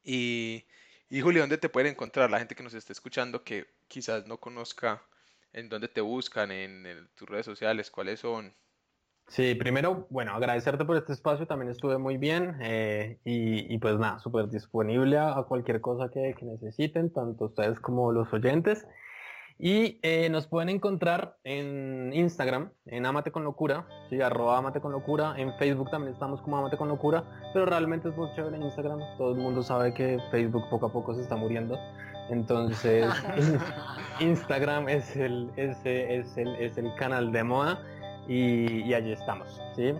Y, 0.05 0.65
y 1.09 1.21
Julio, 1.21 1.41
¿dónde 1.41 1.57
te 1.57 1.69
pueden 1.69 1.91
encontrar 1.91 2.31
la 2.31 2.39
gente 2.39 2.55
que 2.55 2.63
nos 2.63 2.73
esté 2.73 2.93
escuchando 2.93 3.43
que 3.43 3.67
quizás 3.89 4.27
no 4.27 4.37
conozca 4.39 5.03
en 5.53 5.67
dónde 5.67 5.89
te 5.89 6.01
buscan, 6.01 6.51
en 6.51 7.09
tus 7.15 7.27
redes 7.27 7.45
sociales, 7.45 7.91
cuáles 7.91 8.21
son? 8.21 8.53
Sí, 9.31 9.55
primero, 9.55 10.07
bueno, 10.09 10.33
agradecerte 10.33 10.83
por 10.83 10.97
este 10.97 11.13
espacio, 11.13 11.47
también 11.47 11.71
estuve 11.71 11.97
muy 11.97 12.17
bien 12.17 12.57
eh, 12.59 13.17
y, 13.23 13.77
pues 13.77 13.97
nada, 13.97 14.19
súper 14.19 14.49
disponible 14.49 15.17
a, 15.17 15.41
cualquier 15.47 15.79
cosa 15.79 16.09
que, 16.09 16.35
necesiten, 16.41 17.13
tanto 17.13 17.45
ustedes 17.45 17.79
como 17.79 18.11
los 18.11 18.31
oyentes. 18.33 18.85
Y 19.57 19.99
eh, 20.01 20.27
nos 20.29 20.47
pueden 20.47 20.67
encontrar 20.67 21.37
en 21.45 22.11
Instagram, 22.13 22.71
en 22.87 23.05
Amate 23.05 23.31
con 23.31 23.45
Locura, 23.45 23.87
sí, 24.09 24.19
arroba 24.19 24.57
Amate 24.57 24.81
con 24.81 24.91
Locura, 24.91 25.35
en 25.37 25.53
Facebook 25.53 25.91
también 25.91 26.13
estamos 26.13 26.41
como 26.41 26.57
Amate 26.57 26.75
con 26.75 26.89
Locura, 26.89 27.23
pero 27.53 27.67
realmente 27.67 28.09
es 28.09 28.17
muy 28.17 28.27
chévere 28.35 28.57
en 28.57 28.63
Instagram, 28.63 28.99
todo 29.17 29.31
el 29.31 29.37
mundo 29.37 29.63
sabe 29.63 29.93
que 29.93 30.19
Facebook 30.31 30.63
poco 30.69 30.87
a 30.87 30.91
poco 30.91 31.13
se 31.13 31.21
está 31.21 31.35
muriendo, 31.37 31.77
entonces 32.29 33.05
Instagram 34.19 34.89
es 34.89 35.15
el, 35.15 35.51
es, 35.55 35.77
es, 35.85 36.35
el, 36.37 36.55
es 36.55 36.77
el 36.77 36.93
canal 36.95 37.31
de 37.31 37.43
moda 37.43 37.79
y, 38.27 38.93
allí 38.93 39.11
estamos, 39.11 39.61
¿sí? 39.75 39.93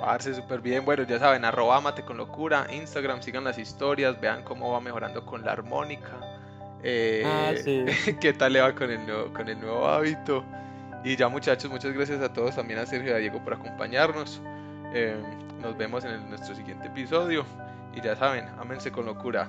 Parce, 0.00 0.34
súper 0.34 0.60
bien. 0.60 0.84
Bueno, 0.84 1.02
ya 1.04 1.18
saben, 1.18 1.44
arroba 1.44 1.80
mate 1.80 2.02
con 2.02 2.16
locura, 2.16 2.66
Instagram, 2.70 3.22
sigan 3.22 3.44
las 3.44 3.58
historias, 3.58 4.20
vean 4.20 4.42
cómo 4.44 4.72
va 4.72 4.80
mejorando 4.80 5.24
con 5.24 5.44
la 5.44 5.52
armónica. 5.52 6.18
Eh, 6.82 7.22
ah, 7.24 7.52
sí. 7.56 7.84
qué 8.20 8.32
tal 8.32 8.52
le 8.52 8.60
va 8.60 8.74
con 8.74 8.90
el, 8.90 9.04
nuevo, 9.04 9.32
con 9.32 9.48
el 9.48 9.60
nuevo 9.60 9.86
hábito. 9.86 10.44
Y 11.04 11.16
ya 11.16 11.28
muchachos, 11.28 11.70
muchas 11.70 11.92
gracias 11.92 12.20
a 12.20 12.32
todos, 12.32 12.56
también 12.56 12.78
a 12.78 12.86
Sergio 12.86 13.12
y 13.12 13.14
a 13.14 13.18
Diego 13.18 13.42
por 13.42 13.54
acompañarnos. 13.54 14.40
Eh, 14.94 15.16
nos 15.60 15.76
vemos 15.76 16.04
en 16.04 16.28
nuestro 16.28 16.54
siguiente 16.54 16.86
episodio. 16.86 17.44
Y 17.94 18.00
ya 18.00 18.14
saben, 18.16 18.46
ámense 18.60 18.92
con 18.92 19.06
locura. 19.06 19.48